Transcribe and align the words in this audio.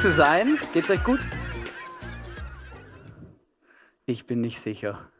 zu 0.00 0.12
sein. 0.12 0.58
Geht's 0.72 0.90
euch 0.90 1.02
gut? 1.02 1.18
Ich 4.06 4.26
bin 4.26 4.40
nicht 4.40 4.60
sicher. 4.60 5.10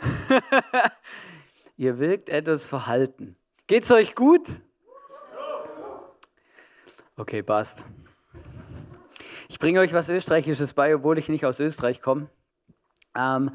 Ihr 1.76 1.98
wirkt 1.98 2.30
etwas 2.30 2.66
verhalten. 2.66 3.36
Geht's 3.66 3.90
euch 3.90 4.14
gut? 4.14 4.48
Okay, 7.16 7.42
passt. 7.42 7.84
Ich 9.48 9.58
bringe 9.58 9.80
euch 9.80 9.92
was 9.92 10.08
Österreichisches 10.08 10.72
bei, 10.72 10.94
obwohl 10.94 11.18
ich 11.18 11.28
nicht 11.28 11.44
aus 11.44 11.60
Österreich 11.60 12.00
komme. 12.00 12.30
Ähm, 13.14 13.50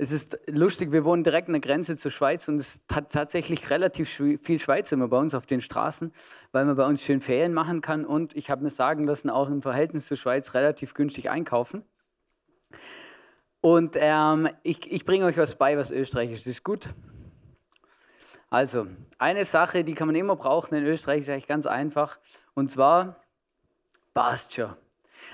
es 0.00 0.12
ist 0.12 0.38
lustig, 0.46 0.92
wir 0.92 1.04
wohnen 1.04 1.24
direkt 1.24 1.48
an 1.48 1.54
der 1.54 1.60
Grenze 1.60 1.96
zur 1.96 2.12
Schweiz 2.12 2.46
und 2.46 2.58
es 2.58 2.80
hat 2.90 3.10
tatsächlich 3.10 3.68
relativ 3.68 4.08
viel 4.08 4.58
Schweizer 4.60 4.94
immer 4.94 5.08
bei 5.08 5.18
uns 5.18 5.34
auf 5.34 5.44
den 5.44 5.60
Straßen, 5.60 6.12
weil 6.52 6.64
man 6.64 6.76
bei 6.76 6.86
uns 6.86 7.02
schön 7.02 7.20
Ferien 7.20 7.52
machen 7.52 7.80
kann 7.80 8.04
und 8.06 8.36
ich 8.36 8.48
habe 8.48 8.62
mir 8.62 8.70
sagen 8.70 9.04
lassen, 9.04 9.28
auch 9.28 9.48
im 9.48 9.60
Verhältnis 9.60 10.06
zur 10.06 10.16
Schweiz 10.16 10.54
relativ 10.54 10.94
günstig 10.94 11.30
einkaufen. 11.30 11.82
Und 13.60 13.96
ähm, 13.98 14.48
ich, 14.62 14.90
ich 14.90 15.04
bringe 15.04 15.24
euch 15.24 15.36
was 15.36 15.56
bei, 15.56 15.76
was 15.76 15.90
österreichisch 15.90 16.46
ist. 16.46 16.62
Gut? 16.62 16.90
Also, 18.50 18.86
eine 19.18 19.44
Sache, 19.44 19.82
die 19.82 19.94
kann 19.94 20.06
man 20.06 20.14
immer 20.14 20.36
brauchen 20.36 20.76
in 20.76 20.84
Österreich, 20.84 21.20
ist 21.20 21.28
eigentlich 21.28 21.48
ganz 21.48 21.66
einfach. 21.66 22.20
Und 22.54 22.70
zwar 22.70 23.20
passt 24.14 24.54
schon. 24.54 24.74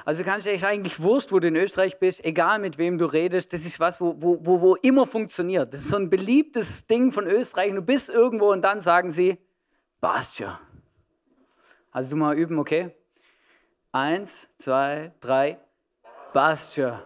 Also 0.04 0.24
kannst 0.24 0.46
du 0.46 0.50
dich 0.50 0.64
eigentlich 0.64 1.00
wurscht, 1.00 1.32
wo 1.32 1.40
du 1.40 1.48
in 1.48 1.56
Österreich 1.56 1.98
bist, 1.98 2.24
egal 2.24 2.58
mit 2.58 2.78
wem 2.78 2.98
du 2.98 3.06
redest, 3.06 3.52
das 3.52 3.64
ist 3.64 3.80
was, 3.80 4.00
wo, 4.00 4.14
wo, 4.18 4.38
wo, 4.44 4.60
wo 4.60 4.74
immer 4.76 5.06
funktioniert. 5.06 5.72
Das 5.72 5.82
ist 5.82 5.88
so 5.88 5.96
ein 5.96 6.10
beliebtes 6.10 6.86
Ding 6.86 7.12
von 7.12 7.26
Österreich. 7.26 7.72
Du 7.72 7.82
bist 7.82 8.10
irgendwo 8.10 8.52
und 8.52 8.62
dann 8.62 8.80
sagen 8.80 9.10
sie, 9.10 9.38
passt 10.00 10.36
schon. 10.36 10.56
Also 11.90 12.10
du 12.10 12.16
mal 12.16 12.36
üben, 12.36 12.58
okay? 12.58 12.94
Eins, 13.92 14.48
zwei, 14.58 15.12
drei, 15.20 15.58
passt 16.32 16.74
schon. 16.74 16.98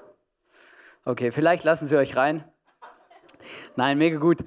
Okay, 1.05 1.31
vielleicht 1.31 1.65
lassen 1.65 1.87
sie 1.87 1.97
euch 1.97 2.17
rein. 2.17 2.45
Nein, 3.77 3.99
mega 3.99 4.19
gut. 4.19 4.39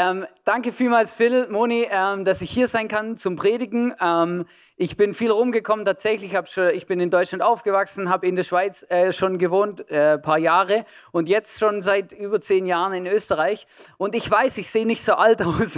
Ähm, 0.00 0.28
danke 0.44 0.70
vielmals, 0.70 1.12
Phil, 1.12 1.48
Moni, 1.48 1.84
ähm, 1.90 2.24
dass 2.24 2.40
ich 2.40 2.52
hier 2.52 2.68
sein 2.68 2.86
kann 2.86 3.16
zum 3.16 3.34
Predigen. 3.34 3.92
Ähm, 4.00 4.44
ich 4.76 4.96
bin 4.96 5.12
viel 5.12 5.32
rumgekommen, 5.32 5.84
tatsächlich. 5.84 6.38
Schon, 6.44 6.68
ich 6.68 6.86
bin 6.86 7.00
in 7.00 7.10
Deutschland 7.10 7.42
aufgewachsen, 7.42 8.08
habe 8.08 8.28
in 8.28 8.36
der 8.36 8.44
Schweiz 8.44 8.88
äh, 8.90 9.12
schon 9.12 9.38
gewohnt, 9.38 9.90
ein 9.90 9.96
äh, 9.96 10.18
paar 10.18 10.38
Jahre 10.38 10.86
und 11.10 11.28
jetzt 11.28 11.58
schon 11.58 11.82
seit 11.82 12.12
über 12.12 12.40
zehn 12.40 12.64
Jahren 12.64 12.92
in 12.92 13.06
Österreich. 13.08 13.66
Und 13.96 14.14
ich 14.14 14.30
weiß, 14.30 14.58
ich 14.58 14.70
sehe 14.70 14.86
nicht 14.86 15.02
so 15.02 15.14
alt 15.14 15.42
aus, 15.44 15.74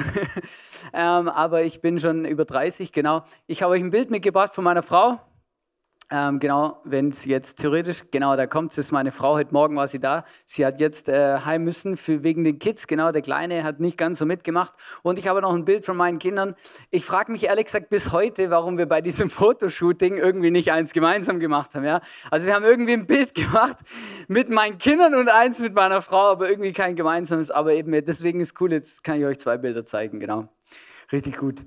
ähm, 0.92 1.28
aber 1.30 1.62
ich 1.62 1.80
bin 1.80 1.98
schon 1.98 2.26
über 2.26 2.44
30, 2.44 2.92
genau. 2.92 3.22
Ich 3.46 3.62
habe 3.62 3.72
euch 3.72 3.80
ein 3.80 3.90
Bild 3.90 4.10
mitgebracht 4.10 4.54
von 4.54 4.64
meiner 4.64 4.82
Frau. 4.82 5.18
Ähm, 6.12 6.40
genau, 6.40 6.80
wenn 6.82 7.10
es 7.10 7.24
jetzt 7.24 7.60
theoretisch, 7.60 8.02
genau, 8.10 8.34
da 8.34 8.48
kommt 8.48 8.76
es, 8.76 8.90
meine 8.90 9.12
Frau, 9.12 9.34
heute 9.34 9.54
Morgen 9.54 9.76
war 9.76 9.86
sie 9.86 10.00
da. 10.00 10.24
Sie 10.44 10.66
hat 10.66 10.80
jetzt 10.80 11.08
äh, 11.08 11.38
heim 11.44 11.62
müssen 11.62 11.96
für, 11.96 12.24
wegen 12.24 12.42
den 12.42 12.58
Kids, 12.58 12.88
genau, 12.88 13.12
der 13.12 13.22
Kleine 13.22 13.62
hat 13.62 13.78
nicht 13.78 13.96
ganz 13.96 14.18
so 14.18 14.26
mitgemacht. 14.26 14.72
Und 15.02 15.20
ich 15.20 15.28
habe 15.28 15.40
noch 15.40 15.54
ein 15.54 15.64
Bild 15.64 15.84
von 15.84 15.96
meinen 15.96 16.18
Kindern. 16.18 16.56
Ich 16.90 17.04
frage 17.04 17.30
mich 17.30 17.44
ehrlich 17.44 17.66
gesagt 17.66 17.90
bis 17.90 18.10
heute, 18.10 18.50
warum 18.50 18.76
wir 18.76 18.86
bei 18.86 19.00
diesem 19.00 19.30
Fotoshooting 19.30 20.16
irgendwie 20.16 20.50
nicht 20.50 20.72
eins 20.72 20.92
gemeinsam 20.92 21.38
gemacht 21.38 21.76
haben. 21.76 21.84
Ja? 21.84 22.00
Also 22.28 22.46
wir 22.46 22.54
haben 22.54 22.64
irgendwie 22.64 22.94
ein 22.94 23.06
Bild 23.06 23.34
gemacht 23.36 23.76
mit 24.26 24.50
meinen 24.50 24.78
Kindern 24.78 25.14
und 25.14 25.28
eins 25.28 25.60
mit 25.60 25.74
meiner 25.74 26.02
Frau, 26.02 26.30
aber 26.30 26.50
irgendwie 26.50 26.72
kein 26.72 26.96
gemeinsames. 26.96 27.52
Aber 27.52 27.72
eben, 27.72 27.92
deswegen 28.04 28.40
ist 28.40 28.60
cool, 28.60 28.72
jetzt 28.72 29.04
kann 29.04 29.20
ich 29.20 29.26
euch 29.26 29.38
zwei 29.38 29.58
Bilder 29.58 29.84
zeigen, 29.84 30.18
genau. 30.18 30.48
Richtig 31.12 31.36
gut. 31.36 31.62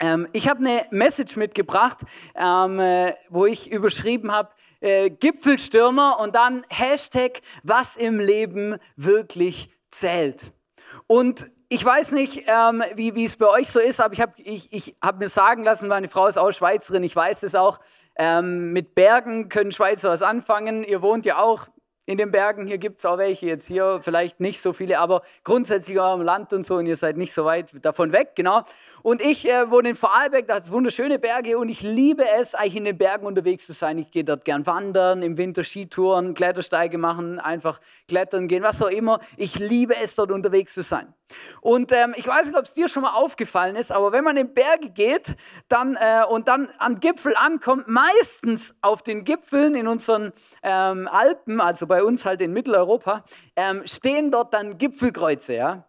Ähm, 0.00 0.26
ich 0.32 0.48
habe 0.48 0.60
eine 0.60 0.86
Message 0.90 1.36
mitgebracht, 1.36 1.98
ähm, 2.34 2.80
äh, 2.80 3.14
wo 3.28 3.46
ich 3.46 3.70
überschrieben 3.70 4.32
habe, 4.32 4.48
äh, 4.80 5.10
Gipfelstürmer 5.10 6.18
und 6.18 6.34
dann 6.34 6.64
Hashtag, 6.70 7.42
was 7.62 7.96
im 7.96 8.18
Leben 8.18 8.78
wirklich 8.96 9.70
zählt. 9.90 10.52
Und 11.06 11.46
ich 11.68 11.84
weiß 11.84 12.12
nicht, 12.12 12.46
ähm, 12.48 12.82
wie 12.96 13.24
es 13.24 13.36
bei 13.36 13.46
euch 13.46 13.68
so 13.68 13.78
ist, 13.78 14.00
aber 14.00 14.14
ich 14.14 14.20
habe 14.20 14.32
ich, 14.38 14.72
ich 14.72 14.96
hab 15.00 15.18
mir 15.18 15.28
sagen 15.28 15.62
lassen, 15.62 15.86
meine 15.86 16.08
Frau 16.08 16.26
ist 16.26 16.38
auch 16.38 16.50
Schweizerin, 16.50 17.04
ich 17.04 17.14
weiß 17.14 17.44
es 17.44 17.54
auch, 17.54 17.78
ähm, 18.16 18.72
mit 18.72 18.94
Bergen 18.94 19.48
können 19.48 19.70
Schweizer 19.70 20.10
was 20.10 20.22
anfangen. 20.22 20.82
Ihr 20.82 21.00
wohnt 21.02 21.26
ja 21.26 21.38
auch 21.38 21.68
in 22.10 22.18
den 22.18 22.32
Bergen. 22.32 22.66
Hier 22.66 22.78
gibt 22.78 22.98
es 22.98 23.06
auch 23.06 23.18
welche, 23.18 23.46
jetzt 23.46 23.68
hier 23.68 24.00
vielleicht 24.02 24.40
nicht 24.40 24.60
so 24.60 24.72
viele, 24.72 24.98
aber 24.98 25.22
grundsätzlich 25.44 26.00
auch 26.00 26.16
im 26.16 26.22
Land 26.22 26.52
und 26.52 26.64
so 26.64 26.74
und 26.74 26.86
ihr 26.86 26.96
seid 26.96 27.16
nicht 27.16 27.32
so 27.32 27.44
weit 27.44 27.72
davon 27.84 28.10
weg, 28.10 28.32
genau. 28.34 28.64
Und 29.02 29.22
ich 29.22 29.48
äh, 29.48 29.70
wohne 29.70 29.90
in 29.90 29.94
Vorarlberg, 29.94 30.48
da 30.48 30.56
hat 30.56 30.64
es 30.64 30.72
wunderschöne 30.72 31.20
Berge 31.20 31.56
und 31.56 31.68
ich 31.68 31.82
liebe 31.82 32.24
es, 32.28 32.56
eigentlich 32.56 32.76
in 32.76 32.84
den 32.84 32.98
Bergen 32.98 33.26
unterwegs 33.26 33.66
zu 33.66 33.74
sein. 33.74 33.96
Ich 33.98 34.10
gehe 34.10 34.24
dort 34.24 34.44
gern 34.44 34.66
wandern, 34.66 35.22
im 35.22 35.38
Winter 35.38 35.62
Skitouren, 35.62 36.34
Klettersteige 36.34 36.98
machen, 36.98 37.38
einfach 37.38 37.80
klettern 38.08 38.48
gehen, 38.48 38.64
was 38.64 38.82
auch 38.82 38.90
immer. 38.90 39.20
Ich 39.36 39.60
liebe 39.60 39.94
es, 39.96 40.16
dort 40.16 40.32
unterwegs 40.32 40.74
zu 40.74 40.82
sein. 40.82 41.14
Und 41.60 41.92
ähm, 41.92 42.14
ich 42.16 42.26
weiß 42.26 42.46
nicht, 42.46 42.58
ob 42.58 42.64
es 42.64 42.74
dir 42.74 42.88
schon 42.88 43.02
mal 43.02 43.12
aufgefallen 43.12 43.76
ist, 43.76 43.92
aber 43.92 44.12
wenn 44.12 44.24
man 44.24 44.36
in 44.36 44.54
Berge 44.54 44.90
geht 44.90 45.34
dann, 45.68 45.96
äh, 45.96 46.24
und 46.28 46.48
dann 46.48 46.68
am 46.78 47.00
Gipfel 47.00 47.34
ankommt, 47.36 47.88
meistens 47.88 48.76
auf 48.80 49.02
den 49.02 49.24
Gipfeln 49.24 49.74
in 49.74 49.86
unseren 49.86 50.32
ähm, 50.62 51.08
Alpen, 51.08 51.60
also 51.60 51.86
bei 51.86 52.02
uns 52.02 52.24
halt 52.24 52.40
in 52.40 52.52
Mitteleuropa, 52.52 53.24
ähm, 53.56 53.82
stehen 53.86 54.30
dort 54.30 54.54
dann 54.54 54.78
Gipfelkreuze. 54.78 55.54
Ja? 55.54 55.88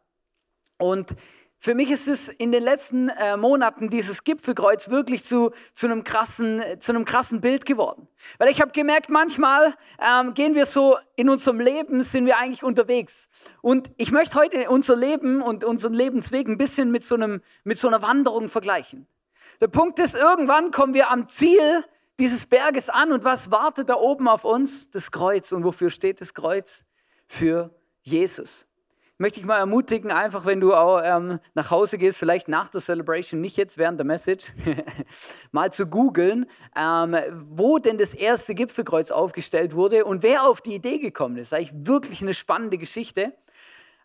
Und 0.77 1.15
für 1.63 1.75
mich 1.75 1.91
ist 1.91 2.07
es 2.07 2.27
in 2.27 2.51
den 2.51 2.63
letzten 2.63 3.09
äh, 3.09 3.37
Monaten 3.37 3.91
dieses 3.91 4.23
Gipfelkreuz 4.23 4.89
wirklich 4.89 5.23
zu, 5.23 5.51
zu, 5.75 5.85
einem 5.85 6.03
krassen, 6.03 6.63
zu 6.79 6.91
einem 6.91 7.05
krassen 7.05 7.39
Bild 7.39 7.67
geworden. 7.67 8.07
Weil 8.39 8.49
ich 8.49 8.59
habe 8.61 8.71
gemerkt, 8.71 9.09
manchmal 9.09 9.75
ähm, 9.99 10.33
gehen 10.33 10.55
wir 10.55 10.65
so 10.65 10.97
in 11.15 11.29
unserem 11.29 11.59
Leben, 11.59 12.01
sind 12.01 12.25
wir 12.25 12.39
eigentlich 12.39 12.63
unterwegs. 12.63 13.29
Und 13.61 13.91
ich 13.97 14.11
möchte 14.11 14.39
heute 14.39 14.71
unser 14.71 14.95
Leben 14.95 15.43
und 15.43 15.63
unseren 15.63 15.93
Lebensweg 15.93 16.47
ein 16.47 16.57
bisschen 16.57 16.89
mit 16.89 17.03
so, 17.03 17.13
einem, 17.13 17.43
mit 17.63 17.77
so 17.77 17.87
einer 17.87 18.01
Wanderung 18.01 18.49
vergleichen. 18.49 19.05
Der 19.59 19.67
Punkt 19.67 19.99
ist, 19.99 20.15
irgendwann 20.15 20.71
kommen 20.71 20.95
wir 20.95 21.11
am 21.11 21.27
Ziel 21.27 21.85
dieses 22.17 22.47
Berges 22.47 22.89
an 22.89 23.11
und 23.11 23.23
was 23.23 23.51
wartet 23.51 23.87
da 23.87 23.97
oben 23.97 24.27
auf 24.27 24.45
uns? 24.45 24.89
Das 24.89 25.11
Kreuz. 25.11 25.51
Und 25.51 25.63
wofür 25.63 25.91
steht 25.91 26.21
das 26.21 26.33
Kreuz? 26.33 26.85
Für 27.27 27.69
Jesus 28.01 28.65
möchte 29.21 29.39
ich 29.39 29.45
mal 29.45 29.59
ermutigen, 29.59 30.11
einfach 30.11 30.45
wenn 30.45 30.59
du 30.59 30.73
auch 30.73 30.99
ähm, 31.03 31.39
nach 31.53 31.69
Hause 31.69 31.99
gehst, 31.99 32.17
vielleicht 32.17 32.47
nach 32.47 32.67
der 32.69 32.81
Celebration, 32.81 33.39
nicht 33.39 33.55
jetzt 33.55 33.77
während 33.77 33.99
der 33.99 34.05
Message, 34.05 34.51
mal 35.51 35.71
zu 35.71 35.85
googeln, 35.85 36.47
ähm, 36.75 37.15
wo 37.51 37.77
denn 37.77 37.99
das 37.99 38.15
erste 38.15 38.55
Gipfelkreuz 38.55 39.11
aufgestellt 39.11 39.75
wurde 39.75 40.05
und 40.05 40.23
wer 40.23 40.47
auf 40.47 40.59
die 40.59 40.73
Idee 40.73 40.97
gekommen 40.97 41.37
ist. 41.37 41.53
Eigentlich 41.53 41.73
wirklich 41.87 42.21
eine 42.21 42.33
spannende 42.33 42.79
Geschichte. 42.79 43.33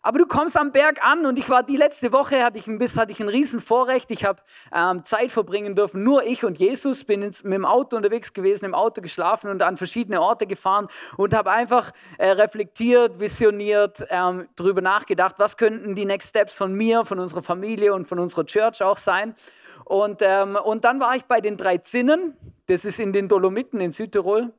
Aber 0.01 0.19
du 0.19 0.25
kommst 0.25 0.55
am 0.57 0.71
Berg 0.71 1.03
an 1.03 1.25
und 1.25 1.39
ich 1.39 1.49
war 1.49 1.63
die 1.63 1.75
letzte 1.75 2.11
Woche, 2.11 2.43
hatte 2.43 2.57
ich 2.57 2.67
ein, 2.67 2.77
bisschen, 2.77 3.01
hatte 3.01 3.11
ich 3.11 3.19
ein 3.19 3.29
Riesenvorrecht. 3.29 4.11
Ich 4.11 4.25
habe 4.25 4.41
ähm, 4.73 5.03
Zeit 5.03 5.31
verbringen 5.31 5.75
dürfen, 5.75 6.03
nur 6.03 6.23
ich 6.23 6.45
und 6.45 6.59
Jesus. 6.59 7.03
Bin 7.03 7.21
ins, 7.21 7.43
mit 7.43 7.53
dem 7.53 7.65
Auto 7.65 7.95
unterwegs 7.95 8.33
gewesen, 8.33 8.65
im 8.65 8.75
Auto 8.75 9.01
geschlafen 9.01 9.49
und 9.49 9.61
an 9.61 9.75
verschiedene 9.75 10.21
Orte 10.21 10.47
gefahren 10.47 10.87
und 11.17 11.33
habe 11.33 11.51
einfach 11.51 11.91
äh, 12.17 12.29
reflektiert, 12.29 13.19
visioniert, 13.19 14.05
ähm, 14.09 14.47
darüber 14.55 14.81
nachgedacht, 14.81 15.35
was 15.39 15.57
könnten 15.57 15.95
die 15.95 16.05
Next 16.05 16.29
Steps 16.29 16.55
von 16.55 16.73
mir, 16.73 17.03
von 17.03 17.19
unserer 17.19 17.41
Familie 17.41 17.93
und 17.93 18.07
von 18.07 18.19
unserer 18.19 18.45
Church 18.45 18.83
auch 18.83 18.97
sein. 18.97 19.35
Und, 19.83 20.21
ähm, 20.21 20.57
und 20.63 20.83
dann 20.83 20.99
war 20.99 21.15
ich 21.15 21.25
bei 21.25 21.41
den 21.41 21.57
drei 21.57 21.77
Zinnen. 21.77 22.35
Das 22.67 22.85
ist 22.85 22.99
in 22.99 23.13
den 23.13 23.27
Dolomiten 23.27 23.79
in 23.79 23.91
Südtirol. 23.91 24.53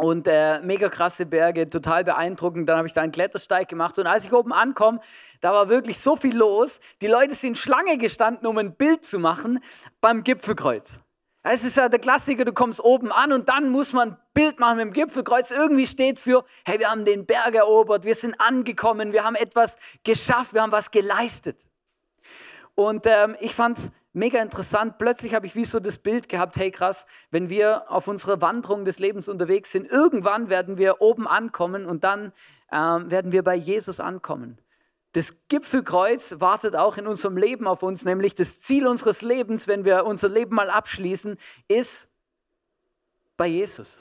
Und 0.00 0.26
äh, 0.28 0.60
mega 0.62 0.88
krasse 0.88 1.26
Berge, 1.26 1.68
total 1.68 2.04
beeindruckend. 2.04 2.66
Dann 2.66 2.78
habe 2.78 2.88
ich 2.88 2.94
da 2.94 3.02
einen 3.02 3.12
Klettersteig 3.12 3.68
gemacht. 3.68 3.98
Und 3.98 4.06
als 4.06 4.24
ich 4.24 4.32
oben 4.32 4.50
ankomme, 4.50 4.98
da 5.42 5.52
war 5.52 5.68
wirklich 5.68 6.00
so 6.00 6.16
viel 6.16 6.34
los. 6.34 6.80
Die 7.02 7.06
Leute 7.06 7.34
sind 7.34 7.58
Schlange 7.58 7.98
gestanden, 7.98 8.46
um 8.46 8.56
ein 8.56 8.74
Bild 8.74 9.04
zu 9.04 9.18
machen 9.18 9.62
beim 10.00 10.24
Gipfelkreuz. 10.24 11.00
Es 11.42 11.64
ist 11.64 11.76
ja 11.76 11.90
der 11.90 11.98
Klassiker, 11.98 12.46
du 12.46 12.54
kommst 12.54 12.82
oben 12.82 13.12
an 13.12 13.30
und 13.30 13.50
dann 13.50 13.68
muss 13.68 13.92
man 13.92 14.12
ein 14.12 14.16
Bild 14.32 14.58
machen 14.58 14.78
mit 14.78 14.86
dem 14.86 14.92
Gipfelkreuz. 14.94 15.50
Irgendwie 15.50 15.86
steht 15.86 16.16
es 16.16 16.22
für, 16.22 16.46
hey, 16.64 16.78
wir 16.78 16.90
haben 16.90 17.04
den 17.04 17.26
Berg 17.26 17.54
erobert, 17.54 18.04
wir 18.04 18.14
sind 18.14 18.40
angekommen, 18.40 19.12
wir 19.12 19.24
haben 19.24 19.34
etwas 19.34 19.76
geschafft, 20.02 20.54
wir 20.54 20.62
haben 20.62 20.72
was 20.72 20.90
geleistet. 20.90 21.66
Und 22.74 23.04
ähm, 23.04 23.36
ich 23.40 23.54
fand 23.54 23.76
es 23.76 23.92
mega 24.12 24.40
interessant. 24.40 24.98
Plötzlich 24.98 25.34
habe 25.34 25.46
ich 25.46 25.54
wie 25.54 25.64
so 25.64 25.80
das 25.80 25.98
Bild 25.98 26.28
gehabt, 26.28 26.56
hey 26.56 26.70
krass, 26.70 27.06
wenn 27.30 27.48
wir 27.48 27.90
auf 27.90 28.08
unserer 28.08 28.40
Wanderung 28.40 28.84
des 28.84 28.98
Lebens 28.98 29.28
unterwegs 29.28 29.70
sind, 29.70 29.90
irgendwann 29.90 30.48
werden 30.48 30.78
wir 30.78 31.00
oben 31.00 31.26
ankommen 31.26 31.86
und 31.86 32.04
dann 32.04 32.32
ähm, 32.72 33.10
werden 33.10 33.32
wir 33.32 33.42
bei 33.42 33.54
Jesus 33.54 34.00
ankommen. 34.00 34.58
Das 35.12 35.48
Gipfelkreuz 35.48 36.36
wartet 36.38 36.76
auch 36.76 36.96
in 36.96 37.06
unserem 37.08 37.36
Leben 37.36 37.66
auf 37.66 37.82
uns, 37.82 38.04
nämlich 38.04 38.36
das 38.36 38.60
Ziel 38.60 38.86
unseres 38.86 39.22
Lebens, 39.22 39.66
wenn 39.66 39.84
wir 39.84 40.04
unser 40.06 40.28
Leben 40.28 40.54
mal 40.54 40.70
abschließen, 40.70 41.36
ist 41.66 42.08
bei 43.36 43.48
Jesus. 43.48 43.98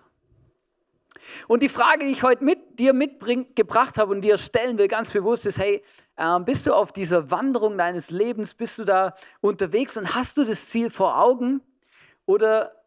Und 1.47 1.63
die 1.63 1.69
Frage, 1.69 2.05
die 2.05 2.11
ich 2.11 2.23
heute 2.23 2.43
mit 2.43 2.58
dir 2.79 2.93
mitgebracht 2.93 3.97
habe 3.97 4.11
und 4.11 4.21
dir 4.21 4.37
stellen 4.37 4.77
will, 4.77 4.87
ganz 4.87 5.11
bewusst 5.11 5.45
ist, 5.45 5.57
hey, 5.57 5.83
äh, 6.15 6.39
bist 6.39 6.65
du 6.65 6.73
auf 6.73 6.91
dieser 6.91 7.29
Wanderung 7.29 7.77
deines 7.77 8.09
Lebens, 8.09 8.53
bist 8.53 8.79
du 8.79 8.85
da 8.85 9.13
unterwegs 9.41 9.97
und 9.97 10.15
hast 10.15 10.37
du 10.37 10.45
das 10.45 10.67
Ziel 10.67 10.89
vor 10.89 11.19
Augen? 11.19 11.61
Oder 12.25 12.78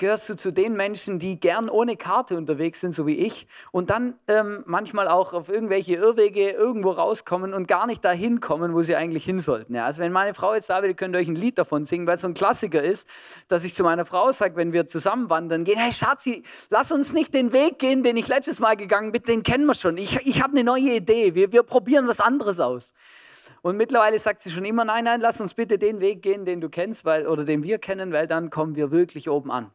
gehörst 0.00 0.28
du 0.30 0.34
zu 0.34 0.50
den 0.50 0.72
Menschen, 0.72 1.18
die 1.18 1.38
gern 1.38 1.68
ohne 1.68 1.96
Karte 1.96 2.36
unterwegs 2.36 2.80
sind, 2.80 2.94
so 2.94 3.06
wie 3.06 3.16
ich, 3.16 3.46
und 3.70 3.90
dann 3.90 4.14
ähm, 4.26 4.64
manchmal 4.66 5.06
auch 5.08 5.34
auf 5.34 5.50
irgendwelche 5.50 5.94
Irrwege 5.94 6.50
irgendwo 6.50 6.90
rauskommen 6.90 7.52
und 7.52 7.68
gar 7.68 7.86
nicht 7.86 8.02
dahin 8.04 8.40
kommen, 8.40 8.74
wo 8.74 8.80
sie 8.80 8.96
eigentlich 8.96 9.24
hin 9.24 9.40
sollten. 9.40 9.74
Ja, 9.74 9.84
also 9.84 10.02
wenn 10.02 10.10
meine 10.10 10.32
Frau 10.32 10.54
jetzt 10.54 10.70
da 10.70 10.82
wäre, 10.82 10.94
könnt 10.94 11.14
ihr 11.14 11.18
euch 11.18 11.28
ein 11.28 11.36
Lied 11.36 11.58
davon 11.58 11.84
singen, 11.84 12.06
weil 12.06 12.14
es 12.16 12.22
so 12.22 12.28
ein 12.28 12.34
Klassiker 12.34 12.82
ist, 12.82 13.06
dass 13.48 13.62
ich 13.62 13.74
zu 13.74 13.84
meiner 13.84 14.06
Frau 14.06 14.32
sage, 14.32 14.56
wenn 14.56 14.72
wir 14.72 14.86
zusammen 14.86 15.28
wandern 15.28 15.64
gehen, 15.64 15.78
hey 15.78 15.92
Schatzi, 15.92 16.42
lass 16.70 16.90
uns 16.90 17.12
nicht 17.12 17.34
den 17.34 17.52
Weg 17.52 17.78
gehen, 17.78 18.02
den 18.02 18.16
ich 18.16 18.26
letztes 18.26 18.58
Mal 18.58 18.76
gegangen 18.76 19.12
bin, 19.12 19.22
den 19.22 19.42
kennen 19.42 19.66
wir 19.66 19.74
schon. 19.74 19.98
Ich, 19.98 20.16
ich 20.26 20.42
habe 20.42 20.54
eine 20.54 20.64
neue 20.64 20.96
Idee, 20.96 21.34
wir, 21.34 21.52
wir 21.52 21.62
probieren 21.62 22.08
was 22.08 22.20
anderes 22.20 22.58
aus. 22.58 22.94
Und 23.60 23.76
mittlerweile 23.76 24.18
sagt 24.18 24.40
sie 24.40 24.50
schon 24.50 24.64
immer, 24.64 24.86
nein, 24.86 25.04
nein, 25.04 25.20
lass 25.20 25.42
uns 25.42 25.52
bitte 25.52 25.76
den 25.76 26.00
Weg 26.00 26.22
gehen, 26.22 26.46
den 26.46 26.62
du 26.62 26.70
kennst, 26.70 27.04
weil, 27.04 27.26
oder 27.26 27.44
den 27.44 27.62
wir 27.62 27.78
kennen, 27.78 28.14
weil 28.14 28.26
dann 28.26 28.48
kommen 28.48 28.74
wir 28.76 28.90
wirklich 28.90 29.28
oben 29.28 29.50
an. 29.50 29.70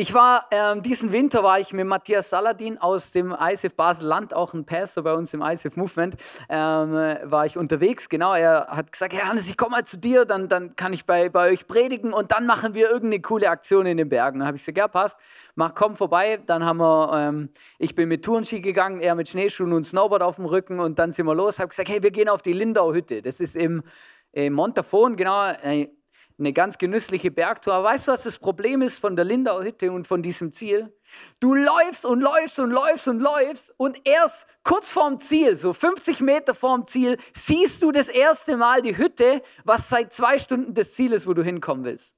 Ich 0.00 0.14
war, 0.14 0.46
ähm, 0.52 0.80
diesen 0.80 1.10
Winter 1.10 1.42
war 1.42 1.58
ich 1.58 1.72
mit 1.72 1.84
Matthias 1.84 2.30
Saladin 2.30 2.78
aus 2.78 3.10
dem 3.10 3.32
ISF 3.32 3.74
Basel-Land, 3.74 4.32
auch 4.32 4.54
ein 4.54 4.64
Pastor 4.64 5.02
bei 5.02 5.12
uns 5.12 5.34
im 5.34 5.42
ISF 5.42 5.74
Movement, 5.74 6.14
ähm, 6.48 6.92
war 7.24 7.46
ich 7.46 7.58
unterwegs. 7.58 8.08
Genau, 8.08 8.32
er 8.32 8.68
hat 8.68 8.92
gesagt, 8.92 9.12
Herr 9.12 9.28
Hannes, 9.28 9.48
ich 9.48 9.56
komme 9.56 9.72
mal 9.72 9.84
zu 9.84 9.98
dir, 9.98 10.24
dann, 10.24 10.48
dann 10.48 10.76
kann 10.76 10.92
ich 10.92 11.04
bei, 11.04 11.30
bei 11.30 11.50
euch 11.50 11.66
predigen 11.66 12.12
und 12.12 12.30
dann 12.30 12.46
machen 12.46 12.74
wir 12.74 12.88
irgendeine 12.88 13.20
coole 13.22 13.50
Aktion 13.50 13.86
in 13.86 13.96
den 13.96 14.08
Bergen. 14.08 14.38
Dann 14.38 14.46
habe 14.46 14.56
ich 14.56 14.62
gesagt, 14.62 14.78
ja 14.78 14.86
passt, 14.86 15.18
mach, 15.56 15.74
komm 15.74 15.96
vorbei. 15.96 16.38
Dann 16.46 16.64
haben 16.64 16.78
wir, 16.78 17.12
ähm, 17.16 17.48
ich 17.80 17.96
bin 17.96 18.08
mit 18.08 18.24
Tourenski 18.24 18.60
gegangen, 18.60 19.00
er 19.00 19.16
mit 19.16 19.28
Schneeschuhen 19.28 19.72
und 19.72 19.82
Snowboard 19.82 20.22
auf 20.22 20.36
dem 20.36 20.44
Rücken 20.44 20.78
und 20.78 21.00
dann 21.00 21.10
sind 21.10 21.26
wir 21.26 21.34
los. 21.34 21.58
Habe 21.58 21.70
gesagt, 21.70 21.88
hey, 21.88 22.04
wir 22.04 22.12
gehen 22.12 22.28
auf 22.28 22.42
die 22.42 22.52
Lindau-Hütte. 22.52 23.20
Das 23.20 23.40
ist 23.40 23.56
im, 23.56 23.82
im 24.30 24.52
Montafon, 24.52 25.16
genau, 25.16 25.48
äh, 25.48 25.88
eine 26.38 26.52
ganz 26.52 26.78
genüssliche 26.78 27.30
Bergtour. 27.30 27.74
Aber 27.74 27.88
weißt 27.88 28.08
du, 28.08 28.12
was 28.12 28.22
das 28.22 28.38
Problem 28.38 28.82
ist 28.82 28.98
von 28.98 29.16
der 29.16 29.24
Lindauer 29.24 29.64
Hütte 29.64 29.90
und 29.90 30.06
von 30.06 30.22
diesem 30.22 30.52
Ziel? 30.52 30.92
Du 31.40 31.54
läufst 31.54 32.04
und 32.04 32.20
läufst 32.20 32.58
und 32.58 32.70
läufst 32.70 33.08
und 33.08 33.20
läufst 33.20 33.74
und 33.76 33.98
erst 34.04 34.46
kurz 34.62 34.90
vorm 34.90 35.20
Ziel, 35.20 35.56
so 35.56 35.72
50 35.72 36.20
Meter 36.20 36.54
vorm 36.54 36.86
Ziel, 36.86 37.16
siehst 37.32 37.82
du 37.82 37.92
das 37.92 38.08
erste 38.08 38.56
Mal 38.56 38.82
die 38.82 38.96
Hütte, 38.96 39.42
was 39.64 39.88
seit 39.88 40.12
zwei 40.12 40.38
Stunden 40.38 40.74
das 40.74 40.92
Ziel 40.94 41.12
ist, 41.12 41.26
wo 41.26 41.34
du 41.34 41.42
hinkommen 41.42 41.84
willst. 41.84 42.14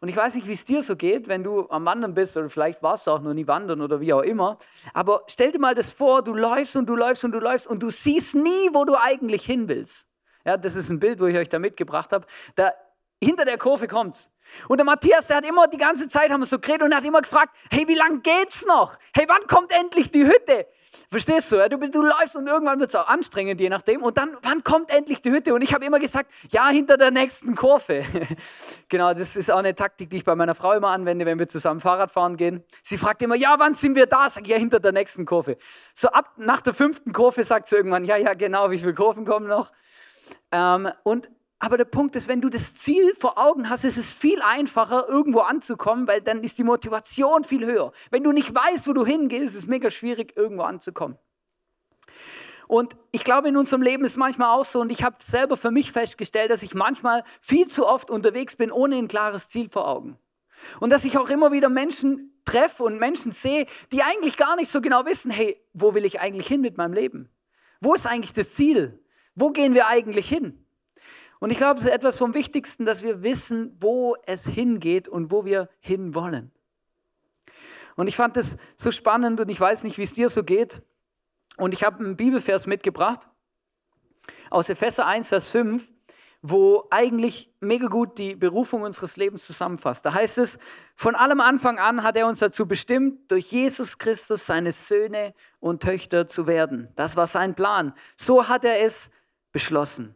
Und 0.00 0.08
ich 0.08 0.16
weiß 0.16 0.34
nicht, 0.34 0.46
wie 0.46 0.52
es 0.52 0.64
dir 0.64 0.82
so 0.82 0.96
geht, 0.96 1.28
wenn 1.28 1.42
du 1.42 1.68
am 1.68 1.84
Wandern 1.84 2.14
bist 2.14 2.36
oder 2.36 2.48
vielleicht 2.48 2.82
warst 2.82 3.06
du 3.06 3.10
auch 3.10 3.20
noch 3.20 3.34
nie 3.34 3.46
wandern 3.46 3.80
oder 3.80 4.00
wie 4.00 4.12
auch 4.12 4.22
immer. 4.22 4.58
Aber 4.94 5.22
stell 5.26 5.52
dir 5.52 5.58
mal 5.58 5.74
das 5.74 5.92
vor, 5.92 6.22
du 6.22 6.34
läufst 6.34 6.76
und 6.76 6.86
du 6.86 6.96
läufst 6.96 7.24
und 7.24 7.32
du 7.32 7.38
läufst 7.38 7.66
und 7.66 7.82
du 7.82 7.90
siehst 7.90 8.34
nie, 8.34 8.68
wo 8.72 8.84
du 8.84 8.96
eigentlich 8.96 9.44
hin 9.44 9.68
willst. 9.68 10.06
Ja, 10.44 10.56
das 10.56 10.76
ist 10.76 10.88
ein 10.88 11.00
Bild, 11.00 11.20
wo 11.20 11.26
ich 11.26 11.36
euch 11.36 11.48
da 11.48 11.58
mitgebracht 11.58 12.12
habe. 12.12 12.26
Da 12.54 12.72
hinter 13.22 13.44
der 13.44 13.58
Kurve 13.58 13.88
kommt's. 13.88 14.28
Und 14.68 14.78
der 14.78 14.84
Matthias, 14.86 15.26
der 15.26 15.38
hat 15.38 15.46
immer 15.46 15.68
die 15.68 15.76
ganze 15.76 16.08
Zeit, 16.08 16.30
haben 16.30 16.40
wir 16.40 16.46
so 16.46 16.58
geredet 16.58 16.82
und 16.82 16.94
hat 16.94 17.04
immer 17.04 17.20
gefragt, 17.20 17.54
hey, 17.70 17.86
wie 17.86 17.94
lange 17.94 18.20
geht's 18.20 18.64
noch? 18.66 18.96
Hey, 19.14 19.26
wann 19.28 19.46
kommt 19.46 19.72
endlich 19.72 20.10
die 20.10 20.24
Hütte? 20.24 20.66
Verstehst 21.10 21.52
du? 21.52 21.68
Du, 21.68 21.78
du 21.78 22.02
läufst 22.02 22.36
und 22.36 22.46
irgendwann 22.46 22.80
wird 22.80 22.90
es 22.90 22.96
auch 22.96 23.08
anstrengend, 23.08 23.60
je 23.60 23.68
nachdem. 23.68 24.02
Und 24.02 24.18
dann, 24.18 24.36
wann 24.42 24.62
kommt 24.62 24.90
endlich 24.90 25.22
die 25.22 25.30
Hütte? 25.30 25.54
Und 25.54 25.62
ich 25.62 25.72
habe 25.72 25.84
immer 25.84 25.98
gesagt, 25.98 26.30
ja, 26.50 26.68
hinter 26.68 26.96
der 26.96 27.10
nächsten 27.10 27.54
Kurve. 27.54 28.04
genau, 28.88 29.14
das 29.14 29.36
ist 29.36 29.50
auch 29.50 29.58
eine 29.58 29.74
Taktik, 29.74 30.10
die 30.10 30.18
ich 30.18 30.24
bei 30.24 30.34
meiner 30.34 30.54
Frau 30.54 30.72
immer 30.72 30.88
anwende, 30.88 31.24
wenn 31.24 31.38
wir 31.38 31.48
zusammen 31.48 31.80
Fahrrad 31.80 32.10
fahren 32.10 32.36
gehen. 32.36 32.62
Sie 32.82 32.98
fragt 32.98 33.22
immer, 33.22 33.36
ja, 33.36 33.54
wann 33.58 33.74
sind 33.74 33.96
wir 33.96 34.06
da? 34.06 34.28
Sag 34.28 34.44
ich, 34.44 34.50
ja, 34.50 34.58
hinter 34.58 34.80
der 34.80 34.92
nächsten 34.92 35.24
Kurve. 35.24 35.56
So 35.94 36.08
ab 36.08 36.32
nach 36.36 36.60
der 36.60 36.74
fünften 36.74 37.12
Kurve 37.12 37.44
sagt 37.44 37.68
sie 37.68 37.76
irgendwann, 37.76 38.04
ja, 38.04 38.16
ja, 38.16 38.34
genau, 38.34 38.70
wie 38.70 38.78
viele 38.78 38.94
Kurven 38.94 39.24
kommen 39.24 39.46
noch? 39.46 39.72
Ähm, 40.52 40.90
und 41.04 41.30
aber 41.60 41.76
der 41.76 41.86
Punkt 41.86 42.14
ist, 42.14 42.28
wenn 42.28 42.40
du 42.40 42.48
das 42.48 42.76
Ziel 42.76 43.14
vor 43.16 43.36
Augen 43.36 43.68
hast, 43.68 43.84
ist 43.84 43.96
es 43.96 44.12
viel 44.12 44.40
einfacher, 44.42 45.08
irgendwo 45.08 45.40
anzukommen, 45.40 46.06
weil 46.06 46.20
dann 46.20 46.44
ist 46.44 46.58
die 46.58 46.64
Motivation 46.64 47.42
viel 47.42 47.66
höher. 47.66 47.92
Wenn 48.10 48.22
du 48.22 48.30
nicht 48.30 48.54
weißt, 48.54 48.86
wo 48.86 48.92
du 48.92 49.04
hingehst, 49.04 49.54
ist 49.54 49.56
es 49.56 49.66
mega 49.66 49.90
schwierig, 49.90 50.36
irgendwo 50.36 50.62
anzukommen. 50.62 51.18
Und 52.68 52.96
ich 53.10 53.24
glaube, 53.24 53.48
in 53.48 53.56
unserem 53.56 53.82
Leben 53.82 54.04
ist 54.04 54.16
manchmal 54.16 54.56
auch 54.56 54.64
so, 54.64 54.80
und 54.80 54.92
ich 54.92 55.02
habe 55.02 55.16
selber 55.20 55.56
für 55.56 55.70
mich 55.70 55.90
festgestellt, 55.90 56.50
dass 56.50 56.62
ich 56.62 56.74
manchmal 56.74 57.24
viel 57.40 57.66
zu 57.66 57.86
oft 57.86 58.10
unterwegs 58.10 58.56
bin, 58.56 58.70
ohne 58.70 58.96
ein 58.96 59.08
klares 59.08 59.48
Ziel 59.48 59.68
vor 59.68 59.88
Augen. 59.88 60.18
Und 60.78 60.90
dass 60.90 61.04
ich 61.04 61.18
auch 61.18 61.30
immer 61.30 61.50
wieder 61.50 61.70
Menschen 61.70 62.40
treffe 62.44 62.84
und 62.84 62.98
Menschen 62.98 63.32
sehe, 63.32 63.66
die 63.90 64.02
eigentlich 64.02 64.36
gar 64.36 64.54
nicht 64.56 64.70
so 64.70 64.80
genau 64.80 65.06
wissen, 65.06 65.30
hey, 65.30 65.60
wo 65.72 65.94
will 65.94 66.04
ich 66.04 66.20
eigentlich 66.20 66.46
hin 66.46 66.60
mit 66.60 66.76
meinem 66.76 66.92
Leben? 66.92 67.30
Wo 67.80 67.94
ist 67.94 68.06
eigentlich 68.06 68.32
das 68.32 68.54
Ziel? 68.54 69.02
Wo 69.34 69.50
gehen 69.50 69.74
wir 69.74 69.86
eigentlich 69.86 70.28
hin? 70.28 70.64
Und 71.40 71.50
ich 71.50 71.56
glaube, 71.56 71.78
es 71.78 71.84
ist 71.84 71.90
etwas 71.90 72.18
vom 72.18 72.34
Wichtigsten, 72.34 72.84
dass 72.84 73.02
wir 73.02 73.22
wissen, 73.22 73.76
wo 73.80 74.16
es 74.26 74.46
hingeht 74.46 75.08
und 75.08 75.30
wo 75.30 75.44
wir 75.44 75.68
hinwollen. 75.80 76.50
Und 77.96 78.06
ich 78.06 78.16
fand 78.16 78.36
das 78.36 78.58
so 78.76 78.90
spannend 78.90 79.40
und 79.40 79.48
ich 79.48 79.60
weiß 79.60 79.84
nicht, 79.84 79.98
wie 79.98 80.02
es 80.02 80.14
dir 80.14 80.28
so 80.28 80.44
geht. 80.44 80.82
Und 81.56 81.74
ich 81.74 81.82
habe 81.82 81.98
einen 81.98 82.16
Bibelvers 82.16 82.66
mitgebracht 82.66 83.26
aus 84.50 84.68
Epheser 84.68 85.06
1, 85.06 85.28
Vers 85.28 85.48
5, 85.50 85.90
wo 86.40 86.86
eigentlich 86.90 87.52
mega 87.60 87.88
gut 87.88 88.16
die 88.18 88.36
Berufung 88.36 88.82
unseres 88.82 89.16
Lebens 89.16 89.44
zusammenfasst. 89.44 90.04
Da 90.06 90.14
heißt 90.14 90.38
es, 90.38 90.58
von 90.94 91.16
allem 91.16 91.40
Anfang 91.40 91.78
an 91.78 92.04
hat 92.04 92.16
er 92.16 92.28
uns 92.28 92.38
dazu 92.38 92.66
bestimmt, 92.66 93.30
durch 93.30 93.50
Jesus 93.50 93.98
Christus 93.98 94.46
seine 94.46 94.70
Söhne 94.72 95.34
und 95.58 95.82
Töchter 95.82 96.28
zu 96.28 96.46
werden. 96.46 96.88
Das 96.94 97.16
war 97.16 97.26
sein 97.26 97.54
Plan. 97.54 97.92
So 98.16 98.48
hat 98.48 98.64
er 98.64 98.80
es 98.80 99.10
beschlossen. 99.50 100.14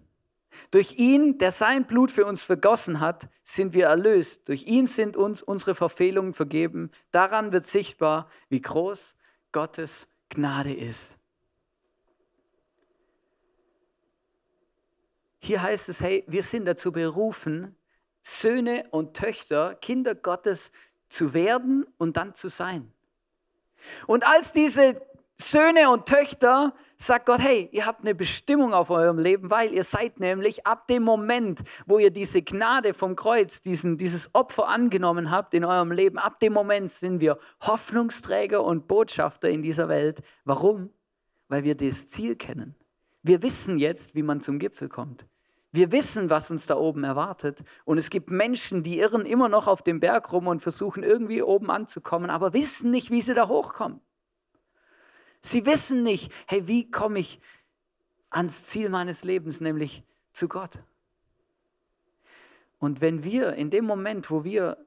Durch 0.73 0.95
ihn, 0.99 1.37
der 1.37 1.53
sein 1.53 1.85
Blut 1.85 2.11
für 2.11 2.25
uns 2.25 2.43
vergossen 2.43 2.99
hat, 2.99 3.29
sind 3.43 3.75
wir 3.75 3.87
erlöst. 3.87 4.49
Durch 4.49 4.65
ihn 4.65 4.87
sind 4.87 5.19
uns 5.19 5.43
unsere 5.43 5.75
Verfehlungen 5.75 6.33
vergeben. 6.33 6.91
Daran 7.11 7.53
wird 7.53 7.67
sichtbar, 7.67 8.31
wie 8.49 8.63
groß 8.63 9.15
Gottes 9.53 10.09
Gnade 10.31 10.73
ist. 10.73 11.15
Hier 15.41 15.61
heißt 15.61 15.91
es, 15.91 16.01
hey, 16.01 16.25
wir 16.27 16.43
sind 16.43 16.65
dazu 16.65 16.91
berufen, 16.91 17.77
Söhne 18.23 18.87
und 18.93 19.15
Töchter, 19.15 19.75
Kinder 19.75 20.15
Gottes 20.15 20.73
zu 21.11 21.35
werden 21.35 21.85
und 21.99 22.17
dann 22.17 22.35
zu 22.35 22.49
sein. 22.49 22.91
Und 24.07 24.27
als 24.27 24.53
diese 24.53 25.03
Söhne 25.37 25.91
und 25.91 26.07
Töchter 26.07 26.75
sagt 27.07 27.27
Gott, 27.27 27.41
hey, 27.41 27.69
ihr 27.73 27.87
habt 27.87 28.03
eine 28.03 28.15
Bestimmung 28.15 28.75
auf 28.75 28.91
eurem 28.91 29.19
Leben, 29.19 29.51
weil 29.51 29.73
ihr 29.73 29.85
seid 29.85 30.21
nämlich 30.21 30.67
ab 30.67 30.87
dem 30.89 31.03
Moment, 31.03 31.63
wo 31.87 31.99
ihr 31.99 32.11
diese 32.11 32.43
Gnade 32.43 32.95
vom 32.95 33.17
Kreuz, 33.17 33.63
diesen, 33.63 33.99
dieses 33.99 34.35
Opfer 34.35 34.69
angenommen 34.69 35.31
habt 35.31 35.55
in 35.55 35.65
eurem 35.65 35.93
Leben, 35.93 36.19
ab 36.19 36.41
dem 36.41 36.53
Moment 36.53 36.91
sind 36.91 37.21
wir 37.21 37.39
Hoffnungsträger 37.61 38.63
und 38.63 38.89
Botschafter 38.89 39.49
in 39.49 39.63
dieser 39.63 39.89
Welt. 39.89 40.23
Warum? 40.45 40.91
Weil 41.49 41.65
wir 41.65 41.75
das 41.75 42.09
Ziel 42.09 42.37
kennen. 42.37 42.75
Wir 43.23 43.43
wissen 43.43 43.79
jetzt, 43.79 44.15
wie 44.15 44.23
man 44.23 44.41
zum 44.41 44.59
Gipfel 44.59 44.89
kommt. 44.89 45.27
Wir 45.71 45.91
wissen, 45.91 46.29
was 46.29 46.51
uns 46.51 46.67
da 46.67 46.77
oben 46.77 47.03
erwartet. 47.03 47.65
Und 47.85 47.97
es 47.97 48.11
gibt 48.11 48.31
Menschen, 48.31 48.83
die 48.83 48.99
irren 48.99 49.25
immer 49.25 49.49
noch 49.49 49.67
auf 49.67 49.83
dem 49.83 50.01
Berg 50.01 50.31
rum 50.33 50.47
und 50.47 50.61
versuchen 50.61 51.03
irgendwie 51.03 51.43
oben 51.43 51.71
anzukommen, 51.71 52.29
aber 52.29 52.53
wissen 52.53 52.91
nicht, 52.91 53.11
wie 53.11 53.23
sie 53.23 53.35
da 53.35 53.49
hochkommen. 53.49 54.01
Sie 55.43 55.67
wissen 55.67 56.03
nicht, 56.03 56.33
hey, 56.47 56.67
wie 56.67 56.91
komme 56.91 57.19
ich 57.19 57.41
ans 58.33 58.65
Ziel 58.65 58.89
meines 58.89 59.25
Lebens, 59.25 59.61
nämlich 59.61 60.03
zu 60.33 60.49
Gott. 60.49 60.79
Und 62.79 63.01
wenn 63.01 63.23
wir 63.23 63.55
in 63.55 63.71
dem 63.71 63.85
Moment, 63.85 64.31
wo 64.31 64.45
wir 64.45 64.79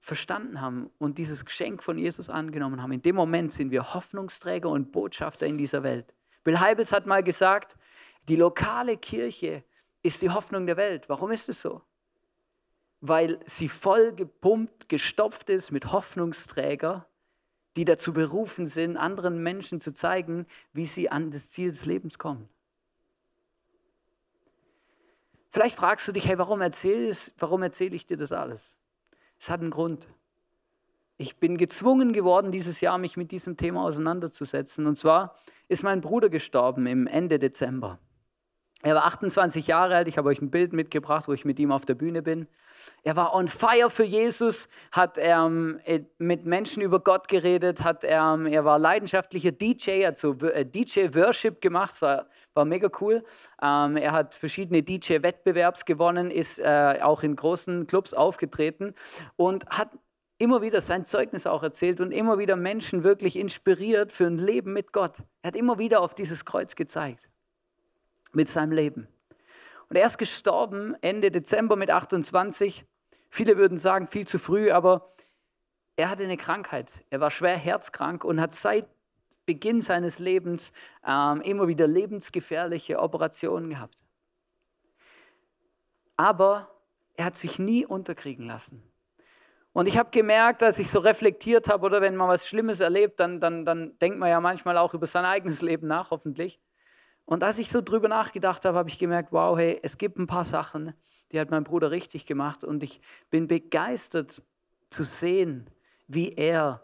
verstanden 0.00 0.60
haben 0.60 0.90
und 0.98 1.18
dieses 1.18 1.44
Geschenk 1.44 1.82
von 1.82 1.98
Jesus 1.98 2.28
angenommen 2.28 2.82
haben, 2.82 2.92
in 2.92 3.02
dem 3.02 3.14
Moment 3.14 3.52
sind 3.52 3.70
wir 3.70 3.94
Hoffnungsträger 3.94 4.68
und 4.68 4.92
Botschafter 4.92 5.46
in 5.46 5.56
dieser 5.56 5.82
Welt. 5.82 6.14
Bill 6.42 6.58
Heibels 6.58 6.92
hat 6.92 7.06
mal 7.06 7.22
gesagt, 7.22 7.76
die 8.28 8.36
lokale 8.36 8.96
Kirche 8.96 9.64
ist 10.02 10.20
die 10.20 10.30
Hoffnung 10.30 10.66
der 10.66 10.76
Welt. 10.76 11.08
Warum 11.08 11.30
ist 11.30 11.48
es 11.48 11.62
so? 11.62 11.82
Weil 13.00 13.38
sie 13.46 13.68
voll 13.68 14.12
gepumpt, 14.14 14.88
gestopft 14.88 15.48
ist 15.48 15.70
mit 15.70 15.92
Hoffnungsträger, 15.92 17.06
die 17.76 17.84
dazu 17.84 18.12
berufen 18.12 18.66
sind, 18.66 18.96
anderen 18.96 19.42
Menschen 19.42 19.80
zu 19.80 19.92
zeigen, 19.92 20.46
wie 20.72 20.86
sie 20.86 21.10
an 21.10 21.30
das 21.30 21.50
Ziel 21.50 21.70
des 21.70 21.86
Lebens 21.86 22.18
kommen. 22.18 22.48
Vielleicht 25.50 25.76
fragst 25.76 26.08
du 26.08 26.12
dich, 26.12 26.26
hey, 26.26 26.36
warum 26.38 26.60
erzähle 26.60 27.14
erzähl 27.62 27.94
ich 27.94 28.06
dir 28.06 28.16
das 28.16 28.32
alles? 28.32 28.76
Es 29.38 29.50
hat 29.50 29.60
einen 29.60 29.70
Grund. 29.70 30.08
Ich 31.16 31.36
bin 31.36 31.58
gezwungen 31.58 32.12
geworden, 32.12 32.50
dieses 32.50 32.80
Jahr 32.80 32.98
mich 32.98 33.16
mit 33.16 33.30
diesem 33.30 33.56
Thema 33.56 33.84
auseinanderzusetzen. 33.84 34.86
Und 34.86 34.96
zwar 34.96 35.36
ist 35.68 35.84
mein 35.84 36.00
Bruder 36.00 36.28
gestorben 36.28 36.86
im 36.86 37.06
Ende 37.06 37.38
Dezember. 37.38 38.00
Er 38.84 38.96
war 38.96 39.06
28 39.06 39.66
Jahre 39.66 39.96
alt. 39.96 40.08
Ich 40.08 40.18
habe 40.18 40.28
euch 40.28 40.42
ein 40.42 40.50
Bild 40.50 40.74
mitgebracht, 40.74 41.26
wo 41.26 41.32
ich 41.32 41.46
mit 41.46 41.58
ihm 41.58 41.72
auf 41.72 41.86
der 41.86 41.94
Bühne 41.94 42.20
bin. 42.20 42.46
Er 43.02 43.16
war 43.16 43.34
on 43.34 43.48
fire 43.48 43.88
für 43.88 44.04
Jesus, 44.04 44.68
hat 44.92 45.16
ähm, 45.18 45.80
äh, 45.84 46.00
mit 46.18 46.44
Menschen 46.44 46.82
über 46.82 47.00
Gott 47.00 47.28
geredet, 47.28 47.82
hat, 47.82 48.04
ähm, 48.04 48.44
er 48.44 48.66
war 48.66 48.78
leidenschaftlicher 48.78 49.52
DJ, 49.52 50.04
hat 50.04 50.18
so 50.18 50.34
äh, 50.34 50.66
DJ-Worship 50.66 51.62
gemacht, 51.62 52.02
war, 52.02 52.26
war 52.52 52.66
mega 52.66 52.90
cool. 53.00 53.24
Ähm, 53.62 53.96
er 53.96 54.12
hat 54.12 54.34
verschiedene 54.34 54.82
DJ-Wettbewerbs 54.82 55.86
gewonnen, 55.86 56.30
ist 56.30 56.58
äh, 56.58 56.98
auch 57.00 57.22
in 57.22 57.36
großen 57.36 57.86
Clubs 57.86 58.12
aufgetreten 58.12 58.92
und 59.36 59.64
hat 59.70 59.92
immer 60.36 60.60
wieder 60.60 60.82
sein 60.82 61.06
Zeugnis 61.06 61.46
auch 61.46 61.62
erzählt 61.62 62.02
und 62.02 62.12
immer 62.12 62.36
wieder 62.36 62.56
Menschen 62.56 63.02
wirklich 63.02 63.36
inspiriert 63.36 64.12
für 64.12 64.26
ein 64.26 64.36
Leben 64.36 64.74
mit 64.74 64.92
Gott. 64.92 65.20
Er 65.40 65.48
hat 65.48 65.56
immer 65.56 65.78
wieder 65.78 66.02
auf 66.02 66.14
dieses 66.14 66.44
Kreuz 66.44 66.76
gezeigt 66.76 67.30
mit 68.34 68.48
seinem 68.48 68.72
Leben. 68.72 69.08
Und 69.88 69.96
er 69.96 70.06
ist 70.06 70.18
gestorben 70.18 70.96
Ende 71.02 71.30
Dezember 71.30 71.76
mit 71.76 71.90
28. 71.90 72.84
Viele 73.30 73.56
würden 73.56 73.78
sagen, 73.78 74.06
viel 74.06 74.26
zu 74.26 74.38
früh, 74.38 74.70
aber 74.70 75.14
er 75.96 76.10
hatte 76.10 76.24
eine 76.24 76.36
Krankheit. 76.36 77.04
Er 77.10 77.20
war 77.20 77.30
schwer 77.30 77.56
herzkrank 77.56 78.24
und 78.24 78.40
hat 78.40 78.52
seit 78.52 78.86
Beginn 79.46 79.80
seines 79.80 80.18
Lebens 80.18 80.72
ähm, 81.06 81.40
immer 81.42 81.68
wieder 81.68 81.86
lebensgefährliche 81.86 82.98
Operationen 82.98 83.70
gehabt. 83.70 84.02
Aber 86.16 86.70
er 87.14 87.26
hat 87.26 87.36
sich 87.36 87.58
nie 87.58 87.84
unterkriegen 87.84 88.46
lassen. 88.46 88.82
Und 89.72 89.86
ich 89.86 89.98
habe 89.98 90.10
gemerkt, 90.10 90.62
als 90.62 90.78
ich 90.78 90.88
so 90.88 91.00
reflektiert 91.00 91.68
habe 91.68 91.84
oder 91.84 92.00
wenn 92.00 92.14
man 92.14 92.28
was 92.28 92.46
Schlimmes 92.46 92.78
erlebt, 92.80 93.18
dann, 93.18 93.40
dann, 93.40 93.64
dann 93.64 93.98
denkt 93.98 94.18
man 94.18 94.30
ja 94.30 94.40
manchmal 94.40 94.78
auch 94.78 94.94
über 94.94 95.06
sein 95.06 95.24
eigenes 95.24 95.62
Leben 95.62 95.88
nach, 95.88 96.10
hoffentlich. 96.12 96.60
Und 97.26 97.42
als 97.42 97.58
ich 97.58 97.70
so 97.70 97.80
drüber 97.80 98.08
nachgedacht 98.08 98.64
habe, 98.64 98.76
habe 98.76 98.88
ich 98.88 98.98
gemerkt, 98.98 99.32
wow, 99.32 99.56
hey, 99.56 99.80
es 99.82 99.96
gibt 99.96 100.18
ein 100.18 100.26
paar 100.26 100.44
Sachen, 100.44 100.94
die 101.32 101.40
hat 101.40 101.50
mein 101.50 101.64
Bruder 101.64 101.90
richtig 101.90 102.26
gemacht. 102.26 102.64
Und 102.64 102.82
ich 102.82 103.00
bin 103.30 103.46
begeistert 103.46 104.42
zu 104.90 105.04
sehen, 105.04 105.70
wie 106.06 106.32
er 106.34 106.82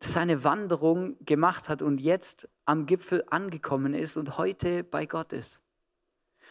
seine 0.00 0.44
Wanderung 0.44 1.16
gemacht 1.24 1.68
hat 1.68 1.82
und 1.82 2.00
jetzt 2.00 2.48
am 2.64 2.86
Gipfel 2.86 3.24
angekommen 3.28 3.94
ist 3.94 4.16
und 4.16 4.38
heute 4.38 4.84
bei 4.84 5.06
Gott 5.06 5.32
ist. 5.32 5.60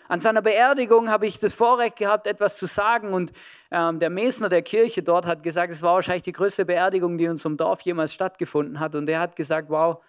An 0.10 0.20
seiner 0.20 0.42
Beerdigung 0.42 1.10
habe 1.10 1.28
ich 1.28 1.40
das 1.40 1.54
Vorrecht 1.54 1.98
gehabt, 1.98 2.28
etwas 2.28 2.56
zu 2.56 2.66
sagen. 2.66 3.14
Und 3.14 3.34
ähm, 3.72 4.00
der 4.00 4.10
Mesner 4.10 4.48
der 4.48 4.62
Kirche 4.62 5.04
dort 5.04 5.26
hat 5.26 5.44
gesagt, 5.44 5.74
es 5.74 5.82
war 5.82 5.96
wahrscheinlich 5.96 6.24
die 6.24 6.32
größte 6.32 6.66
Beerdigung, 6.66 7.18
die 7.18 7.26
in 7.26 7.32
unserem 7.32 7.58
Dorf 7.58 7.82
jemals 7.82 8.14
stattgefunden 8.14 8.80
hat. 8.80 8.96
Und 8.96 9.10
er 9.10 9.20
hat 9.20 9.36
gesagt, 9.36 9.70
wow, 9.70 10.02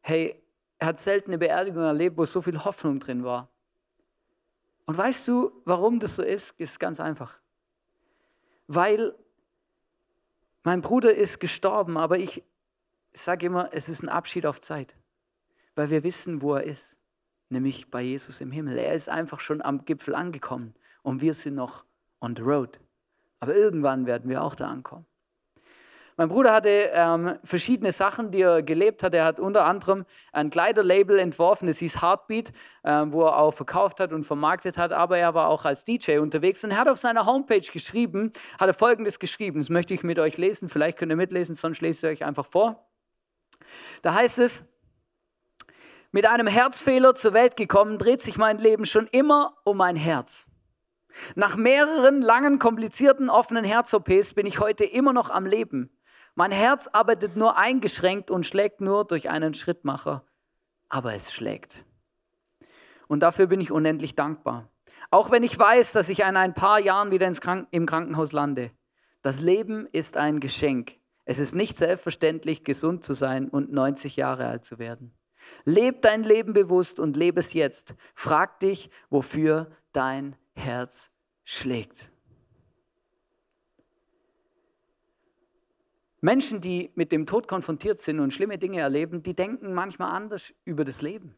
hey, 0.00 0.41
er 0.82 0.86
hat 0.86 0.98
selten 0.98 1.30
eine 1.30 1.38
Beerdigung 1.38 1.84
erlebt, 1.84 2.18
wo 2.18 2.24
so 2.24 2.42
viel 2.42 2.58
Hoffnung 2.64 2.98
drin 2.98 3.22
war. 3.22 3.48
Und 4.84 4.98
weißt 4.98 5.28
du, 5.28 5.52
warum 5.64 6.00
das 6.00 6.16
so 6.16 6.24
ist? 6.24 6.58
Ist 6.58 6.80
ganz 6.80 6.98
einfach. 6.98 7.38
Weil 8.66 9.14
mein 10.64 10.82
Bruder 10.82 11.14
ist 11.14 11.38
gestorben, 11.38 11.96
aber 11.96 12.18
ich 12.18 12.42
sage 13.12 13.46
immer, 13.46 13.68
es 13.70 13.88
ist 13.88 14.02
ein 14.02 14.08
Abschied 14.08 14.44
auf 14.44 14.60
Zeit. 14.60 14.96
Weil 15.76 15.88
wir 15.90 16.02
wissen, 16.02 16.42
wo 16.42 16.56
er 16.56 16.64
ist. 16.64 16.96
Nämlich 17.48 17.88
bei 17.88 18.02
Jesus 18.02 18.40
im 18.40 18.50
Himmel. 18.50 18.76
Er 18.76 18.94
ist 18.94 19.08
einfach 19.08 19.38
schon 19.38 19.62
am 19.62 19.84
Gipfel 19.84 20.16
angekommen 20.16 20.74
und 21.04 21.20
wir 21.20 21.34
sind 21.34 21.54
noch 21.54 21.84
on 22.20 22.34
the 22.34 22.42
road. 22.42 22.80
Aber 23.38 23.54
irgendwann 23.54 24.06
werden 24.06 24.28
wir 24.28 24.42
auch 24.42 24.56
da 24.56 24.66
ankommen. 24.66 25.06
Mein 26.16 26.28
Bruder 26.28 26.52
hatte 26.52 26.90
ähm, 26.92 27.38
verschiedene 27.42 27.90
Sachen, 27.90 28.30
die 28.30 28.42
er 28.42 28.62
gelebt 28.62 29.02
hat. 29.02 29.14
Er 29.14 29.24
hat 29.24 29.40
unter 29.40 29.64
anderem 29.64 30.04
ein 30.32 30.50
Kleiderlabel 30.50 31.18
entworfen, 31.18 31.66
das 31.66 31.78
hieß 31.78 32.02
Heartbeat, 32.02 32.52
ähm, 32.84 33.12
wo 33.12 33.22
er 33.24 33.38
auch 33.38 33.52
verkauft 33.52 33.98
hat 33.98 34.12
und 34.12 34.24
vermarktet 34.24 34.76
hat. 34.76 34.92
Aber 34.92 35.16
er 35.16 35.34
war 35.34 35.48
auch 35.48 35.64
als 35.64 35.84
DJ 35.84 36.18
unterwegs 36.18 36.62
und 36.64 36.72
er 36.72 36.78
hat 36.78 36.88
auf 36.88 36.98
seiner 36.98 37.24
Homepage 37.24 37.60
geschrieben, 37.60 38.32
hat 38.60 38.68
er 38.68 38.74
Folgendes 38.74 39.18
geschrieben. 39.18 39.60
Das 39.60 39.70
möchte 39.70 39.94
ich 39.94 40.02
mit 40.02 40.18
euch 40.18 40.36
lesen. 40.36 40.68
Vielleicht 40.68 40.98
könnt 40.98 41.10
ihr 41.10 41.16
mitlesen, 41.16 41.54
sonst 41.54 41.80
lese 41.80 42.10
ich 42.10 42.20
euch 42.20 42.26
einfach 42.26 42.46
vor. 42.46 42.86
Da 44.02 44.14
heißt 44.14 44.38
es, 44.38 44.68
mit 46.10 46.26
einem 46.26 46.46
Herzfehler 46.46 47.14
zur 47.14 47.32
Welt 47.32 47.56
gekommen, 47.56 47.96
dreht 47.96 48.20
sich 48.20 48.36
mein 48.36 48.58
Leben 48.58 48.84
schon 48.84 49.06
immer 49.06 49.56
um 49.64 49.78
mein 49.78 49.96
Herz. 49.96 50.46
Nach 51.34 51.56
mehreren 51.56 52.20
langen, 52.20 52.58
komplizierten, 52.58 53.30
offenen 53.30 53.64
Herz-OPs 53.64 54.34
bin 54.34 54.46
ich 54.46 54.60
heute 54.60 54.84
immer 54.84 55.12
noch 55.12 55.30
am 55.30 55.46
Leben. 55.46 55.90
Mein 56.34 56.52
Herz 56.52 56.88
arbeitet 56.88 57.36
nur 57.36 57.58
eingeschränkt 57.58 58.30
und 58.30 58.46
schlägt 58.46 58.80
nur 58.80 59.04
durch 59.04 59.28
einen 59.28 59.52
Schrittmacher, 59.52 60.24
aber 60.88 61.14
es 61.14 61.32
schlägt. 61.32 61.84
Und 63.06 63.20
dafür 63.20 63.46
bin 63.46 63.60
ich 63.60 63.70
unendlich 63.70 64.14
dankbar. 64.14 64.70
Auch 65.10 65.30
wenn 65.30 65.42
ich 65.42 65.58
weiß, 65.58 65.92
dass 65.92 66.08
ich 66.08 66.20
in 66.20 66.36
ein 66.38 66.54
paar 66.54 66.80
Jahren 66.80 67.10
wieder 67.10 67.30
Kranken 67.32 67.68
im 67.70 67.84
Krankenhaus 67.84 68.32
lande. 68.32 68.70
Das 69.20 69.42
Leben 69.42 69.86
ist 69.92 70.16
ein 70.16 70.40
Geschenk. 70.40 70.96
Es 71.26 71.38
ist 71.38 71.54
nicht 71.54 71.76
selbstverständlich, 71.76 72.64
gesund 72.64 73.04
zu 73.04 73.12
sein 73.12 73.48
und 73.48 73.70
90 73.70 74.16
Jahre 74.16 74.46
alt 74.46 74.64
zu 74.64 74.78
werden. 74.78 75.14
Leb 75.64 76.02
dein 76.02 76.22
Leben 76.22 76.54
bewusst 76.54 76.98
und 76.98 77.16
lebe 77.16 77.40
es 77.40 77.52
jetzt. 77.52 77.94
Frag 78.14 78.60
dich, 78.60 78.90
wofür 79.10 79.70
dein 79.92 80.36
Herz 80.54 81.10
schlägt. 81.44 82.11
Menschen, 86.22 86.60
die 86.60 86.92
mit 86.94 87.10
dem 87.10 87.26
Tod 87.26 87.48
konfrontiert 87.48 88.00
sind 88.00 88.20
und 88.20 88.32
schlimme 88.32 88.56
Dinge 88.56 88.80
erleben, 88.80 89.24
die 89.24 89.34
denken 89.34 89.74
manchmal 89.74 90.14
anders 90.14 90.54
über 90.64 90.84
das 90.84 91.02
Leben. 91.02 91.34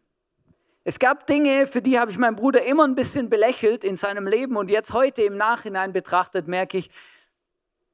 Es 0.84 0.98
gab 0.98 1.26
Dinge, 1.26 1.66
für 1.66 1.80
die 1.80 1.98
habe 1.98 2.10
ich 2.10 2.18
meinen 2.18 2.36
Bruder 2.36 2.62
immer 2.64 2.86
ein 2.86 2.94
bisschen 2.94 3.30
belächelt 3.30 3.82
in 3.82 3.96
seinem 3.96 4.26
Leben 4.26 4.56
und 4.58 4.70
jetzt 4.70 4.92
heute 4.92 5.22
im 5.22 5.38
Nachhinein 5.38 5.94
betrachtet 5.94 6.46
merke 6.46 6.76
ich, 6.76 6.90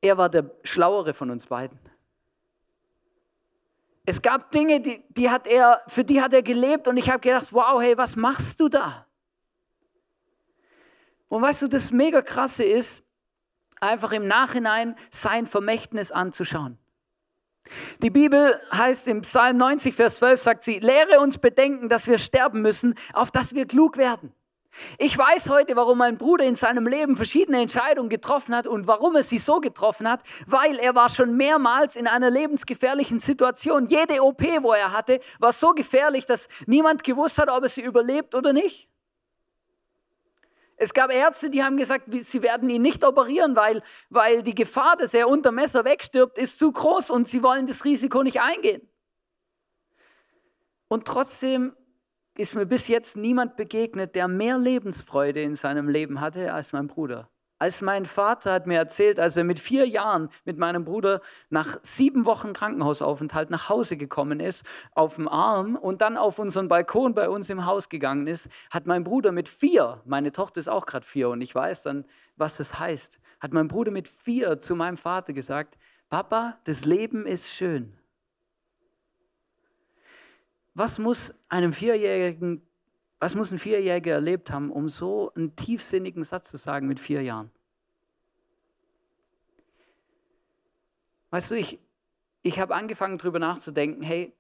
er 0.01 0.19
war 0.19 0.29
der 0.29 0.51
Schlauere 0.65 1.15
von 1.15 1.31
uns 1.31 1.47
beiden. 1.47 1.79
Es 4.05 4.21
gab 4.21 4.51
Dinge, 4.51 4.81
die, 4.81 5.05
die 5.11 5.31
hat 5.31 5.47
er, 5.47 5.83
für 5.87 6.05
die 6.05 6.21
hat 6.21 6.33
er 6.33 6.43
gelebt 6.43 6.89
und 6.89 6.97
ich 6.97 7.09
habe 7.09 7.21
gedacht, 7.21 7.53
wow, 7.53 7.81
hey, 7.81 7.97
was 7.97 8.17
machst 8.17 8.59
du 8.59 8.69
da? 8.69 9.07
Und 11.29 11.43
weißt 11.43 11.63
du, 11.63 11.69
das 11.69 11.93
mega 11.93 12.21
krasse 12.21 12.65
ist, 12.65 13.05
einfach 13.81 14.13
im 14.13 14.27
Nachhinein 14.27 14.97
sein 15.11 15.47
Vermächtnis 15.47 16.13
anzuschauen. 16.13 16.79
Die 18.03 18.11
Bibel 18.11 18.61
heißt 18.73 19.07
im 19.09 19.23
Psalm 19.23 19.57
90, 19.57 19.95
Vers 19.95 20.19
12, 20.19 20.41
sagt 20.41 20.63
sie, 20.63 20.79
lehre 20.79 21.21
uns 21.21 21.39
bedenken, 21.39 21.89
dass 21.89 22.07
wir 22.07 22.19
sterben 22.19 22.63
müssen, 22.63 22.95
auf 23.13 23.31
dass 23.31 23.55
wir 23.55 23.67
klug 23.67 23.97
werden. 23.97 24.33
Ich 24.99 25.17
weiß 25.17 25.49
heute, 25.49 25.77
warum 25.77 25.99
mein 25.99 26.17
Bruder 26.17 26.45
in 26.45 26.55
seinem 26.55 26.87
Leben 26.87 27.17
verschiedene 27.17 27.61
Entscheidungen 27.61 28.09
getroffen 28.09 28.55
hat 28.55 28.67
und 28.67 28.87
warum 28.87 29.17
er 29.17 29.23
sie 29.23 29.39
so 29.39 29.61
getroffen 29.61 30.09
hat, 30.09 30.23
weil 30.47 30.77
er 30.79 30.95
war 30.95 31.09
schon 31.09 31.37
mehrmals 31.37 31.97
in 31.97 32.07
einer 32.07 32.31
lebensgefährlichen 32.31 33.19
Situation. 33.19 33.87
Jede 33.87 34.23
OP, 34.23 34.43
wo 34.63 34.73
er 34.73 34.93
hatte, 34.93 35.21
war 35.39 35.53
so 35.53 35.73
gefährlich, 35.73 36.25
dass 36.25 36.49
niemand 36.67 37.03
gewusst 37.03 37.39
hat, 37.39 37.49
ob 37.49 37.65
er 37.65 37.69
sie 37.69 37.83
überlebt 37.83 38.35
oder 38.35 38.53
nicht. 38.53 38.90
Es 40.83 40.95
gab 40.95 41.13
Ärzte, 41.13 41.51
die 41.51 41.63
haben 41.63 41.77
gesagt, 41.77 42.07
sie 42.09 42.43
werden 42.43 42.71
ihn 42.71 42.81
nicht 42.81 43.05
operieren, 43.05 43.55
weil, 43.55 43.83
weil 44.09 44.43
die 44.43 44.55
Gefahr, 44.55 44.97
dass 44.97 45.13
er 45.13 45.29
unter 45.29 45.53
Messer 45.53 45.85
wegstirbt, 45.85 46.39
ist 46.39 46.59
zu 46.59 46.73
groß 46.73 47.11
und 47.11 47.29
sie 47.29 47.43
wollen 47.43 47.67
das 47.67 47.85
Risiko 47.85 48.23
nicht 48.23 48.41
eingehen. 48.41 48.81
Und 50.89 51.05
trotzdem 51.07 51.77
ist 52.35 52.55
mir 52.55 52.65
bis 52.65 52.89
jetzt 52.89 53.15
niemand 53.15 53.57
begegnet, 53.57 54.15
der 54.15 54.27
mehr 54.27 54.57
Lebensfreude 54.57 55.43
in 55.43 55.55
seinem 55.55 55.87
Leben 55.87 56.23
hatte 56.23 56.55
als 56.55 56.73
mein 56.73 56.87
Bruder. 56.87 57.29
Als 57.61 57.83
mein 57.83 58.07
Vater 58.07 58.55
hat 58.55 58.67
mir 58.67 58.79
erzählt, 58.79 59.21
als 59.21 59.37
er 59.37 59.45
mit 59.45 59.61
vier 59.61 59.87
Jahren 59.87 60.31
mit 60.47 60.57
meinem 60.57 60.87
Bruder 60.87 61.21
nach 61.51 61.77
sieben 61.83 62.25
Wochen 62.25 62.55
Krankenhausaufenthalt 62.55 63.51
nach 63.51 63.69
Hause 63.69 63.99
gekommen 63.99 64.41
ist, 64.41 64.65
auf 64.93 65.17
dem 65.17 65.29
Arm 65.29 65.77
und 65.77 66.01
dann 66.01 66.17
auf 66.17 66.39
unseren 66.39 66.69
Balkon 66.69 67.15
bei 67.15 67.29
uns 67.29 67.51
im 67.51 67.67
Haus 67.67 67.91
gegangen 67.91 68.27
ist, 68.27 68.49
hat 68.73 68.87
mein 68.87 69.05
Bruder 69.05 69.31
mit 69.31 69.47
vier, 69.47 70.01
meine 70.07 70.33
Tochter 70.33 70.59
ist 70.59 70.69
auch 70.69 70.87
gerade 70.87 71.05
vier 71.05 71.29
und 71.29 71.43
ich 71.43 71.55
weiß 71.55 71.83
dann, 71.83 72.07
was 72.37 72.57
das 72.57 72.79
heißt, 72.79 73.21
hat 73.41 73.53
mein 73.53 73.69
Bruder 73.69 73.91
mit 73.91 74.09
vier 74.09 74.59
zu 74.59 74.75
meinem 74.75 74.97
Vater 74.97 75.35
gesagt, 75.35 75.77
Papa, 76.09 76.59
das 76.65 76.87
Leben 76.87 77.27
ist 77.27 77.53
schön. 77.53 77.93
Was 80.73 80.99
muss 80.99 81.35
einem 81.51 81.75
Vierjährigen 81.75 82.67
was 83.21 83.35
muss 83.35 83.53
ein 83.53 83.59
Vierjähriger 83.59 84.15
erlebt 84.15 84.51
haben, 84.51 84.73
um 84.73 84.89
so 84.89 85.31
einen 85.35 85.55
tiefsinnigen 85.55 86.25
Satz 86.25 86.51
zu 86.51 86.57
sagen 86.57 86.89
mit 86.89 86.99
vier 86.99 87.23
Jahren? 87.23 87.51
Weißt 91.29 91.51
du, 91.51 91.55
ich, 91.55 91.79
ich 92.43 92.59
habe 92.59 92.75
angefangen 92.75 93.19
darüber 93.19 93.39
nachzudenken, 93.39 94.03
hey, 94.03 94.33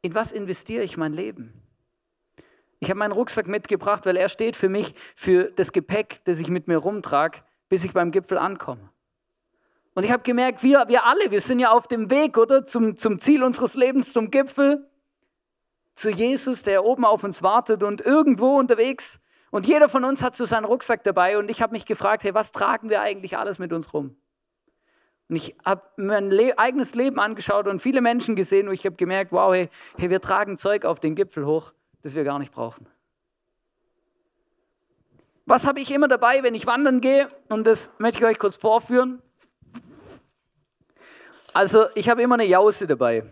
in 0.00 0.14
was 0.14 0.32
investiere 0.32 0.84
ich 0.84 0.96
mein 0.96 1.12
Leben? 1.12 1.52
Ich 2.78 2.88
habe 2.88 2.98
meinen 2.98 3.12
Rucksack 3.12 3.46
mitgebracht, 3.46 4.06
weil 4.06 4.16
er 4.16 4.28
steht 4.28 4.56
für 4.56 4.68
mich 4.68 4.94
für 5.14 5.50
das 5.50 5.72
Gepäck, 5.72 6.20
das 6.24 6.38
ich 6.38 6.48
mit 6.48 6.68
mir 6.68 6.78
rumtrage, 6.78 7.40
bis 7.68 7.84
ich 7.84 7.92
beim 7.92 8.10
Gipfel 8.12 8.38
ankomme. 8.38 8.90
Und 9.94 10.04
ich 10.04 10.10
habe 10.10 10.22
gemerkt, 10.22 10.62
wir, 10.62 10.86
wir 10.88 11.04
alle, 11.04 11.30
wir 11.30 11.40
sind 11.40 11.58
ja 11.58 11.70
auf 11.70 11.86
dem 11.86 12.10
Weg, 12.10 12.38
oder? 12.38 12.64
Zum, 12.64 12.96
zum 12.96 13.18
Ziel 13.18 13.42
unseres 13.42 13.74
Lebens, 13.74 14.12
zum 14.12 14.30
Gipfel 14.30 14.88
zu 16.02 16.10
Jesus, 16.10 16.64
der 16.64 16.84
oben 16.84 17.04
auf 17.04 17.22
uns 17.22 17.42
wartet 17.42 17.84
und 17.84 18.00
irgendwo 18.00 18.58
unterwegs. 18.58 19.20
Und 19.52 19.66
jeder 19.66 19.88
von 19.88 20.04
uns 20.04 20.20
hat 20.20 20.34
so 20.34 20.44
seinen 20.44 20.64
Rucksack 20.64 21.04
dabei. 21.04 21.38
Und 21.38 21.48
ich 21.48 21.62
habe 21.62 21.72
mich 21.72 21.86
gefragt, 21.86 22.24
hey, 22.24 22.34
was 22.34 22.50
tragen 22.50 22.90
wir 22.90 23.00
eigentlich 23.02 23.38
alles 23.38 23.60
mit 23.60 23.72
uns 23.72 23.94
rum? 23.94 24.16
Und 25.28 25.36
ich 25.36 25.56
habe 25.64 25.82
mein 25.96 26.30
Le 26.30 26.58
eigenes 26.58 26.96
Leben 26.96 27.20
angeschaut 27.20 27.68
und 27.68 27.80
viele 27.80 28.00
Menschen 28.00 28.34
gesehen 28.34 28.66
und 28.66 28.74
ich 28.74 28.84
habe 28.84 28.96
gemerkt, 28.96 29.30
wow, 29.30 29.54
hey, 29.54 29.70
hey, 29.96 30.10
wir 30.10 30.20
tragen 30.20 30.58
Zeug 30.58 30.84
auf 30.84 30.98
den 30.98 31.14
Gipfel 31.14 31.46
hoch, 31.46 31.72
das 32.02 32.14
wir 32.16 32.24
gar 32.24 32.40
nicht 32.40 32.52
brauchen. 32.52 32.86
Was 35.46 35.66
habe 35.66 35.80
ich 35.80 35.90
immer 35.92 36.08
dabei, 36.08 36.42
wenn 36.42 36.54
ich 36.54 36.66
wandern 36.66 37.00
gehe? 37.00 37.30
Und 37.48 37.64
das 37.64 37.92
möchte 37.98 38.18
ich 38.18 38.24
euch 38.24 38.38
kurz 38.38 38.56
vorführen. 38.56 39.22
Also, 41.52 41.86
ich 41.94 42.08
habe 42.08 42.22
immer 42.22 42.34
eine 42.34 42.46
Jause 42.46 42.86
dabei. 42.86 43.24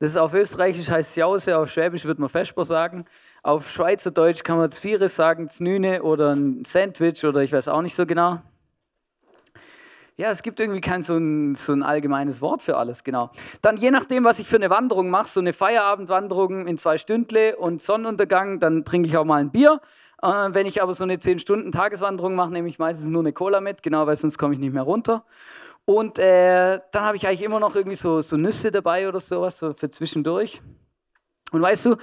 Das 0.00 0.12
ist 0.12 0.16
auf 0.16 0.32
Österreichisch 0.32 0.90
heißt 0.90 1.16
Jause, 1.16 1.58
auf 1.58 1.72
Schwäbisch 1.72 2.04
wird 2.04 2.20
man 2.20 2.28
Vesper 2.28 2.64
sagen. 2.64 3.04
Auf 3.42 3.68
Schweizerdeutsch 3.68 4.44
kann 4.44 4.56
man 4.56 4.70
Zvieres 4.70 5.16
sagen, 5.16 5.48
Znüne 5.48 6.04
oder 6.04 6.34
ein 6.34 6.64
Sandwich 6.64 7.24
oder 7.24 7.42
ich 7.42 7.52
weiß 7.52 7.66
auch 7.66 7.82
nicht 7.82 7.96
so 7.96 8.06
genau. 8.06 8.40
Ja, 10.16 10.30
es 10.30 10.42
gibt 10.42 10.60
irgendwie 10.60 10.80
kein 10.80 11.02
so 11.02 11.16
ein, 11.16 11.56
so 11.56 11.72
ein 11.72 11.82
allgemeines 11.82 12.40
Wort 12.40 12.62
für 12.62 12.76
alles, 12.76 13.02
genau. 13.02 13.30
Dann 13.60 13.76
je 13.76 13.90
nachdem, 13.90 14.22
was 14.22 14.38
ich 14.38 14.48
für 14.48 14.56
eine 14.56 14.70
Wanderung 14.70 15.10
mache, 15.10 15.28
so 15.28 15.40
eine 15.40 15.52
Feierabendwanderung 15.52 16.68
in 16.68 16.78
zwei 16.78 16.96
Stündle 16.98 17.56
und 17.56 17.82
Sonnenuntergang, 17.82 18.60
dann 18.60 18.84
trinke 18.84 19.08
ich 19.08 19.16
auch 19.16 19.24
mal 19.24 19.40
ein 19.40 19.50
Bier. 19.50 19.80
Äh, 20.22 20.26
wenn 20.26 20.66
ich 20.66 20.82
aber 20.82 20.94
so 20.94 21.04
eine 21.04 21.16
10-Stunden-Tageswanderung 21.16 22.34
mache, 22.34 22.50
nehme 22.50 22.68
ich 22.68 22.78
meistens 22.78 23.08
nur 23.08 23.22
eine 23.22 23.32
Cola 23.32 23.60
mit, 23.60 23.82
genau, 23.82 24.06
weil 24.06 24.16
sonst 24.16 24.38
komme 24.38 24.54
ich 24.54 24.60
nicht 24.60 24.72
mehr 24.72 24.82
runter. 24.82 25.24
Und 25.88 26.18
äh, 26.18 26.80
dann 26.92 27.02
habe 27.02 27.16
ich 27.16 27.26
eigentlich 27.26 27.40
immer 27.40 27.58
noch 27.60 27.74
irgendwie 27.74 27.96
so, 27.96 28.20
so 28.20 28.36
Nüsse 28.36 28.70
dabei 28.70 29.08
oder 29.08 29.20
sowas, 29.20 29.56
so 29.56 29.72
für 29.72 29.88
zwischendurch. 29.88 30.60
Und 31.50 31.62
weißt 31.62 31.86
du, 31.86 31.96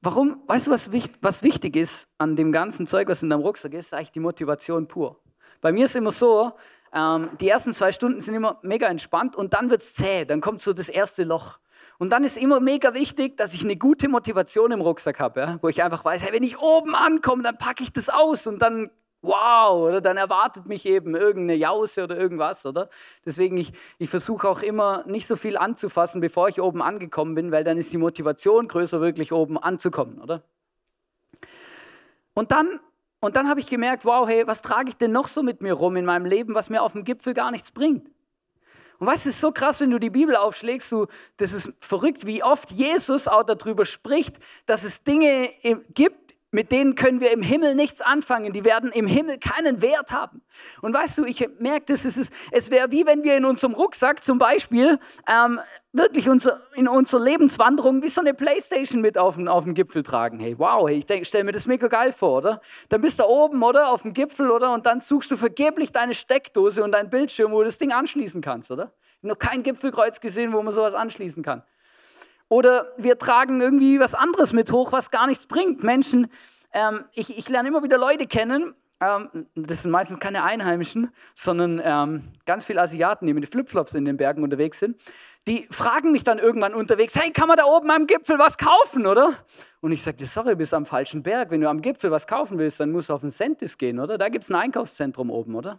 warum, 0.00 0.44
weißt 0.46 0.68
du, 0.68 0.70
was, 0.70 0.92
wichtig, 0.92 1.18
was 1.20 1.42
wichtig 1.42 1.74
ist 1.74 2.06
an 2.18 2.36
dem 2.36 2.52
ganzen 2.52 2.86
Zeug, 2.86 3.08
was 3.08 3.24
in 3.24 3.28
deinem 3.28 3.40
Rucksack 3.40 3.74
ist, 3.74 3.86
ist 3.86 3.92
eigentlich 3.92 4.12
die 4.12 4.20
Motivation 4.20 4.86
pur. 4.86 5.20
Bei 5.60 5.72
mir 5.72 5.86
ist 5.86 5.96
immer 5.96 6.12
so, 6.12 6.52
ähm, 6.94 7.30
die 7.40 7.48
ersten 7.48 7.74
zwei 7.74 7.90
Stunden 7.90 8.20
sind 8.20 8.34
immer 8.34 8.60
mega 8.62 8.86
entspannt 8.86 9.34
und 9.34 9.52
dann 9.52 9.68
wird 9.68 9.82
es 9.82 9.94
zäh, 9.94 10.24
dann 10.24 10.40
kommt 10.40 10.60
so 10.60 10.72
das 10.72 10.88
erste 10.88 11.24
Loch. 11.24 11.58
Und 11.98 12.10
dann 12.10 12.22
ist 12.22 12.36
immer 12.36 12.60
mega 12.60 12.94
wichtig, 12.94 13.36
dass 13.36 13.52
ich 13.52 13.64
eine 13.64 13.76
gute 13.76 14.08
Motivation 14.08 14.70
im 14.70 14.80
Rucksack 14.80 15.18
habe, 15.18 15.40
ja? 15.40 15.58
wo 15.60 15.68
ich 15.68 15.82
einfach 15.82 16.04
weiß, 16.04 16.22
hey, 16.22 16.32
wenn 16.32 16.44
ich 16.44 16.60
oben 16.60 16.94
ankomme, 16.94 17.42
dann 17.42 17.58
packe 17.58 17.82
ich 17.82 17.92
das 17.92 18.10
aus 18.10 18.46
und 18.46 18.62
dann 18.62 18.88
wow, 19.22 19.88
oder 19.88 20.00
dann 20.00 20.16
erwartet 20.16 20.66
mich 20.66 20.86
eben 20.86 21.14
irgendeine 21.14 21.58
Jause 21.58 22.04
oder 22.04 22.16
irgendwas, 22.16 22.64
oder? 22.66 22.88
Deswegen, 23.24 23.56
ich, 23.56 23.72
ich 23.98 24.08
versuche 24.08 24.48
auch 24.48 24.62
immer 24.62 25.04
nicht 25.06 25.26
so 25.26 25.36
viel 25.36 25.56
anzufassen, 25.56 26.20
bevor 26.20 26.48
ich 26.48 26.60
oben 26.60 26.82
angekommen 26.82 27.34
bin, 27.34 27.50
weil 27.50 27.64
dann 27.64 27.78
ist 27.78 27.92
die 27.92 27.98
Motivation 27.98 28.68
größer, 28.68 29.00
wirklich 29.00 29.32
oben 29.32 29.58
anzukommen, 29.58 30.20
oder? 30.20 30.42
Und 32.34 32.52
dann, 32.52 32.78
und 33.20 33.34
dann 33.34 33.48
habe 33.48 33.58
ich 33.58 33.66
gemerkt, 33.66 34.04
wow, 34.04 34.28
hey, 34.28 34.46
was 34.46 34.62
trage 34.62 34.90
ich 34.90 34.96
denn 34.96 35.10
noch 35.10 35.26
so 35.26 35.42
mit 35.42 35.60
mir 35.60 35.72
rum 35.72 35.96
in 35.96 36.04
meinem 36.04 36.26
Leben, 36.26 36.54
was 36.54 36.70
mir 36.70 36.82
auf 36.82 36.92
dem 36.92 37.04
Gipfel 37.04 37.34
gar 37.34 37.50
nichts 37.50 37.72
bringt? 37.72 38.08
Und 38.98 39.06
weißt 39.06 39.26
du, 39.26 39.28
es 39.28 39.36
ist 39.36 39.40
so 39.40 39.52
krass, 39.52 39.80
wenn 39.80 39.90
du 39.90 39.98
die 39.98 40.10
Bibel 40.10 40.36
aufschlägst, 40.36 40.90
du, 40.90 41.06
das 41.36 41.52
ist 41.52 41.72
verrückt, 41.80 42.26
wie 42.26 42.42
oft 42.42 42.70
Jesus 42.70 43.28
auch 43.28 43.44
darüber 43.44 43.84
spricht, 43.84 44.38
dass 44.66 44.82
es 44.82 45.04
Dinge 45.04 45.50
gibt, 45.94 46.27
mit 46.50 46.72
denen 46.72 46.94
können 46.94 47.20
wir 47.20 47.30
im 47.32 47.42
Himmel 47.42 47.74
nichts 47.74 48.00
anfangen. 48.00 48.52
Die 48.52 48.64
werden 48.64 48.90
im 48.90 49.06
Himmel 49.06 49.38
keinen 49.38 49.82
Wert 49.82 50.12
haben. 50.12 50.42
Und 50.80 50.94
weißt 50.94 51.18
du, 51.18 51.24
ich 51.24 51.46
merke, 51.58 51.92
es, 51.92 52.04
ist, 52.04 52.32
es 52.50 52.70
wäre 52.70 52.90
wie 52.90 53.04
wenn 53.04 53.22
wir 53.22 53.36
in 53.36 53.44
unserem 53.44 53.74
Rucksack 53.74 54.24
zum 54.24 54.38
Beispiel 54.38 54.98
ähm, 55.28 55.60
wirklich 55.92 56.28
unser, 56.28 56.60
in 56.74 56.88
unserer 56.88 57.22
Lebenswanderung 57.22 58.02
wie 58.02 58.08
so 58.08 58.22
eine 58.22 58.32
Playstation 58.32 59.02
mit 59.02 59.18
auf 59.18 59.36
den, 59.36 59.46
auf 59.46 59.64
den 59.64 59.74
Gipfel 59.74 60.02
tragen. 60.02 60.40
Hey, 60.40 60.58
wow, 60.58 60.88
hey, 60.88 61.04
ich 61.06 61.28
stelle 61.28 61.44
mir 61.44 61.52
das 61.52 61.66
mega 61.66 61.88
geil 61.88 62.12
vor, 62.12 62.38
oder? 62.38 62.60
Dann 62.88 63.00
bist 63.02 63.18
du 63.18 63.24
da 63.24 63.28
oben, 63.28 63.62
oder? 63.62 63.90
Auf 63.90 64.02
dem 64.02 64.14
Gipfel, 64.14 64.50
oder? 64.50 64.72
Und 64.72 64.86
dann 64.86 65.00
suchst 65.00 65.30
du 65.30 65.36
vergeblich 65.36 65.92
deine 65.92 66.14
Steckdose 66.14 66.82
und 66.82 66.92
deinen 66.92 67.10
Bildschirm, 67.10 67.52
wo 67.52 67.58
du 67.58 67.66
das 67.66 67.78
Ding 67.78 67.92
anschließen 67.92 68.40
kannst, 68.40 68.70
oder? 68.70 68.92
Ich 69.02 69.24
habe 69.24 69.28
noch 69.28 69.38
kein 69.38 69.62
Gipfelkreuz 69.62 70.20
gesehen, 70.20 70.52
wo 70.52 70.62
man 70.62 70.72
sowas 70.72 70.94
anschließen 70.94 71.42
kann. 71.42 71.62
Oder 72.48 72.92
wir 72.96 73.18
tragen 73.18 73.60
irgendwie 73.60 74.00
was 74.00 74.14
anderes 74.14 74.52
mit 74.52 74.72
hoch, 74.72 74.92
was 74.92 75.10
gar 75.10 75.26
nichts 75.26 75.46
bringt. 75.46 75.82
Menschen, 75.82 76.28
ähm, 76.72 77.04
ich, 77.14 77.36
ich 77.36 77.48
lerne 77.48 77.68
immer 77.68 77.82
wieder 77.82 77.98
Leute 77.98 78.26
kennen, 78.26 78.74
ähm, 79.00 79.46
das 79.54 79.82
sind 79.82 79.90
meistens 79.90 80.18
keine 80.18 80.42
Einheimischen, 80.42 81.10
sondern 81.34 81.80
ähm, 81.84 82.32
ganz 82.46 82.64
viele 82.64 82.80
Asiaten, 82.80 83.26
die 83.26 83.34
mit 83.34 83.48
Flipflops 83.48 83.94
in 83.94 84.04
den 84.04 84.16
Bergen 84.16 84.42
unterwegs 84.42 84.80
sind. 84.80 85.00
Die 85.46 85.66
fragen 85.70 86.10
mich 86.12 86.24
dann 86.24 86.38
irgendwann 86.38 86.74
unterwegs, 86.74 87.14
hey, 87.14 87.30
kann 87.30 87.48
man 87.48 87.56
da 87.56 87.64
oben 87.64 87.90
am 87.90 88.06
Gipfel 88.06 88.38
was 88.38 88.58
kaufen, 88.58 89.06
oder? 89.06 89.32
Und 89.80 89.92
ich 89.92 90.02
sage, 90.02 90.26
sorry, 90.26 90.50
du 90.50 90.56
bist 90.56 90.74
am 90.74 90.84
falschen 90.84 91.22
Berg. 91.22 91.50
Wenn 91.50 91.60
du 91.60 91.68
am 91.68 91.80
Gipfel 91.80 92.10
was 92.10 92.26
kaufen 92.26 92.58
willst, 92.58 92.80
dann 92.80 92.90
musst 92.90 93.08
du 93.08 93.14
auf 93.14 93.20
den 93.20 93.30
Sentis 93.30 93.78
gehen, 93.78 94.00
oder? 94.00 94.18
Da 94.18 94.28
gibt 94.28 94.44
es 94.44 94.50
ein 94.50 94.56
Einkaufszentrum 94.56 95.30
oben, 95.30 95.54
oder? 95.54 95.78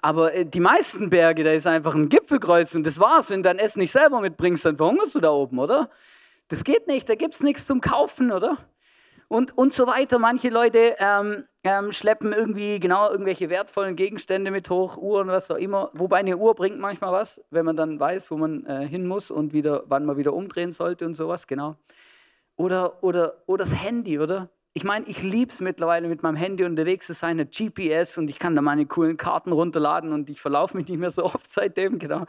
Aber 0.00 0.34
äh, 0.34 0.44
die 0.44 0.60
meisten 0.60 1.10
Berge, 1.10 1.44
da 1.44 1.52
ist 1.52 1.66
einfach 1.66 1.94
ein 1.94 2.08
Gipfelkreuz 2.08 2.74
und 2.74 2.84
das 2.84 2.98
war's. 3.00 3.30
Wenn 3.30 3.42
du 3.42 3.48
dein 3.48 3.58
Essen 3.58 3.80
nicht 3.80 3.92
selber 3.92 4.20
mitbringst, 4.20 4.64
dann 4.64 4.76
verhungerst 4.76 5.14
du 5.14 5.20
da 5.20 5.30
oben, 5.30 5.58
oder? 5.58 5.90
Das 6.48 6.64
geht 6.64 6.86
nicht, 6.86 7.08
da 7.08 7.14
gibt 7.14 7.34
es 7.34 7.42
nichts 7.42 7.66
zum 7.66 7.80
Kaufen, 7.80 8.32
oder? 8.32 8.56
Und, 9.28 9.56
und 9.58 9.74
so 9.74 9.86
weiter. 9.86 10.18
Manche 10.18 10.48
Leute 10.48 10.96
ähm, 10.98 11.44
ähm, 11.62 11.92
schleppen 11.92 12.32
irgendwie 12.32 12.80
genau 12.80 13.10
irgendwelche 13.10 13.50
wertvollen 13.50 13.94
Gegenstände 13.94 14.50
mit 14.50 14.70
hoch, 14.70 14.96
Uhren, 14.96 15.28
was 15.28 15.50
auch 15.50 15.56
immer. 15.56 15.90
Wobei 15.92 16.18
eine 16.18 16.38
Uhr 16.38 16.54
bringt 16.54 16.78
manchmal 16.78 17.12
was, 17.12 17.44
wenn 17.50 17.66
man 17.66 17.76
dann 17.76 18.00
weiß, 18.00 18.30
wo 18.30 18.38
man 18.38 18.64
äh, 18.64 18.88
hin 18.88 19.06
muss 19.06 19.30
und 19.30 19.52
wieder, 19.52 19.84
wann 19.86 20.06
man 20.06 20.16
wieder 20.16 20.32
umdrehen 20.32 20.72
sollte 20.72 21.04
und 21.04 21.14
sowas, 21.14 21.46
genau. 21.46 21.76
Oder, 22.56 23.02
oder, 23.02 23.42
oder 23.46 23.64
das 23.64 23.74
Handy, 23.74 24.18
oder? 24.18 24.48
Ich 24.74 24.84
meine, 24.84 25.06
ich 25.06 25.22
liebe 25.22 25.50
es 25.50 25.60
mittlerweile 25.60 26.08
mit 26.08 26.22
meinem 26.22 26.36
Handy 26.36 26.64
unterwegs 26.64 27.06
zu 27.06 27.14
sein, 27.14 27.40
eine 27.40 27.46
GPS 27.46 28.18
und 28.18 28.28
ich 28.28 28.38
kann 28.38 28.54
da 28.54 28.62
meine 28.62 28.86
coolen 28.86 29.16
Karten 29.16 29.52
runterladen 29.52 30.12
und 30.12 30.30
ich 30.30 30.40
verlaufe 30.40 30.76
mich 30.76 30.88
nicht 30.88 30.98
mehr 30.98 31.10
so 31.10 31.24
oft 31.24 31.48
seitdem, 31.48 31.98
genau. 31.98 32.26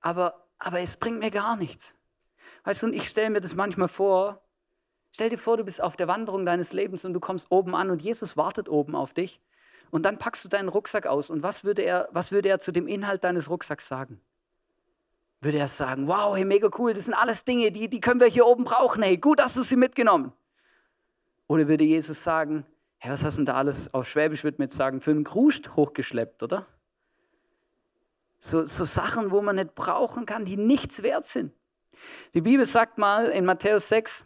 Aber, 0.00 0.46
aber 0.58 0.80
es 0.80 0.96
bringt 0.96 1.20
mir 1.20 1.30
gar 1.30 1.56
nichts. 1.56 1.94
Weißt 2.64 2.82
du, 2.82 2.86
und 2.86 2.92
ich 2.92 3.08
stelle 3.08 3.30
mir 3.30 3.40
das 3.40 3.54
manchmal 3.54 3.88
vor, 3.88 4.42
stell 5.12 5.30
dir 5.30 5.38
vor, 5.38 5.56
du 5.56 5.64
bist 5.64 5.80
auf 5.80 5.96
der 5.96 6.08
Wanderung 6.08 6.44
deines 6.44 6.72
Lebens 6.72 7.04
und 7.04 7.12
du 7.12 7.20
kommst 7.20 7.50
oben 7.50 7.74
an 7.74 7.90
und 7.90 8.02
Jesus 8.02 8.36
wartet 8.36 8.68
oben 8.68 8.94
auf 8.94 9.14
dich 9.14 9.40
und 9.90 10.04
dann 10.04 10.18
packst 10.18 10.44
du 10.44 10.48
deinen 10.48 10.68
Rucksack 10.68 11.06
aus 11.06 11.30
und 11.30 11.42
was 11.42 11.64
würde 11.64 11.82
er, 11.82 12.08
was 12.12 12.32
würde 12.32 12.48
er 12.48 12.60
zu 12.60 12.72
dem 12.72 12.86
Inhalt 12.88 13.24
deines 13.24 13.48
Rucksacks 13.48 13.88
sagen? 13.88 14.20
Würde 15.40 15.58
er 15.58 15.68
sagen, 15.68 16.06
wow, 16.06 16.36
hey, 16.36 16.44
mega 16.44 16.68
cool, 16.78 16.94
das 16.94 17.06
sind 17.06 17.14
alles 17.14 17.44
Dinge, 17.44 17.72
die, 17.72 17.88
die 17.88 18.00
können 18.00 18.20
wir 18.20 18.28
hier 18.28 18.46
oben 18.46 18.64
brauchen, 18.64 19.02
hey, 19.02 19.16
gut, 19.16 19.40
hast 19.40 19.56
du 19.56 19.62
sie 19.62 19.76
mitgenommen. 19.76 20.32
Oder 21.52 21.68
würde 21.68 21.84
Jesus 21.84 22.22
sagen, 22.22 22.64
Herr, 22.96 23.12
was 23.12 23.24
hast 23.24 23.36
denn 23.36 23.44
da 23.44 23.56
alles, 23.56 23.92
auf 23.92 24.08
Schwäbisch 24.08 24.42
würde 24.42 24.56
man 24.56 24.68
jetzt 24.68 24.76
sagen, 24.76 25.02
für 25.02 25.10
einen 25.10 25.22
Kruscht 25.22 25.76
hochgeschleppt, 25.76 26.42
oder? 26.42 26.66
So, 28.38 28.64
so 28.64 28.86
Sachen, 28.86 29.30
wo 29.30 29.42
man 29.42 29.56
nicht 29.56 29.74
brauchen 29.74 30.24
kann, 30.24 30.46
die 30.46 30.56
nichts 30.56 31.02
wert 31.02 31.26
sind. 31.26 31.52
Die 32.32 32.40
Bibel 32.40 32.64
sagt 32.64 32.96
mal 32.96 33.26
in 33.26 33.44
Matthäus 33.44 33.88
6, 33.88 34.24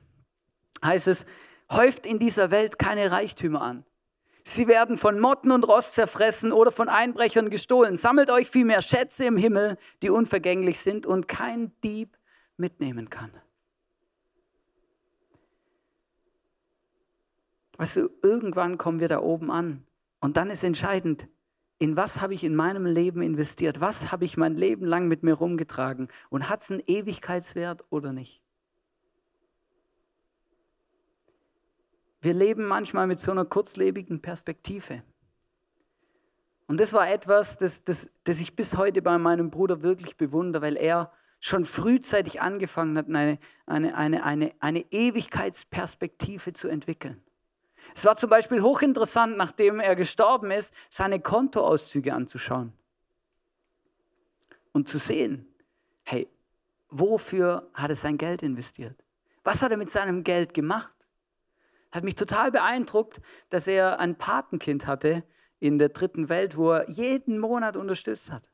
heißt 0.84 1.08
es, 1.08 1.26
häuft 1.68 2.06
in 2.06 2.20
dieser 2.20 2.52
Welt 2.52 2.78
keine 2.78 3.10
Reichtümer 3.10 3.60
an. 3.60 3.84
Sie 4.44 4.68
werden 4.68 4.96
von 4.96 5.18
Motten 5.18 5.50
und 5.50 5.66
Rost 5.66 5.94
zerfressen 5.96 6.52
oder 6.52 6.70
von 6.70 6.88
Einbrechern 6.88 7.50
gestohlen. 7.50 7.96
Sammelt 7.96 8.30
euch 8.30 8.48
vielmehr 8.48 8.82
Schätze 8.82 9.24
im 9.24 9.36
Himmel, 9.36 9.78
die 10.00 10.10
unvergänglich 10.10 10.78
sind 10.78 11.06
und 11.06 11.26
kein 11.26 11.72
Dieb 11.82 12.16
mitnehmen 12.56 13.10
kann. 13.10 13.32
Weißt 17.76 17.96
du, 17.96 18.10
irgendwann 18.22 18.78
kommen 18.78 19.00
wir 19.00 19.08
da 19.08 19.20
oben 19.20 19.50
an. 19.50 19.84
Und 20.20 20.36
dann 20.36 20.50
ist 20.50 20.64
entscheidend, 20.64 21.28
in 21.78 21.96
was 21.96 22.20
habe 22.20 22.32
ich 22.32 22.42
in 22.42 22.56
meinem 22.56 22.86
Leben 22.86 23.20
investiert? 23.20 23.80
Was 23.80 24.10
habe 24.10 24.24
ich 24.24 24.36
mein 24.36 24.54
Leben 24.54 24.86
lang 24.86 25.08
mit 25.08 25.22
mir 25.22 25.34
rumgetragen? 25.34 26.08
Und 26.30 26.48
hat 26.48 26.62
es 26.62 26.70
einen 26.70 26.82
Ewigkeitswert 26.86 27.84
oder 27.90 28.12
nicht? 28.12 28.42
Wir 32.22 32.32
leben 32.32 32.64
manchmal 32.64 33.06
mit 33.06 33.20
so 33.20 33.30
einer 33.30 33.44
kurzlebigen 33.44 34.22
Perspektive. 34.22 35.02
Und 36.66 36.80
das 36.80 36.92
war 36.92 37.08
etwas, 37.08 37.58
das, 37.58 37.84
das, 37.84 38.10
das 38.24 38.40
ich 38.40 38.56
bis 38.56 38.76
heute 38.76 39.02
bei 39.02 39.18
meinem 39.18 39.50
Bruder 39.50 39.82
wirklich 39.82 40.16
bewundere, 40.16 40.62
weil 40.62 40.76
er 40.76 41.12
schon 41.38 41.64
frühzeitig 41.64 42.40
angefangen 42.40 42.96
hat, 42.96 43.06
eine, 43.06 43.38
eine, 43.66 43.96
eine, 43.96 44.24
eine, 44.24 44.52
eine 44.58 44.80
Ewigkeitsperspektive 44.90 46.54
zu 46.54 46.68
entwickeln. 46.68 47.22
Es 47.94 48.04
war 48.04 48.16
zum 48.16 48.30
Beispiel 48.30 48.62
hochinteressant, 48.62 49.36
nachdem 49.36 49.80
er 49.80 49.96
gestorben 49.96 50.50
ist, 50.50 50.74
seine 50.90 51.20
Kontoauszüge 51.20 52.12
anzuschauen 52.12 52.72
und 54.72 54.88
zu 54.88 54.98
sehen, 54.98 55.46
hey, 56.04 56.28
wofür 56.90 57.70
hat 57.72 57.90
er 57.90 57.96
sein 57.96 58.18
Geld 58.18 58.42
investiert? 58.42 59.02
Was 59.42 59.62
hat 59.62 59.70
er 59.70 59.76
mit 59.76 59.90
seinem 59.90 60.24
Geld 60.24 60.54
gemacht? 60.54 60.92
Hat 61.92 62.04
mich 62.04 62.14
total 62.14 62.50
beeindruckt, 62.50 63.20
dass 63.48 63.66
er 63.66 64.00
ein 64.00 64.18
Patenkind 64.18 64.86
hatte 64.86 65.24
in 65.60 65.78
der 65.78 65.88
dritten 65.88 66.28
Welt, 66.28 66.56
wo 66.56 66.72
er 66.72 66.90
jeden 66.90 67.38
Monat 67.38 67.76
unterstützt 67.76 68.30
hat. 68.30 68.50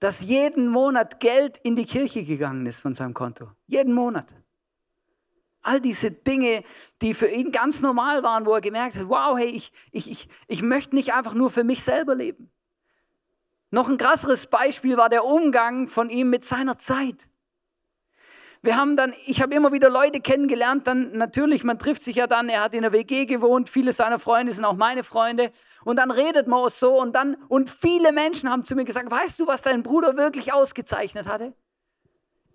Dass 0.00 0.20
jeden 0.20 0.68
Monat 0.68 1.20
Geld 1.20 1.58
in 1.58 1.76
die 1.76 1.86
Kirche 1.86 2.24
gegangen 2.24 2.66
ist 2.66 2.80
von 2.80 2.94
seinem 2.94 3.14
Konto. 3.14 3.50
Jeden 3.66 3.94
Monat. 3.94 4.34
All 5.66 5.80
diese 5.80 6.12
Dinge, 6.12 6.62
die 7.02 7.12
für 7.12 7.26
ihn 7.26 7.50
ganz 7.50 7.82
normal 7.82 8.22
waren, 8.22 8.46
wo 8.46 8.54
er 8.54 8.60
gemerkt 8.60 8.96
hat, 8.96 9.08
wow, 9.08 9.36
hey, 9.36 9.48
ich, 9.48 9.72
ich, 9.90 10.10
ich, 10.10 10.28
ich 10.46 10.62
möchte 10.62 10.94
nicht 10.94 11.12
einfach 11.12 11.34
nur 11.34 11.50
für 11.50 11.64
mich 11.64 11.82
selber 11.82 12.14
leben. 12.14 12.50
Noch 13.70 13.88
ein 13.88 13.98
krasseres 13.98 14.46
Beispiel 14.46 14.96
war 14.96 15.08
der 15.08 15.24
Umgang 15.24 15.88
von 15.88 16.08
ihm 16.08 16.30
mit 16.30 16.44
seiner 16.44 16.78
Zeit. 16.78 17.28
Wir 18.62 18.76
haben 18.76 18.96
dann, 18.96 19.12
ich 19.26 19.42
habe 19.42 19.54
immer 19.54 19.72
wieder 19.72 19.90
Leute 19.90 20.20
kennengelernt, 20.20 20.86
dann 20.86 21.12
natürlich, 21.12 21.62
man 21.62 21.78
trifft 21.78 22.02
sich 22.02 22.16
ja 22.16 22.26
dann, 22.26 22.48
er 22.48 22.62
hat 22.62 22.74
in 22.74 22.82
der 22.82 22.92
WG 22.92 23.26
gewohnt, 23.26 23.68
viele 23.68 23.92
seiner 23.92 24.18
Freunde 24.18 24.52
sind 24.52 24.64
auch 24.64 24.76
meine 24.76 25.04
Freunde 25.04 25.52
und 25.84 25.96
dann 25.96 26.10
redet 26.10 26.48
man 26.48 26.68
so 26.70 27.00
und 27.00 27.14
dann, 27.14 27.36
und 27.48 27.70
viele 27.70 28.12
Menschen 28.12 28.50
haben 28.50 28.64
zu 28.64 28.74
mir 28.74 28.84
gesagt, 28.84 29.10
weißt 29.10 29.38
du, 29.38 29.46
was 29.46 29.62
dein 29.62 29.82
Bruder 29.82 30.16
wirklich 30.16 30.52
ausgezeichnet 30.52 31.28
hatte? 31.28 31.54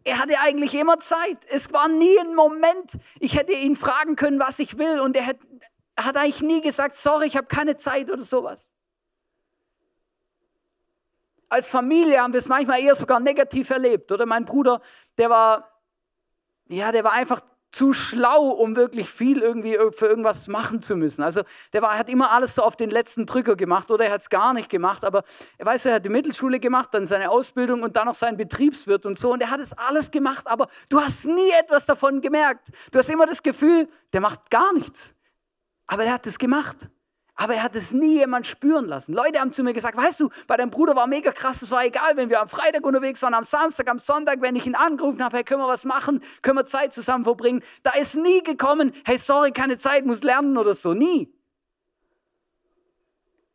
Er 0.04 0.20
hatte 0.20 0.40
eigentlich 0.40 0.74
immer 0.74 1.00
Zeit. 1.00 1.38
Es 1.50 1.72
war 1.72 1.88
nie 1.88 2.18
ein 2.20 2.36
Moment, 2.36 2.98
ich 3.20 3.36
hätte 3.36 3.54
ihn 3.54 3.76
fragen 3.76 4.16
können, 4.16 4.40
was 4.40 4.60
ich 4.60 4.78
will 4.78 5.00
und 5.00 5.16
er 5.16 5.28
hat, 5.28 5.38
hat 5.98 6.18
eigentlich 6.18 6.42
nie 6.42 6.62
gesagt, 6.62 6.96
sorry, 6.96 7.28
ich 7.28 7.38
habe 7.38 7.48
keine 7.48 7.78
Zeit 7.78 8.10
oder 8.10 8.24
sowas. 8.24 8.70
Als 11.50 11.70
Familie 11.70 12.22
haben 12.22 12.34
wir 12.34 12.40
es 12.40 12.48
manchmal 12.48 12.80
eher 12.80 12.96
sogar 12.96 13.20
negativ 13.20 13.70
erlebt, 13.70 14.12
oder? 14.12 14.26
Mein 14.26 14.46
Bruder, 14.46 14.82
der 15.18 15.30
war 15.30 15.72
ja, 16.72 16.92
der 16.92 17.04
war 17.04 17.12
einfach 17.12 17.42
zu 17.72 17.94
schlau, 17.94 18.50
um 18.50 18.76
wirklich 18.76 19.10
viel 19.10 19.40
irgendwie 19.40 19.78
für 19.92 20.08
irgendwas 20.08 20.48
machen 20.48 20.82
zu 20.82 20.96
müssen. 20.96 21.24
Also 21.24 21.42
der 21.74 21.82
war, 21.82 21.98
hat 21.98 22.10
immer 22.10 22.32
alles 22.32 22.56
so 22.56 22.64
auf 22.64 22.76
den 22.76 22.90
letzten 22.90 23.26
Drücker 23.26 23.56
gemacht 23.56 23.90
oder 23.92 24.06
er 24.06 24.12
hat 24.12 24.22
es 24.22 24.30
gar 24.30 24.54
nicht 24.54 24.70
gemacht. 24.70 25.06
Aber 25.06 25.24
er 25.58 25.66
weiß, 25.66 25.86
er 25.86 25.96
hat 25.96 26.06
die 26.06 26.10
Mittelschule 26.10 26.60
gemacht, 26.60 26.90
dann 26.94 27.06
seine 27.06 27.30
Ausbildung 27.30 27.84
und 27.84 27.96
dann 27.96 28.08
noch 28.08 28.16
sein 28.16 28.36
Betriebswirt 28.38 29.06
und 29.06 29.18
so. 29.18 29.32
Und 29.32 29.42
er 29.42 29.50
hat 29.50 29.60
es 29.60 29.74
alles 29.74 30.12
gemacht, 30.12 30.48
aber 30.48 30.68
du 30.90 31.00
hast 31.00 31.26
nie 31.26 31.52
etwas 31.60 31.86
davon 31.86 32.22
gemerkt. 32.22 32.70
Du 32.92 33.00
hast 33.00 33.10
immer 33.10 33.26
das 33.26 33.42
Gefühl, 33.42 33.88
der 34.12 34.22
macht 34.22 34.50
gar 34.50 34.74
nichts. 34.74 35.14
Aber 35.88 36.04
er 36.04 36.14
hat 36.14 36.28
es 36.28 36.38
gemacht. 36.38 36.90
Aber 37.42 37.56
er 37.56 37.64
hat 37.64 37.76
es 37.76 37.92
nie 37.92 38.20
jemand 38.20 38.46
spüren 38.46 38.86
lassen. 38.86 39.14
Leute 39.14 39.40
haben 39.40 39.52
zu 39.52 39.64
mir 39.64 39.74
gesagt, 39.74 39.98
weißt 39.98 40.20
du, 40.20 40.30
bei 40.46 40.58
deinem 40.58 40.70
Bruder 40.70 40.96
war 40.96 41.08
mega 41.08 41.32
krass, 41.32 41.64
es 41.64 41.72
war 41.72 41.84
egal, 41.84 42.16
wenn 42.16 42.30
wir 42.30 42.40
am 42.40 42.48
Freitag 42.48 42.86
unterwegs 42.86 43.20
waren, 43.24 43.34
am 43.34 43.44
Samstag, 43.44 43.90
am 43.90 43.98
Sonntag, 43.98 44.42
wenn 44.42 44.56
ich 44.56 44.68
ihn 44.68 44.76
angerufen 44.76 45.24
habe, 45.24 45.38
hey, 45.38 45.44
können 45.44 45.60
wir 45.60 45.68
was 45.68 45.84
machen, 45.84 46.22
können 46.44 46.60
wir 46.60 46.68
Zeit 46.68 46.94
zusammen 46.94 47.24
verbringen. 47.24 47.64
Da 47.82 47.94
ist 48.00 48.16
nie 48.16 48.44
gekommen, 48.44 48.94
hey, 49.06 49.18
sorry, 49.18 49.52
keine 49.52 49.80
Zeit, 49.80 50.06
muss 50.06 50.22
lernen 50.22 50.56
oder 50.56 50.76
so, 50.76 50.94
nie. 50.94 51.34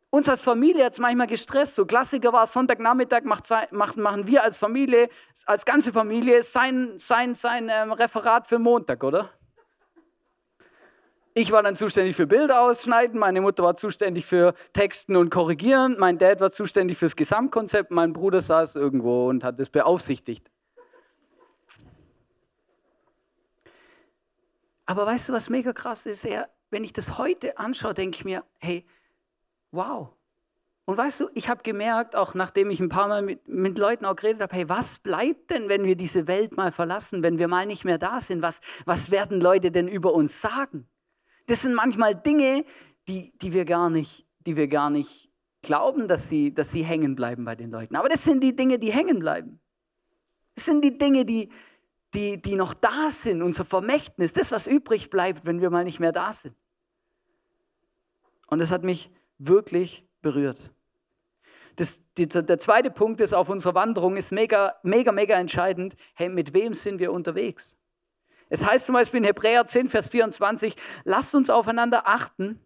Uns 0.09 0.27
als 0.27 0.41
Familie 0.41 0.83
hat 0.83 0.91
es 0.91 0.99
manchmal 0.99 1.27
gestresst. 1.27 1.75
So 1.75 1.85
Klassiker 1.85 2.33
war 2.33 2.45
Sonntagnachmittag, 2.45 3.23
macht, 3.23 3.45
macht, 3.71 3.95
machen 3.95 4.27
wir 4.27 4.43
als 4.43 4.57
Familie, 4.57 5.07
als 5.45 5.63
ganze 5.63 5.93
Familie 5.93 6.43
sein, 6.43 6.97
sein, 6.97 7.35
sein 7.35 7.69
ähm, 7.71 7.93
Referat 7.93 8.47
für 8.47 8.59
Montag, 8.59 9.01
oder? 9.05 9.29
Ich 11.39 11.51
war 11.51 11.61
dann 11.61 11.75
zuständig 11.75 12.15
für 12.15 12.25
Bilder 12.25 12.61
ausschneiden, 12.61 13.19
meine 13.19 13.41
Mutter 13.41 13.61
war 13.61 13.75
zuständig 13.75 14.25
für 14.25 14.55
Texten 14.73 15.15
und 15.15 15.29
Korrigieren, 15.29 15.95
mein 15.99 16.17
Dad 16.17 16.39
war 16.39 16.49
zuständig 16.49 16.97
fürs 16.97 17.15
Gesamtkonzept, 17.15 17.91
mein 17.91 18.11
Bruder 18.11 18.41
saß 18.41 18.75
irgendwo 18.75 19.29
und 19.29 19.43
hat 19.43 19.59
es 19.59 19.69
beaufsichtigt. 19.69 20.49
Aber 24.87 25.05
weißt 25.05 25.29
du, 25.29 25.33
was 25.33 25.49
mega 25.49 25.73
krass 25.73 26.07
ist? 26.07 26.27
wenn 26.71 26.83
ich 26.83 26.91
das 26.91 27.19
heute 27.19 27.59
anschaue, 27.59 27.93
denke 27.93 28.17
ich 28.17 28.25
mir, 28.25 28.43
hey, 28.57 28.83
wow. 29.69 30.09
Und 30.85 30.97
weißt 30.97 31.19
du, 31.19 31.29
ich 31.35 31.49
habe 31.49 31.61
gemerkt, 31.61 32.15
auch 32.15 32.33
nachdem 32.33 32.71
ich 32.71 32.79
ein 32.79 32.89
paar 32.89 33.07
Mal 33.07 33.21
mit, 33.21 33.47
mit 33.47 33.77
Leuten 33.77 34.05
auch 34.05 34.15
geredet 34.15 34.41
habe, 34.41 34.55
hey, 34.55 34.69
was 34.69 34.97
bleibt 34.97 35.51
denn, 35.51 35.69
wenn 35.69 35.83
wir 35.83 35.95
diese 35.95 36.27
Welt 36.27 36.57
mal 36.57 36.71
verlassen, 36.71 37.21
wenn 37.21 37.37
wir 37.37 37.47
mal 37.47 37.67
nicht 37.67 37.85
mehr 37.85 37.99
da 37.99 38.21
sind? 38.21 38.41
Was, 38.41 38.59
was 38.85 39.11
werden 39.11 39.39
Leute 39.39 39.69
denn 39.69 39.87
über 39.87 40.15
uns 40.15 40.41
sagen? 40.41 40.87
Das 41.47 41.61
sind 41.61 41.73
manchmal 41.73 42.13
Dinge, 42.13 42.63
die, 43.07 43.33
die, 43.39 43.53
wir, 43.53 43.65
gar 43.65 43.89
nicht, 43.89 44.25
die 44.45 44.55
wir 44.55 44.67
gar 44.67 44.89
nicht 44.89 45.31
glauben, 45.61 46.07
dass 46.07 46.29
sie, 46.29 46.53
dass 46.53 46.71
sie 46.71 46.83
hängen 46.83 47.15
bleiben 47.15 47.45
bei 47.45 47.55
den 47.55 47.71
Leuten. 47.71 47.95
Aber 47.95 48.09
das 48.09 48.23
sind 48.23 48.43
die 48.43 48.55
Dinge, 48.55 48.79
die 48.79 48.91
hängen 48.91 49.19
bleiben. 49.19 49.59
Das 50.55 50.65
sind 50.65 50.83
die 50.83 50.97
Dinge, 50.97 51.25
die, 51.25 51.49
die, 52.13 52.41
die 52.41 52.55
noch 52.55 52.73
da 52.73 53.09
sind, 53.09 53.41
unser 53.41 53.65
Vermächtnis, 53.65 54.33
das, 54.33 54.51
was 54.51 54.67
übrig 54.67 55.09
bleibt, 55.09 55.45
wenn 55.45 55.61
wir 55.61 55.69
mal 55.69 55.83
nicht 55.83 55.99
mehr 55.99 56.11
da 56.11 56.33
sind. 56.33 56.55
Und 58.47 58.59
das 58.59 58.71
hat 58.71 58.83
mich 58.83 59.09
wirklich 59.37 60.05
berührt. 60.21 60.71
Das, 61.75 62.01
die, 62.17 62.27
der 62.27 62.59
zweite 62.59 62.89
Punkt 62.89 63.21
ist 63.21 63.33
auf 63.33 63.49
unserer 63.49 63.75
Wanderung 63.75 64.17
ist 64.17 64.31
mega, 64.31 64.75
mega, 64.83 65.11
mega 65.11 65.37
entscheidend. 65.37 65.95
Hey, 66.15 66.27
mit 66.27 66.53
wem 66.53 66.73
sind 66.73 66.99
wir 66.99 67.11
unterwegs? 67.11 67.77
Es 68.49 68.65
heißt 68.65 68.85
zum 68.85 68.93
Beispiel 68.93 69.19
in 69.19 69.23
Hebräer 69.25 69.65
10, 69.65 69.89
Vers 69.89 70.09
24, 70.09 70.75
lasst 71.03 71.35
uns 71.35 71.49
aufeinander 71.49 72.07
achten. 72.07 72.59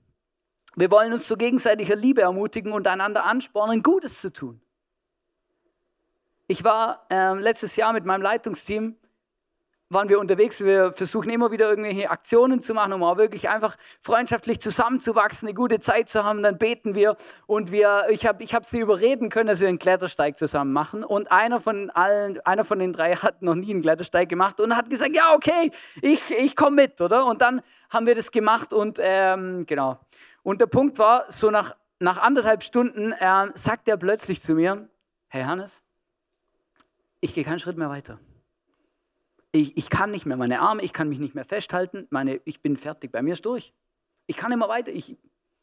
Wir 0.75 0.91
wollen 0.91 1.11
uns 1.11 1.27
zu 1.27 1.35
gegenseitiger 1.35 1.95
Liebe 1.95 2.21
ermutigen 2.21 2.71
und 2.71 2.87
einander 2.87 3.25
anspornen, 3.25 3.83
Gutes 3.83 4.21
zu 4.21 4.31
tun. 4.31 4.61
Ich 6.47 6.63
war 6.63 7.05
äh, 7.09 7.33
letztes 7.33 7.75
Jahr 7.75 7.93
mit 7.93 8.05
meinem 8.05 8.21
Leitungsteam 8.21 8.95
waren 9.93 10.09
wir 10.09 10.19
unterwegs. 10.19 10.63
Wir 10.63 10.93
versuchen 10.93 11.29
immer 11.29 11.51
wieder 11.51 11.69
irgendwelche 11.69 12.09
Aktionen 12.09 12.61
zu 12.61 12.73
machen, 12.73 12.93
um 12.93 13.03
auch 13.03 13.17
wirklich 13.17 13.49
einfach 13.49 13.75
freundschaftlich 13.99 14.61
zusammenzuwachsen, 14.61 15.47
eine 15.47 15.55
gute 15.55 15.79
Zeit 15.79 16.09
zu 16.09 16.23
haben. 16.23 16.43
Dann 16.43 16.57
beten 16.57 16.95
wir 16.95 17.15
und 17.45 17.71
wir, 17.71 18.05
ich 18.09 18.25
habe 18.25 18.43
ich 18.43 18.53
hab 18.53 18.65
sie 18.65 18.79
überreden 18.79 19.29
können, 19.29 19.47
dass 19.47 19.59
wir 19.59 19.67
einen 19.67 19.79
Klettersteig 19.79 20.37
zusammen 20.37 20.71
machen. 20.71 21.03
Und 21.03 21.31
einer 21.31 21.59
von 21.59 21.89
allen, 21.89 22.39
einer 22.45 22.63
von 22.63 22.79
den 22.79 22.93
drei 22.93 23.15
hat 23.15 23.41
noch 23.41 23.55
nie 23.55 23.71
einen 23.71 23.81
Klettersteig 23.81 24.29
gemacht 24.29 24.59
und 24.59 24.75
hat 24.75 24.89
gesagt, 24.89 25.15
ja 25.15 25.33
okay, 25.35 25.71
ich, 26.01 26.21
ich 26.31 26.55
komme 26.55 26.83
mit, 26.83 27.01
oder? 27.01 27.25
Und 27.25 27.41
dann 27.41 27.61
haben 27.89 28.05
wir 28.05 28.15
das 28.15 28.31
gemacht 28.31 28.73
und 28.73 28.97
ähm, 29.01 29.65
genau. 29.65 29.99
Und 30.43 30.61
der 30.61 30.67
Punkt 30.67 30.97
war, 30.97 31.25
so 31.29 31.51
nach, 31.51 31.75
nach 31.99 32.17
anderthalb 32.17 32.63
Stunden 32.63 33.11
äh, 33.11 33.47
sagt 33.53 33.87
er 33.87 33.97
plötzlich 33.97 34.41
zu 34.41 34.53
mir, 34.53 34.87
hey 35.27 35.43
Hannes, 35.43 35.81
ich 37.19 37.33
gehe 37.33 37.43
keinen 37.43 37.59
Schritt 37.59 37.77
mehr 37.77 37.89
weiter 37.89 38.17
ich, 39.51 39.77
ich 39.77 39.89
kann 39.89 40.11
nicht 40.11 40.25
mehr 40.25 40.37
meine 40.37 40.61
Arme, 40.61 40.81
ich 40.81 40.93
kann 40.93 41.09
mich 41.09 41.19
nicht 41.19 41.35
mehr 41.35 41.45
festhalten, 41.45 42.07
meine, 42.09 42.39
ich 42.45 42.61
bin 42.61 42.77
fertig, 42.77 43.11
bei 43.11 43.21
mir 43.21 43.33
ist 43.33 43.45
durch. 43.45 43.73
Ich 44.27 44.37
kann 44.37 44.51
immer 44.51 44.69
weiter, 44.69 44.91
ich 44.91 45.17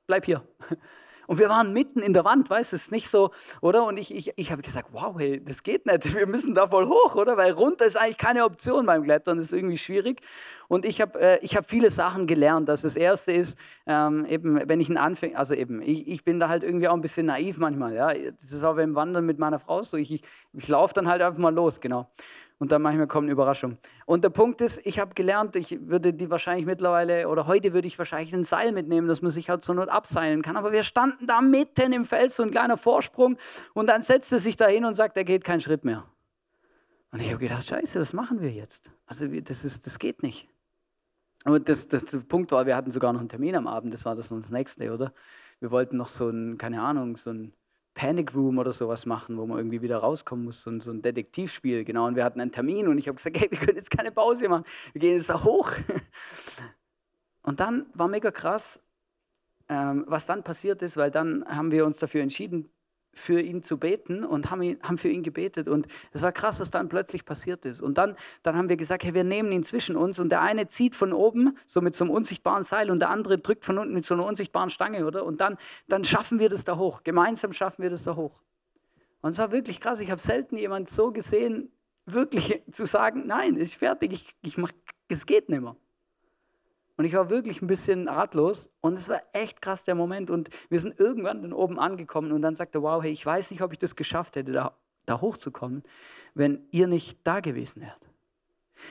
bleib 0.06 0.24
hier. 0.26 0.42
Und 1.26 1.38
wir 1.38 1.50
waren 1.50 1.74
mitten 1.74 2.00
in 2.00 2.14
der 2.14 2.24
Wand, 2.24 2.48
weißt 2.48 2.72
du, 2.72 2.76
es 2.76 2.84
ist 2.84 2.90
nicht 2.90 3.10
so, 3.10 3.32
oder? 3.60 3.84
Und 3.84 3.98
ich, 3.98 4.14
ich, 4.14 4.32
ich 4.36 4.50
habe 4.50 4.62
gesagt, 4.62 4.88
wow, 4.92 5.14
hey, 5.18 5.44
das 5.44 5.62
geht 5.62 5.84
nicht, 5.84 6.14
wir 6.16 6.26
müssen 6.26 6.54
da 6.54 6.66
voll 6.66 6.88
hoch, 6.88 7.16
oder? 7.16 7.36
Weil 7.36 7.52
runter 7.52 7.84
ist 7.84 7.98
eigentlich 7.98 8.16
keine 8.16 8.44
Option 8.44 8.86
beim 8.86 9.04
Klettern, 9.04 9.36
das 9.36 9.46
ist 9.46 9.52
irgendwie 9.52 9.76
schwierig. 9.76 10.22
Und 10.68 10.86
ich 10.86 11.02
habe 11.02 11.20
äh, 11.20 11.46
hab 11.46 11.68
viele 11.68 11.90
Sachen 11.90 12.26
gelernt. 12.26 12.70
Das, 12.70 12.80
das 12.80 12.96
Erste 12.96 13.32
ist, 13.32 13.58
ähm, 13.86 14.24
eben, 14.24 14.66
wenn 14.70 14.80
ich 14.80 14.88
ein 14.88 14.96
Anfänger, 14.96 15.38
also 15.38 15.54
eben, 15.54 15.82
ich, 15.82 16.08
ich 16.08 16.24
bin 16.24 16.40
da 16.40 16.48
halt 16.48 16.62
irgendwie 16.62 16.88
auch 16.88 16.94
ein 16.94 17.02
bisschen 17.02 17.26
naiv 17.26 17.58
manchmal, 17.58 17.94
ja. 17.94 18.08
Das 18.14 18.50
ist 18.50 18.64
auch 18.64 18.76
beim 18.76 18.94
Wandern 18.94 19.26
mit 19.26 19.38
meiner 19.38 19.58
Frau 19.58 19.82
so, 19.82 19.98
ich, 19.98 20.10
ich, 20.10 20.22
ich 20.54 20.68
laufe 20.68 20.94
dann 20.94 21.08
halt 21.08 21.20
einfach 21.20 21.38
mal 21.38 21.54
los, 21.54 21.78
genau 21.82 22.10
und 22.58 22.72
dann 22.72 22.82
manchmal 22.82 23.06
kommt 23.06 23.24
eine 23.24 23.32
Überraschung. 23.32 23.78
Und 24.04 24.24
der 24.24 24.30
Punkt 24.30 24.60
ist, 24.60 24.84
ich 24.84 24.98
habe 24.98 25.14
gelernt, 25.14 25.54
ich 25.56 25.78
würde 25.88 26.12
die 26.12 26.28
wahrscheinlich 26.28 26.66
mittlerweile 26.66 27.28
oder 27.28 27.46
heute 27.46 27.72
würde 27.72 27.86
ich 27.86 27.98
wahrscheinlich 27.98 28.34
ein 28.34 28.44
Seil 28.44 28.72
mitnehmen, 28.72 29.06
dass 29.06 29.22
man 29.22 29.30
sich 29.30 29.48
halt 29.48 29.62
zur 29.62 29.76
Not 29.76 29.88
abseilen 29.88 30.42
kann. 30.42 30.56
Aber 30.56 30.72
wir 30.72 30.82
standen 30.82 31.26
da 31.26 31.40
mitten 31.40 31.92
im 31.92 32.04
Fels, 32.04 32.36
so 32.36 32.42
ein 32.42 32.50
kleiner 32.50 32.76
Vorsprung 32.76 33.36
und 33.74 33.86
dann 33.86 34.02
setzte 34.02 34.36
er 34.36 34.40
sich 34.40 34.56
da 34.56 34.66
hin 34.66 34.84
und 34.84 34.94
sagt, 34.94 35.16
er 35.16 35.24
geht 35.24 35.44
keinen 35.44 35.60
Schritt 35.60 35.84
mehr. 35.84 36.04
Und 37.10 37.20
ich 37.20 37.28
habe 37.28 37.38
gedacht, 37.38 37.66
scheiße, 37.66 38.00
was 38.00 38.12
machen 38.12 38.40
wir 38.40 38.50
jetzt? 38.50 38.90
Also 39.06 39.26
das, 39.26 39.64
ist, 39.64 39.86
das 39.86 39.98
geht 39.98 40.22
nicht. 40.22 40.48
Und 41.44 41.68
das, 41.68 41.88
das, 41.88 42.04
der 42.06 42.18
Punkt 42.18 42.50
war, 42.50 42.66
wir 42.66 42.76
hatten 42.76 42.90
sogar 42.90 43.12
noch 43.12 43.20
einen 43.20 43.28
Termin 43.28 43.54
am 43.54 43.66
Abend, 43.66 43.94
das 43.94 44.04
war 44.04 44.16
das 44.16 44.28
das 44.28 44.50
nächste, 44.50 44.92
oder? 44.92 45.12
Wir 45.60 45.70
wollten 45.70 45.96
noch 45.96 46.08
so 46.08 46.28
ein, 46.28 46.58
keine 46.58 46.82
Ahnung, 46.82 47.16
so 47.16 47.30
ein 47.30 47.52
Panic 47.98 48.32
Room 48.32 48.58
oder 48.58 48.72
sowas 48.72 49.06
machen, 49.06 49.36
wo 49.38 49.44
man 49.44 49.58
irgendwie 49.58 49.82
wieder 49.82 49.98
rauskommen 49.98 50.44
muss, 50.44 50.62
so 50.62 50.70
ein, 50.70 50.80
so 50.80 50.92
ein 50.92 51.02
Detektivspiel, 51.02 51.82
genau. 51.82 52.06
Und 52.06 52.14
wir 52.14 52.22
hatten 52.22 52.40
einen 52.40 52.52
Termin 52.52 52.86
und 52.86 52.96
ich 52.96 53.08
habe 53.08 53.16
gesagt, 53.16 53.36
hey, 53.36 53.50
wir 53.50 53.58
können 53.58 53.76
jetzt 53.76 53.90
keine 53.90 54.12
Pause 54.12 54.48
machen, 54.48 54.62
wir 54.92 55.00
gehen 55.00 55.16
jetzt 55.16 55.28
da 55.28 55.42
hoch. 55.42 55.72
Und 57.42 57.60
dann 57.60 57.86
war 57.94 58.08
mega 58.08 58.30
krass, 58.30 58.78
ähm, 59.68 60.04
was 60.06 60.26
dann 60.26 60.44
passiert 60.44 60.82
ist, 60.82 60.96
weil 60.96 61.10
dann 61.10 61.44
haben 61.46 61.72
wir 61.72 61.86
uns 61.86 61.98
dafür 61.98 62.20
entschieden, 62.22 62.70
für 63.18 63.40
ihn 63.40 63.62
zu 63.62 63.76
beten 63.76 64.24
und 64.24 64.50
haben, 64.50 64.62
ihn, 64.62 64.78
haben 64.82 64.98
für 64.98 65.08
ihn 65.08 65.22
gebetet. 65.22 65.68
Und 65.68 65.86
es 66.12 66.22
war 66.22 66.32
krass, 66.32 66.60
was 66.60 66.70
dann 66.70 66.88
plötzlich 66.88 67.24
passiert 67.24 67.64
ist. 67.64 67.80
Und 67.80 67.98
dann, 67.98 68.16
dann 68.42 68.56
haben 68.56 68.68
wir 68.68 68.76
gesagt, 68.76 69.04
hey, 69.04 69.14
wir 69.14 69.24
nehmen 69.24 69.52
ihn 69.52 69.64
zwischen 69.64 69.96
uns. 69.96 70.18
Und 70.18 70.30
der 70.30 70.40
eine 70.42 70.68
zieht 70.68 70.94
von 70.94 71.12
oben, 71.12 71.56
so 71.66 71.80
mit 71.80 71.94
so 71.94 72.04
einem 72.04 72.12
unsichtbaren 72.12 72.62
Seil, 72.62 72.90
und 72.90 73.00
der 73.00 73.10
andere 73.10 73.38
drückt 73.38 73.64
von 73.64 73.78
unten 73.78 73.94
mit 73.94 74.06
so 74.06 74.14
einer 74.14 74.24
unsichtbaren 74.24 74.70
Stange, 74.70 75.06
oder? 75.06 75.24
Und 75.24 75.40
dann, 75.40 75.58
dann 75.88 76.04
schaffen 76.04 76.38
wir 76.38 76.48
das 76.48 76.64
da 76.64 76.76
hoch. 76.76 77.02
Gemeinsam 77.04 77.52
schaffen 77.52 77.82
wir 77.82 77.90
das 77.90 78.04
da 78.04 78.16
hoch. 78.16 78.42
Und 79.20 79.32
es 79.32 79.38
war 79.38 79.52
wirklich 79.52 79.80
krass. 79.80 80.00
Ich 80.00 80.10
habe 80.10 80.20
selten 80.20 80.56
jemand 80.56 80.88
so 80.88 81.10
gesehen, 81.10 81.72
wirklich 82.06 82.62
zu 82.70 82.86
sagen, 82.86 83.26
nein, 83.26 83.56
ist 83.56 83.74
fertig, 83.74 84.12
ich, 84.12 84.34
ich 84.42 84.58
mach, 84.58 84.72
es 85.08 85.26
geht 85.26 85.48
nicht 85.48 85.60
mehr. 85.60 85.76
Und 86.98 87.04
ich 87.04 87.14
war 87.14 87.30
wirklich 87.30 87.62
ein 87.62 87.68
bisschen 87.68 88.08
ratlos 88.08 88.70
und 88.80 88.94
es 88.94 89.08
war 89.08 89.22
echt 89.32 89.62
krass 89.62 89.84
der 89.84 89.94
Moment. 89.94 90.30
Und 90.30 90.50
wir 90.68 90.80
sind 90.80 90.98
irgendwann 90.98 91.42
dann 91.42 91.52
oben 91.52 91.78
angekommen 91.78 92.32
und 92.32 92.42
dann 92.42 92.56
sagte, 92.56 92.82
wow, 92.82 93.00
hey, 93.00 93.12
ich 93.12 93.24
weiß 93.24 93.52
nicht, 93.52 93.62
ob 93.62 93.72
ich 93.72 93.78
das 93.78 93.94
geschafft 93.94 94.34
hätte, 94.34 94.50
da, 94.50 94.76
da 95.06 95.20
hochzukommen, 95.20 95.84
wenn 96.34 96.66
ihr 96.72 96.88
nicht 96.88 97.20
da 97.22 97.38
gewesen 97.38 97.82
wärt. 97.82 98.00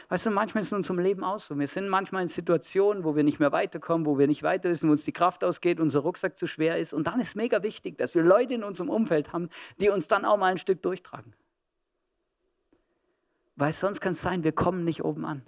Weißt 0.07 0.25
du, 0.25 0.31
manchmal 0.31 0.61
ist 0.61 0.67
es 0.67 0.71
in 0.71 0.77
unserem 0.77 0.99
Leben 0.99 1.21
auch 1.25 1.39
so. 1.39 1.59
Wir 1.59 1.67
sind 1.67 1.89
manchmal 1.89 2.23
in 2.23 2.29
Situationen, 2.29 3.03
wo 3.03 3.17
wir 3.17 3.25
nicht 3.25 3.41
mehr 3.41 3.51
weiterkommen, 3.51 4.07
wo 4.07 4.17
wir 4.17 4.27
nicht 4.27 4.41
weiter 4.41 4.69
wissen, 4.69 4.87
wo 4.87 4.93
uns 4.93 5.03
die 5.03 5.11
Kraft 5.11 5.43
ausgeht, 5.43 5.81
unser 5.81 5.99
Rucksack 5.99 6.37
zu 6.37 6.47
schwer 6.47 6.77
ist. 6.77 6.93
Und 6.93 7.07
dann 7.07 7.19
ist 7.19 7.35
mega 7.35 7.61
wichtig, 7.61 7.97
dass 7.97 8.15
wir 8.15 8.23
Leute 8.23 8.53
in 8.53 8.63
unserem 8.63 8.89
Umfeld 8.89 9.33
haben, 9.33 9.49
die 9.81 9.89
uns 9.89 10.07
dann 10.07 10.23
auch 10.23 10.37
mal 10.37 10.51
ein 10.51 10.57
Stück 10.57 10.81
durchtragen. 10.81 11.35
Weil 13.57 13.73
sonst 13.73 13.99
kann 13.99 14.13
es 14.13 14.21
sein, 14.21 14.45
wir 14.45 14.53
kommen 14.53 14.85
nicht 14.85 15.03
oben 15.03 15.25
an. 15.25 15.45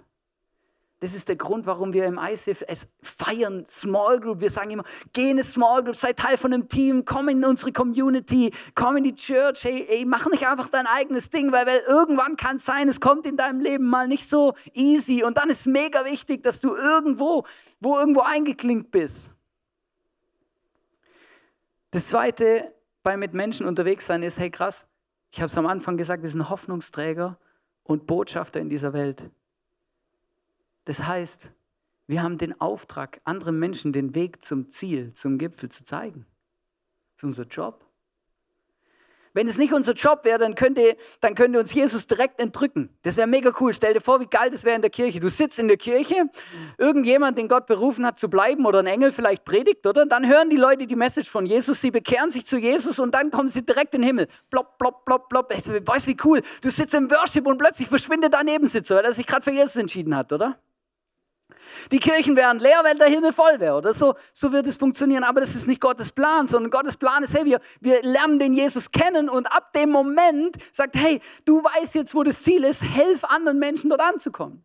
Das 1.00 1.14
ist 1.14 1.30
der 1.30 1.36
Grund, 1.36 1.64
warum 1.64 1.94
wir 1.94 2.04
im 2.04 2.18
ISIF 2.18 2.62
es 2.68 2.86
feiern, 3.00 3.64
Small 3.66 4.20
Group. 4.20 4.40
Wir 4.40 4.50
sagen 4.50 4.70
immer, 4.70 4.84
geh 5.14 5.30
in 5.30 5.30
eine 5.30 5.44
Small 5.44 5.82
Group, 5.82 5.96
sei 5.96 6.12
Teil 6.12 6.36
von 6.36 6.52
einem 6.52 6.68
Team, 6.68 7.06
komm 7.06 7.30
in 7.30 7.42
unsere 7.42 7.72
Community, 7.72 8.52
komm 8.74 8.98
in 8.98 9.04
die 9.04 9.14
Church, 9.14 9.64
hey, 9.64 9.86
hey 9.88 10.04
mach 10.04 10.26
nicht 10.26 10.46
einfach 10.46 10.68
dein 10.68 10.86
eigenes 10.86 11.30
Ding, 11.30 11.52
weil, 11.52 11.66
weil 11.66 11.80
irgendwann 11.88 12.36
kann 12.36 12.56
es 12.56 12.66
sein, 12.66 12.86
es 12.86 13.00
kommt 13.00 13.26
in 13.26 13.38
deinem 13.38 13.60
Leben 13.60 13.88
mal 13.88 14.08
nicht 14.08 14.28
so 14.28 14.52
easy 14.74 15.24
und 15.24 15.38
dann 15.38 15.48
ist 15.48 15.66
mega 15.66 16.04
wichtig, 16.04 16.42
dass 16.42 16.60
du 16.60 16.76
irgendwo, 16.76 17.46
wo 17.80 17.98
irgendwo 17.98 18.20
eingeklinkt 18.20 18.90
bist. 18.90 19.30
Das 21.92 22.08
Zweite 22.08 22.74
beim 23.02 23.20
mit 23.20 23.32
Menschen 23.32 23.64
unterwegs 23.64 24.06
sein 24.06 24.22
ist, 24.22 24.38
hey 24.38 24.50
krass, 24.50 24.86
ich 25.30 25.40
habe 25.40 25.46
es 25.46 25.56
am 25.56 25.66
Anfang 25.66 25.96
gesagt, 25.96 26.22
wir 26.22 26.28
sind 26.28 26.50
Hoffnungsträger 26.50 27.38
und 27.84 28.06
Botschafter 28.06 28.60
in 28.60 28.68
dieser 28.68 28.92
Welt. 28.92 29.30
Das 30.84 31.06
heißt, 31.06 31.52
wir 32.06 32.22
haben 32.22 32.38
den 32.38 32.60
Auftrag, 32.60 33.20
anderen 33.24 33.58
Menschen 33.58 33.92
den 33.92 34.14
Weg 34.14 34.44
zum 34.44 34.68
Ziel, 34.68 35.12
zum 35.14 35.38
Gipfel 35.38 35.68
zu 35.68 35.84
zeigen. 35.84 36.26
Das 37.14 37.18
ist 37.18 37.24
unser 37.24 37.44
Job. 37.44 37.90
Wenn 39.32 39.46
es 39.46 39.58
nicht 39.58 39.72
unser 39.72 39.92
Job 39.92 40.24
wäre, 40.24 40.40
dann 40.40 40.56
könnte, 40.56 40.96
dann 41.20 41.36
könnte 41.36 41.60
uns 41.60 41.72
Jesus 41.72 42.08
direkt 42.08 42.40
entrücken. 42.40 42.90
Das 43.02 43.16
wäre 43.16 43.28
mega 43.28 43.52
cool. 43.60 43.72
Stell 43.72 43.94
dir 43.94 44.00
vor, 44.00 44.18
wie 44.18 44.26
geil 44.26 44.50
das 44.50 44.64
wäre 44.64 44.74
in 44.74 44.82
der 44.82 44.90
Kirche. 44.90 45.20
Du 45.20 45.28
sitzt 45.28 45.60
in 45.60 45.68
der 45.68 45.76
Kirche, 45.76 46.28
irgendjemand, 46.78 47.38
den 47.38 47.46
Gott 47.46 47.66
berufen 47.66 48.04
hat 48.04 48.18
zu 48.18 48.28
bleiben 48.28 48.66
oder 48.66 48.80
ein 48.80 48.88
Engel 48.88 49.12
vielleicht 49.12 49.44
predigt, 49.44 49.86
oder? 49.86 50.04
Dann 50.04 50.26
hören 50.26 50.50
die 50.50 50.56
Leute 50.56 50.88
die 50.88 50.96
Message 50.96 51.30
von 51.30 51.46
Jesus, 51.46 51.80
sie 51.80 51.92
bekehren 51.92 52.30
sich 52.30 52.44
zu 52.44 52.58
Jesus 52.58 52.98
und 52.98 53.14
dann 53.14 53.30
kommen 53.30 53.48
sie 53.48 53.64
direkt 53.64 53.94
in 53.94 54.00
den 54.00 54.08
Himmel. 54.08 54.28
Plop, 54.50 54.78
plop, 54.78 55.04
plop, 55.04 55.28
plop. 55.28 55.52
Weißt 55.52 56.08
du, 56.08 56.10
wie 56.10 56.16
cool? 56.24 56.42
Du 56.60 56.70
sitzt 56.70 56.94
im 56.94 57.08
Worship 57.08 57.46
und 57.46 57.58
plötzlich 57.58 57.86
verschwindet 57.86 58.34
dein 58.34 58.46
Nebensitzer, 58.46 58.96
weil 58.96 59.04
er 59.04 59.12
sich 59.12 59.28
gerade 59.28 59.42
für 59.42 59.52
Jesus 59.52 59.76
entschieden 59.76 60.16
hat, 60.16 60.32
oder? 60.32 60.58
Die 61.92 61.98
Kirchen 61.98 62.36
wären 62.36 62.58
leer, 62.58 62.80
weil 62.82 62.96
der 62.98 63.08
Himmel 63.08 63.32
voll 63.32 63.60
wäre. 63.60 63.76
Oder 63.76 63.92
so, 63.92 64.14
so 64.32 64.52
wird 64.52 64.66
es 64.66 64.76
funktionieren. 64.76 65.24
Aber 65.24 65.40
das 65.40 65.54
ist 65.54 65.66
nicht 65.66 65.80
Gottes 65.80 66.12
Plan, 66.12 66.46
sondern 66.46 66.70
Gottes 66.70 66.96
Plan 66.96 67.22
ist, 67.22 67.34
hey, 67.34 67.44
wir, 67.44 67.60
wir 67.80 68.02
lernen 68.02 68.38
den 68.38 68.54
Jesus 68.54 68.90
kennen 68.90 69.28
und 69.28 69.46
ab 69.46 69.72
dem 69.72 69.90
Moment 69.90 70.56
sagt, 70.72 70.96
hey, 70.96 71.20
du 71.44 71.62
weißt 71.62 71.94
jetzt, 71.94 72.14
wo 72.14 72.22
das 72.22 72.42
Ziel 72.42 72.64
ist, 72.64 72.82
helf 72.82 73.24
anderen 73.24 73.58
Menschen 73.58 73.90
dort 73.90 74.00
anzukommen. 74.00 74.64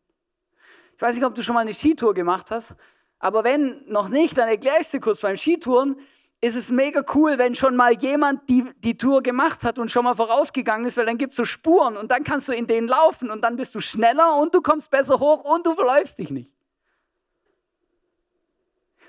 Ich 0.96 1.02
weiß 1.02 1.16
nicht, 1.16 1.26
ob 1.26 1.36
du 1.36 1.44
schon 1.44 1.56
mal 1.56 1.62
eine 1.62 1.74
Skitour 1.74 2.14
gemacht 2.14 2.52
hast, 2.52 2.74
aber 3.20 3.44
wenn 3.44 3.84
noch 3.88 4.08
nicht, 4.08 4.38
dann 4.38 4.48
erkläre 4.48 4.78
ich 4.80 4.90
dir 4.90 5.00
kurz. 5.00 5.22
Beim 5.22 5.36
Skitouren 5.36 5.98
ist 6.42 6.56
es 6.56 6.70
mega 6.70 7.04
cool, 7.16 7.38
wenn 7.38 7.56
schon 7.56 7.76
mal 7.76 7.94
jemand 7.94 8.48
die, 8.50 8.64
die 8.80 8.98
Tour 8.98 9.24
gemacht 9.24 9.64
hat 9.64 9.80
und 9.80 9.90
schon 9.90 10.04
mal 10.04 10.16
vorausgegangen 10.16 10.86
ist, 10.86 10.96
weil 10.98 11.06
dann 11.06 11.18
gibt 11.18 11.32
es 11.32 11.38
so 11.38 11.46
Spuren 11.46 11.98
und 11.98 12.12
dann 12.12 12.24
kannst 12.24 12.48
du 12.48 12.52
in 12.52 12.68
denen 12.68 12.88
laufen 12.88 13.32
und 13.32 13.42
dann 13.42 13.56
bist 13.56 13.74
du 13.74 13.80
schneller 13.80 14.38
und 14.38 14.54
du 14.54 14.62
kommst 14.62 14.92
besser 14.92 15.20
hoch 15.20 15.44
und 15.44 15.66
du 15.66 15.74
verläufst 15.74 16.20
dich 16.20 16.30
nicht. 16.30 16.55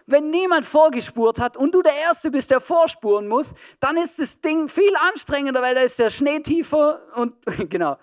Wenn 0.06 0.30
niemand 0.30 0.64
vorgespurt 0.64 1.40
hat 1.40 1.56
und 1.56 1.74
du 1.74 1.82
der 1.82 1.96
Erste 1.96 2.30
bist, 2.30 2.50
der 2.50 2.60
vorspuren 2.60 3.26
muss, 3.26 3.54
dann 3.80 3.96
ist 3.96 4.20
das 4.20 4.40
Ding 4.40 4.68
viel 4.68 4.94
anstrengender, 5.10 5.60
weil 5.60 5.74
da 5.74 5.80
ist 5.80 5.98
der 5.98 6.10
Schnee 6.10 6.40
tiefer 6.40 7.00
und 7.16 7.34
genau. 7.70 7.98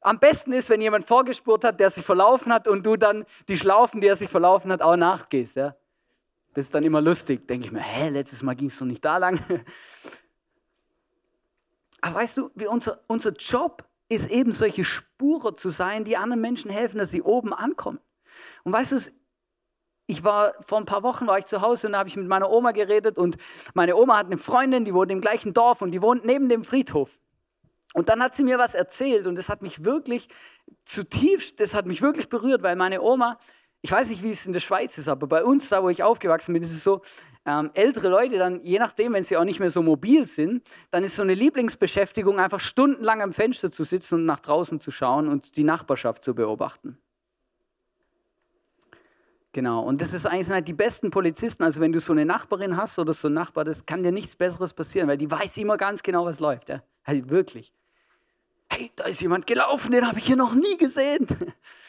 Am 0.00 0.18
besten 0.18 0.52
ist, 0.52 0.68
wenn 0.70 0.80
jemand 0.80 1.04
vorgespurt 1.04 1.62
hat, 1.62 1.78
der 1.78 1.90
sich 1.90 2.04
verlaufen 2.04 2.52
hat 2.52 2.66
und 2.66 2.84
du 2.84 2.96
dann 2.96 3.24
die 3.46 3.56
Schlaufen, 3.56 4.00
die 4.00 4.08
er 4.08 4.16
sich 4.16 4.28
verlaufen 4.28 4.72
hat, 4.72 4.82
auch 4.82 4.96
nachgehst. 4.96 5.54
Ja? 5.54 5.76
Das 6.54 6.66
ist 6.66 6.74
dann 6.74 6.82
immer 6.82 7.00
lustig. 7.00 7.46
Denke 7.46 7.66
ich 7.66 7.72
mir, 7.72 7.80
hä, 7.80 8.08
letztes 8.08 8.42
Mal 8.42 8.56
ging 8.56 8.68
es 8.68 8.78
doch 8.78 8.86
nicht 8.86 9.04
da 9.04 9.18
lang. 9.18 9.38
Aber 12.00 12.16
weißt 12.16 12.36
du, 12.36 12.50
wie 12.56 12.66
unser, 12.66 12.98
unser 13.06 13.30
Job 13.30 13.84
ist 14.08 14.28
eben 14.30 14.50
solche 14.52 14.84
Spuren 14.84 15.56
zu 15.56 15.68
sein, 15.68 16.04
die 16.04 16.16
anderen 16.16 16.40
Menschen 16.40 16.70
helfen, 16.70 16.98
dass 16.98 17.10
sie 17.10 17.22
oben 17.22 17.52
ankommen. 17.52 18.00
Und 18.64 18.72
weißt 18.72 18.92
du, 18.92 18.98
ich 20.06 20.24
war 20.24 20.52
vor 20.60 20.78
ein 20.78 20.84
paar 20.84 21.02
Wochen 21.02 21.26
war 21.26 21.38
ich 21.38 21.46
zu 21.46 21.62
Hause 21.62 21.86
und 21.86 21.92
da 21.92 22.00
habe 22.00 22.08
ich 22.08 22.16
mit 22.16 22.26
meiner 22.26 22.50
Oma 22.50 22.72
geredet 22.72 23.18
und 23.18 23.36
meine 23.74 23.96
Oma 23.96 24.18
hat 24.18 24.26
eine 24.26 24.38
Freundin, 24.38 24.84
die 24.84 24.94
wohnt 24.94 25.10
im 25.10 25.20
gleichen 25.20 25.52
Dorf 25.54 25.82
und 25.82 25.92
die 25.92 26.02
wohnt 26.02 26.24
neben 26.24 26.48
dem 26.48 26.64
Friedhof. 26.64 27.20
Und 27.94 28.08
dann 28.08 28.22
hat 28.22 28.34
sie 28.34 28.42
mir 28.42 28.58
was 28.58 28.74
erzählt 28.74 29.26
und 29.26 29.36
das 29.36 29.48
hat 29.48 29.62
mich 29.62 29.84
wirklich 29.84 30.28
zutiefst, 30.84 31.60
das 31.60 31.74
hat 31.74 31.86
mich 31.86 32.02
wirklich 32.02 32.28
berührt, 32.28 32.62
weil 32.62 32.74
meine 32.76 33.02
Oma, 33.02 33.38
ich 33.82 33.92
weiß 33.92 34.08
nicht, 34.10 34.22
wie 34.22 34.30
es 34.30 34.46
in 34.46 34.52
der 34.52 34.60
Schweiz 34.60 34.96
ist, 34.98 35.08
aber 35.08 35.26
bei 35.26 35.44
uns, 35.44 35.68
da 35.68 35.82
wo 35.82 35.88
ich 35.88 36.02
aufgewachsen 36.02 36.54
bin, 36.54 36.62
ist 36.62 36.72
es 36.72 36.82
so, 36.82 37.02
ähm, 37.44 37.70
ältere 37.74 38.08
Leute 38.08 38.38
dann, 38.38 38.62
je 38.64 38.78
nachdem, 38.78 39.12
wenn 39.12 39.24
sie 39.24 39.36
auch 39.36 39.44
nicht 39.44 39.58
mehr 39.58 39.70
so 39.70 39.82
mobil 39.82 40.26
sind, 40.26 40.62
dann 40.90 41.02
ist 41.02 41.16
so 41.16 41.22
eine 41.22 41.34
Lieblingsbeschäftigung, 41.34 42.38
einfach 42.38 42.60
stundenlang 42.60 43.20
am 43.20 43.32
Fenster 43.32 43.70
zu 43.70 43.84
sitzen 43.84 44.16
und 44.16 44.26
nach 44.26 44.40
draußen 44.40 44.80
zu 44.80 44.90
schauen 44.90 45.28
und 45.28 45.56
die 45.56 45.64
Nachbarschaft 45.64 46.22
zu 46.22 46.34
beobachten. 46.34 46.98
Genau, 49.52 49.82
und 49.82 50.00
das 50.00 50.14
ist 50.14 50.24
eigentlich 50.24 50.50
halt 50.50 50.66
die 50.66 50.72
besten 50.72 51.10
Polizisten. 51.10 51.62
Also 51.62 51.80
wenn 51.80 51.92
du 51.92 52.00
so 52.00 52.12
eine 52.12 52.24
Nachbarin 52.24 52.76
hast 52.76 52.98
oder 52.98 53.12
so 53.12 53.28
einen 53.28 53.34
Nachbar, 53.34 53.64
das 53.64 53.84
kann 53.84 54.02
dir 54.02 54.10
nichts 54.10 54.34
Besseres 54.34 54.72
passieren, 54.72 55.08
weil 55.08 55.18
die 55.18 55.30
weiß 55.30 55.58
immer 55.58 55.76
ganz 55.76 56.02
genau, 56.02 56.24
was 56.24 56.40
läuft. 56.40 56.70
Ja? 56.70 56.82
Halt 57.04 57.28
wirklich. 57.28 57.72
Hey, 58.70 58.90
da 58.96 59.04
ist 59.04 59.20
jemand 59.20 59.46
gelaufen, 59.46 59.92
den 59.92 60.08
habe 60.08 60.18
ich 60.18 60.24
hier 60.24 60.36
noch 60.36 60.54
nie 60.54 60.78
gesehen. 60.78 61.26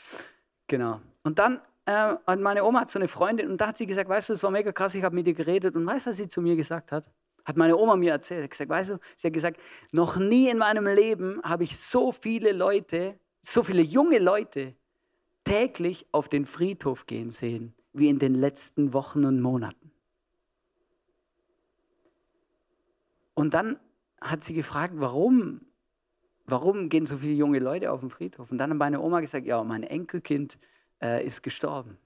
genau. 0.68 1.00
Und 1.24 1.40
dann 1.40 1.62
äh, 1.86 2.16
meine 2.36 2.66
Oma 2.66 2.82
hat 2.82 2.90
so 2.90 3.00
eine 3.00 3.08
Freundin 3.08 3.50
und 3.50 3.62
da 3.62 3.68
hat 3.68 3.78
sie 3.78 3.86
gesagt, 3.86 4.10
weißt 4.10 4.30
du, 4.30 4.34
das 4.34 4.44
war 4.44 4.52
mega 4.52 4.72
krass, 4.72 4.96
ich 4.96 5.04
habe 5.04 5.16
mit 5.16 5.28
ihr 5.28 5.34
geredet 5.34 5.76
und 5.76 5.86
weißt 5.86 6.06
du, 6.06 6.10
was 6.10 6.18
sie 6.18 6.28
zu 6.28 6.42
mir 6.42 6.56
gesagt 6.56 6.92
hat? 6.92 7.10
Hat 7.46 7.58
meine 7.58 7.76
Oma 7.78 7.96
mir 7.96 8.12
erzählt. 8.12 8.50
gesagt, 8.50 8.70
weißt 8.70 8.92
du, 8.92 9.00
sie 9.16 9.28
hat 9.28 9.34
gesagt, 9.34 9.60
noch 9.92 10.18
nie 10.18 10.50
in 10.50 10.58
meinem 10.58 10.88
Leben 10.88 11.42
habe 11.44 11.64
ich 11.64 11.78
so 11.78 12.12
viele 12.12 12.54
Leute, 12.54 13.20
so 13.42 13.64
viele 13.64 13.82
junge 13.82 14.20
Leute 14.20 14.76
täglich 15.44 16.06
auf 16.12 16.30
den 16.30 16.46
Friedhof 16.46 17.06
gehen 17.06 17.32
sehen, 17.32 17.74
wie 17.94 18.10
in 18.10 18.20
den 18.20 18.36
letzten 18.36 18.94
Wochen 18.94 19.26
und 19.26 19.42
Monaten. 19.42 19.92
Und 23.34 23.54
dann 23.54 23.80
hat 24.22 24.44
sie 24.44 24.54
gefragt, 24.54 24.94
warum, 24.98 25.62
warum 26.46 26.90
gehen 26.90 27.06
so 27.06 27.18
viele 27.18 27.34
junge 27.34 27.60
Leute 27.60 27.92
auf 27.92 28.02
den 28.02 28.10
Friedhof? 28.10 28.52
Und 28.52 28.58
dann 28.58 28.72
hat 28.72 28.78
meine 28.78 29.02
Oma 29.02 29.20
gesagt, 29.20 29.46
ja, 29.46 29.64
mein 29.64 29.84
Enkelkind 29.84 30.58
äh, 31.02 31.26
ist 31.26 31.44
gestorben. 31.44 31.98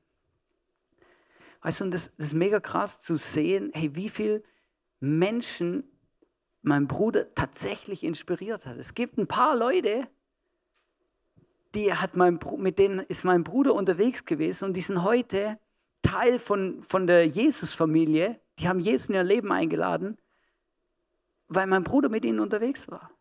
Weißt 1.62 1.82
du, 1.82 1.86
und 1.86 1.92
das, 1.92 2.16
das 2.18 2.28
ist 2.28 2.34
mega 2.34 2.60
krass 2.60 3.02
zu 3.02 3.18
sehen, 3.18 3.72
hey, 3.74 3.96
wie 3.96 4.10
viele 4.10 4.44
Menschen 5.00 5.84
mein 6.62 6.88
Bruder 6.88 7.34
tatsächlich 7.34 8.04
inspiriert 8.04 8.66
hat. 8.66 8.78
Es 8.78 8.94
gibt 8.94 9.18
ein 9.18 9.28
paar 9.28 9.56
Leute, 9.56 10.08
die 11.76 11.94
hat 11.94 12.16
mein, 12.16 12.40
mit 12.58 12.80
denen 12.80 13.00
ist 13.00 13.24
mein 13.24 13.44
Bruder 13.44 13.74
unterwegs 13.74 14.26
gewesen 14.26 14.66
und 14.66 14.74
die 14.74 14.82
sind 14.82 15.04
heute 15.04 15.60
Teil 16.02 16.40
von, 16.40 16.82
von 16.84 17.08
der 17.08 17.26
Jesus-Familie. 17.28 18.40
Die 18.60 18.68
haben 18.68 18.80
Jesus 18.80 19.10
in 19.10 19.16
ihr 19.16 19.24
Leben 19.24 19.52
eingeladen, 19.52 20.18
weil 21.48 21.68
mein 21.68 21.84
Bruder 21.84 22.10
mit 22.10 22.26
ihnen 22.26 22.40
unterwegs 22.40 22.90
war. 22.90 23.12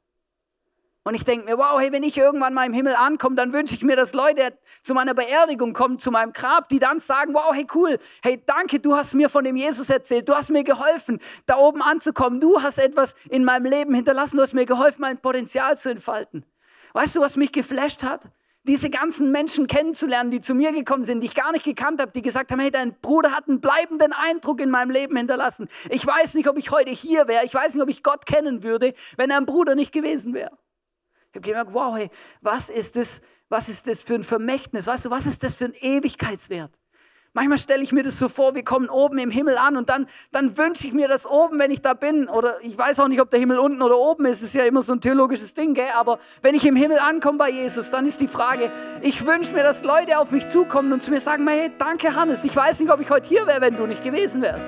Und 1.06 1.14
ich 1.14 1.22
denke 1.22 1.44
mir, 1.44 1.56
wow, 1.56 1.78
hey, 1.78 1.92
wenn 1.92 2.02
ich 2.02 2.18
irgendwann 2.18 2.52
mal 2.52 2.66
im 2.66 2.72
Himmel 2.72 2.96
ankomme, 2.96 3.36
dann 3.36 3.52
wünsche 3.52 3.76
ich 3.76 3.84
mir, 3.84 3.94
dass 3.94 4.12
Leute 4.12 4.58
zu 4.82 4.92
meiner 4.92 5.14
Beerdigung 5.14 5.72
kommen, 5.72 6.00
zu 6.00 6.10
meinem 6.10 6.32
Grab, 6.32 6.68
die 6.68 6.80
dann 6.80 6.98
sagen, 6.98 7.32
wow, 7.32 7.54
hey, 7.54 7.64
cool, 7.76 8.00
hey, 8.24 8.42
danke, 8.44 8.80
du 8.80 8.96
hast 8.96 9.14
mir 9.14 9.28
von 9.28 9.44
dem 9.44 9.54
Jesus 9.54 9.88
erzählt, 9.88 10.28
du 10.28 10.34
hast 10.34 10.50
mir 10.50 10.64
geholfen, 10.64 11.20
da 11.46 11.58
oben 11.58 11.80
anzukommen, 11.80 12.40
du 12.40 12.60
hast 12.60 12.78
etwas 12.78 13.14
in 13.30 13.44
meinem 13.44 13.66
Leben 13.66 13.94
hinterlassen, 13.94 14.36
du 14.36 14.42
hast 14.42 14.54
mir 14.54 14.66
geholfen, 14.66 15.00
mein 15.00 15.18
Potenzial 15.18 15.78
zu 15.78 15.90
entfalten. 15.90 16.44
Weißt 16.96 17.14
du, 17.14 17.20
was 17.20 17.36
mich 17.36 17.52
geflasht 17.52 18.02
hat? 18.02 18.30
Diese 18.62 18.88
ganzen 18.88 19.30
Menschen 19.30 19.66
kennenzulernen, 19.66 20.30
die 20.30 20.40
zu 20.40 20.54
mir 20.54 20.72
gekommen 20.72 21.04
sind, 21.04 21.20
die 21.20 21.26
ich 21.26 21.34
gar 21.34 21.52
nicht 21.52 21.66
gekannt 21.66 22.00
habe, 22.00 22.10
die 22.12 22.22
gesagt 22.22 22.50
haben, 22.50 22.58
hey, 22.58 22.70
dein 22.70 22.98
Bruder 23.02 23.32
hat 23.32 23.50
einen 23.50 23.60
bleibenden 23.60 24.14
Eindruck 24.14 24.62
in 24.62 24.70
meinem 24.70 24.88
Leben 24.88 25.14
hinterlassen. 25.14 25.68
Ich 25.90 26.06
weiß 26.06 26.32
nicht, 26.32 26.48
ob 26.48 26.56
ich 26.56 26.70
heute 26.70 26.90
hier 26.90 27.28
wäre. 27.28 27.44
Ich 27.44 27.52
weiß 27.52 27.74
nicht, 27.74 27.82
ob 27.82 27.90
ich 27.90 28.02
Gott 28.02 28.24
kennen 28.24 28.62
würde, 28.62 28.94
wenn 29.18 29.28
er 29.28 29.36
ein 29.36 29.44
Bruder 29.44 29.74
nicht 29.74 29.92
gewesen 29.92 30.32
wäre. 30.32 30.56
Ich 31.28 31.36
habe 31.36 31.40
gemerkt, 31.42 31.74
wow, 31.74 31.94
hey, 31.94 32.08
was 32.40 32.70
ist 32.70 32.96
das, 32.96 33.20
was 33.50 33.68
ist 33.68 33.86
das 33.86 34.02
für 34.02 34.14
ein 34.14 34.22
Vermächtnis? 34.22 34.86
Weißt 34.86 35.04
du, 35.04 35.10
was 35.10 35.26
ist 35.26 35.42
das 35.42 35.54
für 35.54 35.66
ein 35.66 35.74
Ewigkeitswert? 35.74 36.72
Manchmal 37.36 37.58
stelle 37.58 37.82
ich 37.82 37.92
mir 37.92 38.02
das 38.02 38.16
so 38.16 38.30
vor, 38.30 38.54
wir 38.54 38.64
kommen 38.64 38.88
oben 38.88 39.18
im 39.18 39.30
Himmel 39.30 39.58
an 39.58 39.76
und 39.76 39.90
dann, 39.90 40.06
dann 40.32 40.56
wünsche 40.56 40.86
ich 40.86 40.94
mir 40.94 41.06
das 41.06 41.26
oben, 41.26 41.58
wenn 41.58 41.70
ich 41.70 41.82
da 41.82 41.92
bin. 41.92 42.30
Oder 42.30 42.54
ich 42.62 42.78
weiß 42.78 42.98
auch 43.00 43.08
nicht, 43.08 43.20
ob 43.20 43.30
der 43.30 43.38
Himmel 43.38 43.58
unten 43.58 43.82
oder 43.82 43.98
oben 43.98 44.24
ist. 44.24 44.40
Das 44.40 44.48
ist 44.48 44.54
ja 44.54 44.64
immer 44.64 44.80
so 44.80 44.94
ein 44.94 45.02
theologisches 45.02 45.52
Ding, 45.52 45.74
gell? 45.74 45.90
Aber 45.94 46.18
wenn 46.40 46.54
ich 46.54 46.64
im 46.64 46.76
Himmel 46.76 46.98
ankomme 46.98 47.36
bei 47.36 47.50
Jesus, 47.50 47.90
dann 47.90 48.06
ist 48.06 48.22
die 48.22 48.26
Frage, 48.26 48.72
ich 49.02 49.26
wünsche 49.26 49.52
mir, 49.52 49.62
dass 49.62 49.84
Leute 49.84 50.18
auf 50.18 50.30
mich 50.30 50.48
zukommen 50.48 50.94
und 50.94 51.02
zu 51.02 51.10
mir 51.10 51.20
sagen, 51.20 51.46
hey, 51.46 51.70
danke 51.76 52.16
Hannes, 52.16 52.42
ich 52.42 52.56
weiß 52.56 52.80
nicht, 52.80 52.90
ob 52.90 53.02
ich 53.02 53.10
heute 53.10 53.28
hier 53.28 53.46
wäre, 53.46 53.60
wenn 53.60 53.76
du 53.76 53.86
nicht 53.86 54.02
gewesen 54.02 54.40
wärst. 54.40 54.66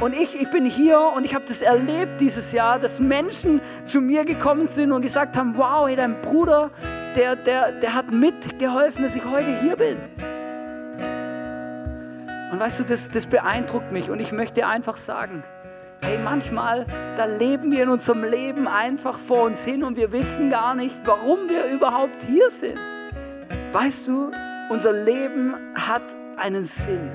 Und 0.00 0.14
ich, 0.14 0.40
ich 0.40 0.48
bin 0.52 0.64
hier 0.64 1.00
und 1.16 1.24
ich 1.24 1.34
habe 1.34 1.44
das 1.44 1.60
erlebt 1.60 2.20
dieses 2.20 2.52
Jahr, 2.52 2.78
dass 2.78 3.00
Menschen 3.00 3.60
zu 3.82 4.00
mir 4.00 4.24
gekommen 4.24 4.66
sind 4.66 4.92
und 4.92 5.02
gesagt 5.02 5.36
haben, 5.36 5.56
wow, 5.56 5.88
hey, 5.88 5.96
dein 5.96 6.22
Bruder, 6.22 6.70
der, 7.16 7.34
der, 7.34 7.72
der 7.72 7.94
hat 7.94 8.12
mitgeholfen, 8.12 9.02
dass 9.02 9.16
ich 9.16 9.24
heute 9.24 9.60
hier 9.60 9.74
bin. 9.74 9.96
Und 12.50 12.58
weißt 12.58 12.80
du, 12.80 12.84
das, 12.84 13.08
das 13.08 13.26
beeindruckt 13.26 13.92
mich 13.92 14.10
und 14.10 14.20
ich 14.20 14.32
möchte 14.32 14.66
einfach 14.66 14.96
sagen, 14.96 15.44
hey, 16.02 16.18
manchmal, 16.18 16.86
da 17.16 17.26
leben 17.26 17.70
wir 17.70 17.84
in 17.84 17.88
unserem 17.88 18.24
Leben 18.24 18.66
einfach 18.66 19.18
vor 19.18 19.44
uns 19.44 19.64
hin 19.64 19.84
und 19.84 19.96
wir 19.96 20.10
wissen 20.12 20.50
gar 20.50 20.74
nicht, 20.74 20.96
warum 21.04 21.48
wir 21.48 21.66
überhaupt 21.66 22.24
hier 22.24 22.50
sind. 22.50 22.78
Weißt 23.72 24.08
du, 24.08 24.32
unser 24.70 24.92
Leben 24.92 25.54
hat 25.74 26.02
einen 26.36 26.64
Sinn. 26.64 27.10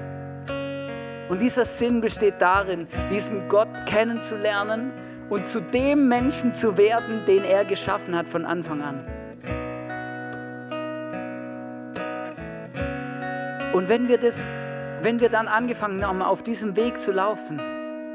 Und 1.28 1.41
dieser 1.41 1.65
Sinn 1.65 2.02
besteht 2.02 2.36
darin, 2.39 2.88
diesen 3.10 3.50
Gott 3.50 3.67
kennenzulernen 3.88 4.93
und 5.30 5.48
zu 5.48 5.60
dem 5.60 6.08
Menschen 6.08 6.54
zu 6.54 6.78
werden, 6.78 7.26
den 7.26 7.43
er 7.43 7.65
geschaffen 7.65 8.15
hat 8.15 8.30
von 8.30 8.45
Anfang 8.45 8.82
an. 8.82 9.06
Und 13.74 13.89
wenn 13.89 14.08
wir, 14.08 14.17
das, 14.17 14.48
wenn 15.05 15.19
wir 15.19 15.29
dann 15.29 15.47
angefangen 15.47 16.03
haben, 16.03 16.23
auf 16.23 16.41
diesem 16.41 16.75
Weg 16.75 16.99
zu 16.99 17.11
laufen, 17.11 17.59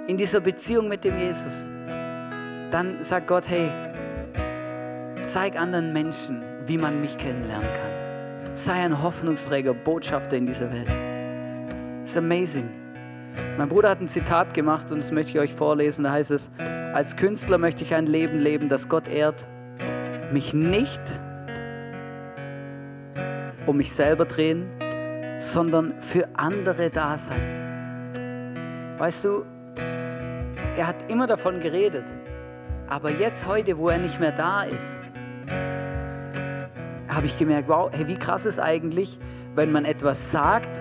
in 0.08 0.16
dieser 0.16 0.40
Beziehung 0.40 0.88
mit 0.88 1.04
dem 1.04 1.16
Jesus, 1.16 1.64
dann 2.72 3.04
sagt 3.04 3.28
Gott, 3.28 3.48
hey, 3.48 3.70
zeig 5.24 5.56
anderen 5.56 5.92
Menschen, 5.92 6.42
wie 6.66 6.76
man 6.76 7.00
mich 7.00 7.16
kennenlernen 7.16 7.68
kann. 7.74 8.56
Sei 8.56 8.72
ein 8.72 9.00
Hoffnungsträger, 9.00 9.72
Botschafter 9.72 10.36
in 10.36 10.46
dieser 10.46 10.72
Welt. 10.72 10.90
It's 12.02 12.16
amazing. 12.16 12.68
Mein 13.56 13.68
Bruder 13.68 13.90
hat 13.90 14.00
ein 14.00 14.08
Zitat 14.08 14.52
gemacht 14.52 14.90
und 14.90 14.98
das 14.98 15.12
möchte 15.12 15.30
ich 15.30 15.38
euch 15.38 15.54
vorlesen. 15.54 16.02
Da 16.02 16.10
heißt 16.10 16.32
es, 16.32 16.50
als 16.92 17.14
Künstler 17.14 17.58
möchte 17.58 17.84
ich 17.84 17.94
ein 17.94 18.06
Leben 18.06 18.40
leben, 18.40 18.68
das 18.68 18.88
Gott 18.88 19.06
ehrt, 19.06 19.46
mich 20.32 20.54
nicht 20.54 21.00
um 23.66 23.76
mich 23.76 23.92
selber 23.92 24.24
drehen, 24.24 24.79
sondern 25.40 26.00
für 26.00 26.28
andere 26.34 26.90
da 26.90 27.16
sein. 27.16 28.94
Weißt 28.98 29.24
du, 29.24 29.44
er 30.76 30.86
hat 30.86 31.10
immer 31.10 31.26
davon 31.26 31.60
geredet, 31.60 32.04
aber 32.88 33.10
jetzt 33.10 33.46
heute, 33.46 33.76
wo 33.78 33.88
er 33.88 33.98
nicht 33.98 34.20
mehr 34.20 34.32
da 34.32 34.64
ist, 34.64 34.94
habe 37.08 37.26
ich 37.26 37.38
gemerkt, 37.38 37.68
wow, 37.68 37.90
hey, 37.92 38.06
wie 38.06 38.16
krass 38.16 38.46
ist 38.46 38.60
eigentlich, 38.60 39.18
wenn 39.54 39.72
man 39.72 39.84
etwas 39.84 40.30
sagt 40.30 40.80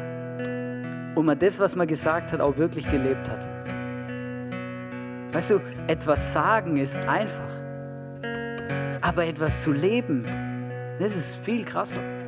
und 1.15 1.25
man 1.25 1.39
das, 1.39 1.59
was 1.59 1.75
man 1.75 1.87
gesagt 1.87 2.33
hat, 2.33 2.41
auch 2.41 2.57
wirklich 2.57 2.89
gelebt 2.91 3.29
hat. 3.29 3.47
Weißt 5.33 5.51
du, 5.51 5.61
etwas 5.87 6.33
sagen 6.33 6.77
ist 6.77 6.97
einfach, 7.07 7.53
aber 9.01 9.25
etwas 9.25 9.63
zu 9.63 9.71
leben, 9.71 10.25
das 10.99 11.15
ist 11.15 11.37
viel 11.37 11.63
krasser. 11.63 12.18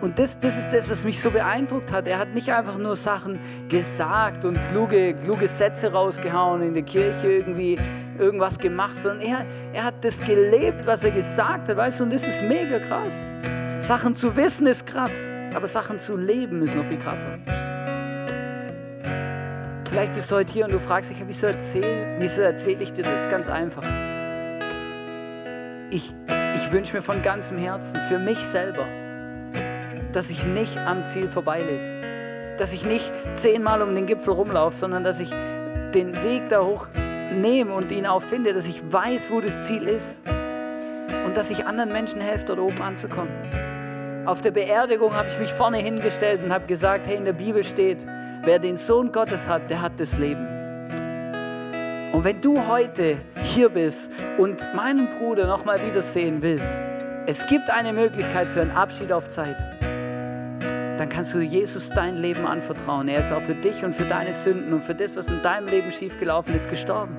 Und, 0.00 0.18
das, 0.18 0.38
das 0.40 0.58
ist 0.58 0.72
das, 0.72 0.88
was 0.90 1.04
mich 1.04 1.20
so 1.20 1.30
beeindruckt 1.30 1.92
hat. 1.92 2.06
Er 2.06 2.18
hat 2.18 2.34
nicht 2.34 2.52
einfach 2.52 2.78
nur 2.78 2.96
Sachen 2.96 3.38
gesagt 3.68 4.44
und 4.44 4.58
kluge, 4.68 5.14
kluge 5.14 5.48
Sätze 5.48 5.92
rausgehauen 5.92 6.62
in 6.62 6.74
der 6.74 6.82
Kirche 6.82 7.32
irgendwie 7.32 7.78
irgendwas 8.18 8.58
gemacht, 8.58 8.98
sondern 8.98 9.20
er, 9.20 9.46
er 9.72 9.84
hat 9.84 10.04
das 10.04 10.20
gelebt, 10.20 10.86
was 10.86 11.04
er 11.04 11.10
gesagt 11.10 11.68
hat, 11.68 11.76
weißt 11.76 12.00
du, 12.00 12.04
und 12.04 12.12
das 12.12 12.26
ist 12.26 12.42
mega 12.42 12.78
krass. 12.78 13.16
Sachen 13.80 14.16
zu 14.16 14.36
wissen 14.36 14.66
ist 14.66 14.86
krass, 14.86 15.28
aber 15.54 15.66
Sachen 15.66 15.98
zu 15.98 16.16
leben 16.16 16.62
ist 16.62 16.74
noch 16.74 16.84
viel 16.84 16.98
krasser. 16.98 17.38
Vielleicht 19.90 20.14
bist 20.14 20.30
du 20.30 20.36
heute 20.36 20.52
hier 20.52 20.64
und 20.64 20.72
du 20.72 20.80
fragst 20.80 21.10
dich, 21.10 21.22
wieso 21.24 21.46
erzähle 21.46 22.16
wieso 22.18 22.40
erzähl 22.40 22.80
ich 22.82 22.92
dir 22.92 23.04
das? 23.04 23.28
Ganz 23.28 23.48
einfach. 23.48 23.84
Ich, 25.90 26.12
ich 26.56 26.72
wünsche 26.72 26.96
mir 26.96 27.02
von 27.02 27.22
ganzem 27.22 27.58
Herzen 27.58 28.00
für 28.08 28.18
mich 28.18 28.38
selber, 28.38 28.86
dass 30.14 30.30
ich 30.30 30.44
nicht 30.44 30.76
am 30.78 31.04
Ziel 31.04 31.28
vorbeilebe. 31.28 32.56
Dass 32.58 32.72
ich 32.72 32.86
nicht 32.86 33.12
zehnmal 33.34 33.82
um 33.82 33.94
den 33.94 34.06
Gipfel 34.06 34.34
rumlaufe, 34.34 34.76
sondern 34.76 35.04
dass 35.04 35.20
ich 35.20 35.30
den 35.30 36.14
Weg 36.24 36.48
da 36.48 36.62
hoch 36.62 36.88
nehme 37.32 37.74
und 37.74 37.90
ihn 37.90 38.06
auch 38.06 38.22
finde, 38.22 38.52
dass 38.52 38.66
ich 38.66 38.80
weiß, 38.92 39.30
wo 39.30 39.40
das 39.40 39.66
Ziel 39.66 39.84
ist 39.84 40.20
und 41.26 41.36
dass 41.36 41.50
ich 41.50 41.66
anderen 41.66 41.92
Menschen 41.92 42.20
helfe, 42.20 42.46
dort 42.46 42.60
oben 42.60 42.80
anzukommen. 42.80 43.32
Auf 44.26 44.40
der 44.40 44.52
Beerdigung 44.52 45.14
habe 45.14 45.28
ich 45.28 45.38
mich 45.38 45.52
vorne 45.52 45.78
hingestellt 45.78 46.42
und 46.42 46.52
habe 46.52 46.66
gesagt, 46.66 47.06
hey, 47.06 47.16
in 47.16 47.24
der 47.24 47.32
Bibel 47.34 47.62
steht, 47.62 48.06
Wer 48.46 48.58
den 48.58 48.76
Sohn 48.76 49.10
Gottes 49.10 49.48
hat, 49.48 49.70
der 49.70 49.80
hat 49.80 49.98
das 49.98 50.18
Leben. 50.18 50.46
Und 52.12 52.24
wenn 52.24 52.42
du 52.42 52.68
heute 52.68 53.16
hier 53.42 53.70
bist 53.70 54.10
und 54.36 54.68
meinen 54.74 55.08
Bruder 55.08 55.46
nochmal 55.46 55.82
wiedersehen 55.82 56.42
willst, 56.42 56.78
es 57.26 57.46
gibt 57.46 57.70
eine 57.70 57.94
Möglichkeit 57.94 58.46
für 58.48 58.60
einen 58.60 58.72
Abschied 58.72 59.12
auf 59.12 59.30
Zeit. 59.30 59.73
Dann 61.04 61.10
kannst 61.10 61.34
du 61.34 61.40
Jesus 61.40 61.90
dein 61.90 62.16
Leben 62.16 62.46
anvertrauen. 62.46 63.08
Er 63.08 63.20
ist 63.20 63.30
auch 63.30 63.42
für 63.42 63.54
dich 63.54 63.84
und 63.84 63.94
für 63.94 64.06
deine 64.06 64.32
Sünden 64.32 64.72
und 64.72 64.82
für 64.82 64.94
das, 64.94 65.14
was 65.16 65.28
in 65.28 65.42
deinem 65.42 65.68
Leben 65.68 65.92
schiefgelaufen 65.92 66.54
ist, 66.54 66.70
gestorben. 66.70 67.14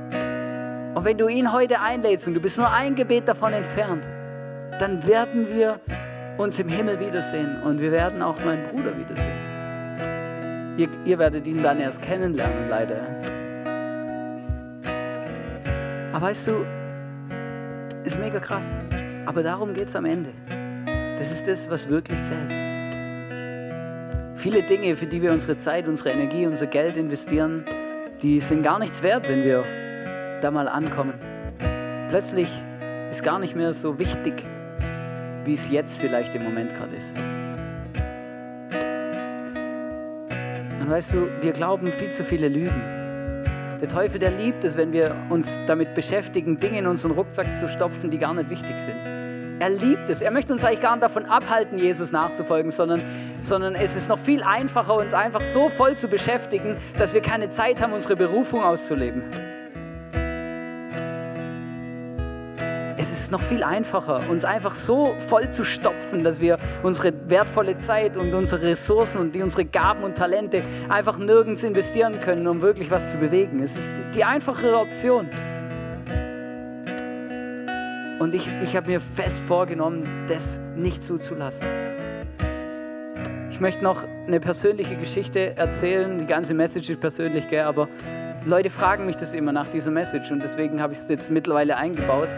Und 0.95 1.05
wenn 1.05 1.19
du 1.19 1.27
ihn 1.27 1.53
heute 1.53 1.79
einlädst 1.79 2.27
und 2.27 2.33
du 2.33 2.39
bist 2.39 2.57
nur 2.57 2.67
ein 2.67 2.95
Gebet 2.95 3.27
davon 3.27 3.53
entfernt, 3.53 4.09
dann 4.79 5.05
werden 5.05 5.47
wir 5.47 5.79
uns 6.39 6.57
im 6.57 6.67
Himmel 6.67 6.99
wiedersehen 6.99 7.61
und 7.61 7.79
wir 7.79 7.91
werden 7.91 8.23
auch 8.23 8.43
meinen 8.43 8.63
Bruder 8.69 8.97
wiedersehen. 8.97 10.79
Ihr, 10.79 10.87
ihr 11.05 11.19
werdet 11.19 11.45
ihn 11.45 11.61
dann 11.61 11.79
erst 11.79 12.01
kennenlernen, 12.01 12.67
leider. 12.67 13.01
Aber 16.11 16.25
weißt 16.25 16.47
du, 16.47 16.65
ist 18.03 18.19
mega 18.19 18.39
krass. 18.39 18.65
Aber 19.27 19.43
darum 19.43 19.75
geht 19.75 19.89
es 19.89 19.95
am 19.95 20.05
Ende. 20.05 20.31
Das 21.19 21.31
ist 21.31 21.47
das, 21.47 21.69
was 21.69 21.87
wirklich 21.87 22.23
zählt. 22.23 22.64
Viele 24.45 24.61
Dinge, 24.61 24.95
für 24.95 25.07
die 25.07 25.23
wir 25.23 25.31
unsere 25.31 25.57
Zeit, 25.57 25.87
unsere 25.87 26.11
Energie, 26.11 26.45
unser 26.45 26.67
Geld 26.67 26.97
investieren, 26.97 27.65
die 28.21 28.39
sind 28.39 28.61
gar 28.61 28.77
nichts 28.77 29.01
wert, 29.01 29.27
wenn 29.27 29.43
wir 29.43 29.65
da 30.39 30.51
mal 30.51 30.67
ankommen. 30.67 31.15
Plötzlich 32.09 32.47
ist 33.09 33.23
gar 33.23 33.39
nicht 33.39 33.55
mehr 33.55 33.73
so 33.73 33.97
wichtig, 33.97 34.43
wie 35.45 35.53
es 35.53 35.67
jetzt 35.71 35.97
vielleicht 35.97 36.35
im 36.35 36.43
Moment 36.43 36.75
gerade 36.75 36.95
ist. 36.95 37.11
Und 40.79 40.91
weißt 40.91 41.13
du, 41.13 41.27
wir 41.41 41.51
glauben 41.51 41.91
viel 41.91 42.11
zu 42.11 42.23
viele 42.23 42.47
Lügen. 42.47 42.83
Der 43.81 43.87
Teufel, 43.87 44.19
der 44.19 44.29
liebt 44.29 44.63
es, 44.63 44.77
wenn 44.77 44.93
wir 44.93 45.15
uns 45.31 45.59
damit 45.65 45.95
beschäftigen, 45.95 46.59
Dinge 46.59 46.77
in 46.77 46.85
unseren 46.85 47.13
Rucksack 47.13 47.51
zu 47.55 47.67
stopfen, 47.67 48.11
die 48.11 48.19
gar 48.19 48.35
nicht 48.35 48.51
wichtig 48.51 48.77
sind. 48.77 49.24
Er 49.59 49.69
liebt 49.69 50.09
es. 50.09 50.21
Er 50.21 50.31
möchte 50.31 50.51
uns 50.51 50.63
eigentlich 50.63 50.81
gar 50.81 50.95
nicht 50.95 51.03
davon 51.03 51.25
abhalten, 51.25 51.77
Jesus 51.79 52.11
nachzufolgen, 52.11 52.71
sondern, 52.71 53.01
sondern 53.39 53.75
es 53.75 53.95
ist 53.95 54.09
noch 54.09 54.19
viel 54.19 54.43
einfacher, 54.43 54.95
uns 54.95 55.13
einfach 55.13 55.41
so 55.41 55.69
voll 55.69 55.95
zu 55.95 56.07
beschäftigen, 56.07 56.77
dass 56.97 57.13
wir 57.13 57.21
keine 57.21 57.49
Zeit 57.49 57.81
haben, 57.81 57.93
unsere 57.93 58.15
Berufung 58.15 58.63
auszuleben. 58.63 59.23
es 62.97 63.11
ist 63.11 63.31
noch 63.31 63.41
viel 63.41 63.61
einfacher, 63.61 64.21
uns 64.29 64.45
einfach 64.45 64.73
so 64.73 65.13
voll 65.19 65.51
zu 65.51 65.63
stopfen, 65.63 66.23
dass 66.23 66.39
wir 66.39 66.57
unsere 66.81 67.13
wertvolle 67.29 67.77
Zeit 67.77 68.17
und 68.17 68.33
unsere 68.33 68.63
Ressourcen 68.63 69.19
und 69.19 69.35
unsere 69.35 69.63
Gaben 69.63 70.03
und 70.03 70.17
Talente 70.17 70.63
einfach 70.89 71.19
nirgends 71.19 71.61
investieren 71.63 72.19
können, 72.19 72.47
um 72.47 72.61
wirklich 72.61 72.89
was 72.89 73.11
zu 73.11 73.17
bewegen. 73.17 73.61
Es 73.61 73.77
ist 73.77 73.93
die 74.15 74.23
einfachere 74.23 74.79
Option. 74.79 75.29
Und 78.25 78.33
ich, 78.33 78.49
ich 78.63 78.75
habe 78.75 78.87
mir 78.87 78.99
fest 78.99 79.39
vorgenommen, 79.39 80.25
das 80.27 80.59
nicht 80.75 81.03
zuzulassen. 81.03 81.67
Ich 83.51 83.59
möchte 83.59 83.83
noch 83.83 84.03
eine 84.25 84.39
persönliche 84.39 84.95
Geschichte 84.95 85.55
erzählen. 85.55 86.17
Die 86.17 86.25
ganze 86.25 86.55
Message 86.55 86.89
ist 86.89 86.99
persönlich, 86.99 87.47
gell? 87.49 87.65
aber 87.65 87.87
Leute 88.43 88.71
fragen 88.71 89.05
mich 89.05 89.15
das 89.15 89.35
immer 89.35 89.51
nach 89.51 89.67
dieser 89.67 89.91
Message 89.91 90.31
und 90.31 90.41
deswegen 90.41 90.81
habe 90.81 90.93
ich 90.93 90.99
es 90.99 91.07
jetzt 91.07 91.29
mittlerweile 91.29 91.77
eingebaut 91.77 92.29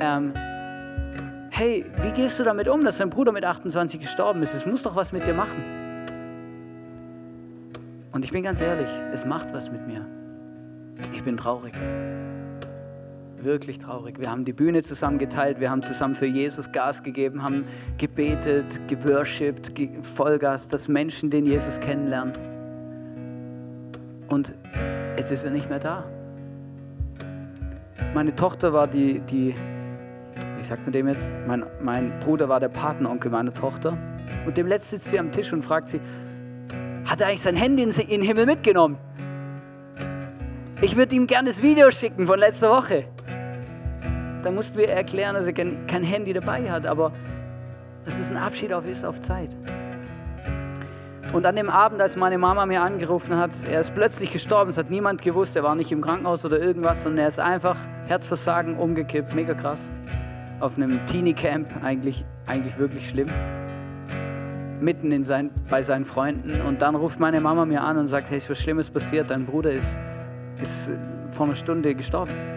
ähm, 0.00 0.32
hey, 1.50 1.84
wie 2.00 2.12
gehst 2.12 2.38
du 2.38 2.44
damit 2.44 2.66
um, 2.66 2.82
dass 2.82 2.96
dein 2.96 3.10
Bruder 3.10 3.32
mit 3.32 3.44
28 3.44 4.00
gestorben 4.00 4.42
ist? 4.42 4.54
Es 4.54 4.64
muss 4.64 4.82
doch 4.82 4.96
was 4.96 5.12
mit 5.12 5.26
dir 5.26 5.34
machen. 5.34 5.62
Und 8.12 8.24
ich 8.24 8.32
bin 8.32 8.42
ganz 8.42 8.62
ehrlich, 8.62 8.88
es 9.12 9.26
macht 9.26 9.52
was 9.52 9.70
mit 9.70 9.86
mir. 9.86 10.06
Ich 11.12 11.22
bin 11.22 11.36
traurig. 11.36 11.74
Wirklich 13.46 13.78
traurig. 13.78 14.18
Wir 14.18 14.28
haben 14.28 14.44
die 14.44 14.52
Bühne 14.52 14.82
zusammen 14.82 15.18
geteilt, 15.18 15.60
wir 15.60 15.70
haben 15.70 15.80
zusammen 15.80 16.16
für 16.16 16.26
Jesus 16.26 16.72
Gas 16.72 17.04
gegeben, 17.04 17.44
haben 17.44 17.64
gebetet, 17.96 18.80
geworshipped, 18.88 19.70
Vollgas, 20.02 20.66
dass 20.66 20.88
Menschen 20.88 21.30
den 21.30 21.46
Jesus 21.46 21.78
kennenlernen. 21.78 22.32
Und 24.26 24.52
jetzt 25.16 25.30
ist 25.30 25.44
er 25.44 25.52
nicht 25.52 25.68
mehr 25.68 25.78
da. 25.78 26.02
Meine 28.14 28.34
Tochter 28.34 28.72
war 28.72 28.88
die, 28.88 29.20
die 29.20 29.54
wie 30.56 30.62
sagt 30.64 30.82
man 30.82 30.92
dem 30.92 31.06
jetzt? 31.06 31.28
Mein, 31.46 31.64
mein 31.80 32.18
Bruder 32.18 32.48
war 32.48 32.58
der 32.58 32.68
Patenonkel 32.68 33.30
meiner 33.30 33.54
Tochter. 33.54 33.96
Und 34.44 34.56
dem 34.56 34.66
letzten 34.66 34.96
sitzt 34.96 35.10
sie 35.12 35.20
am 35.20 35.30
Tisch 35.30 35.52
und 35.52 35.62
fragt 35.62 35.90
sie, 35.90 36.00
hat 37.08 37.20
er 37.20 37.28
eigentlich 37.28 37.42
sein 37.42 37.54
Handy 37.54 37.84
in 37.84 37.92
den 37.92 38.22
Himmel 38.22 38.46
mitgenommen? 38.46 38.98
Ich 40.80 40.96
würde 40.96 41.14
ihm 41.14 41.28
gerne 41.28 41.50
das 41.50 41.62
Video 41.62 41.92
schicken 41.92 42.26
von 42.26 42.40
letzter 42.40 42.70
Woche. 42.70 43.06
Da 44.46 44.52
mussten 44.52 44.78
wir 44.78 44.88
erklären, 44.88 45.34
dass 45.34 45.48
er 45.48 45.54
kein, 45.54 45.88
kein 45.88 46.04
Handy 46.04 46.32
dabei 46.32 46.70
hat, 46.70 46.86
aber 46.86 47.10
dass 48.04 48.16
es 48.16 48.30
ein 48.30 48.36
Abschied 48.36 48.72
auf 48.72 48.86
ist 48.86 49.04
auf 49.04 49.20
Zeit. 49.20 49.50
Und 51.32 51.44
an 51.44 51.56
dem 51.56 51.68
Abend, 51.68 52.00
als 52.00 52.14
meine 52.14 52.38
Mama 52.38 52.64
mir 52.64 52.80
angerufen 52.80 53.36
hat, 53.36 53.50
er 53.68 53.80
ist 53.80 53.92
plötzlich 53.92 54.32
gestorben, 54.32 54.70
es 54.70 54.78
hat 54.78 54.88
niemand 54.88 55.20
gewusst, 55.20 55.56
er 55.56 55.64
war 55.64 55.74
nicht 55.74 55.90
im 55.90 56.00
Krankenhaus 56.00 56.44
oder 56.44 56.60
irgendwas, 56.60 57.02
sondern 57.02 57.22
er 57.22 57.26
ist 57.26 57.40
einfach 57.40 57.76
Herzversagen 58.06 58.76
umgekippt, 58.76 59.34
mega 59.34 59.52
krass. 59.52 59.90
Auf 60.60 60.76
einem 60.76 61.04
Teenie-Camp, 61.06 61.82
eigentlich, 61.82 62.24
eigentlich 62.46 62.78
wirklich 62.78 63.08
schlimm. 63.08 63.30
Mitten 64.80 65.10
in 65.10 65.24
sein, 65.24 65.50
bei 65.68 65.82
seinen 65.82 66.04
Freunden. 66.04 66.60
Und 66.60 66.82
dann 66.82 66.94
ruft 66.94 67.18
meine 67.18 67.40
Mama 67.40 67.64
mir 67.64 67.82
an 67.82 67.98
und 67.98 68.06
sagt, 68.06 68.30
hey, 68.30 68.38
ist 68.38 68.48
was 68.48 68.58
Schlimmes 68.60 68.90
passiert, 68.90 69.28
dein 69.32 69.44
Bruder 69.44 69.72
ist, 69.72 69.98
ist 70.62 70.92
vor 71.32 71.46
einer 71.46 71.56
Stunde 71.56 71.96
gestorben. 71.96 72.55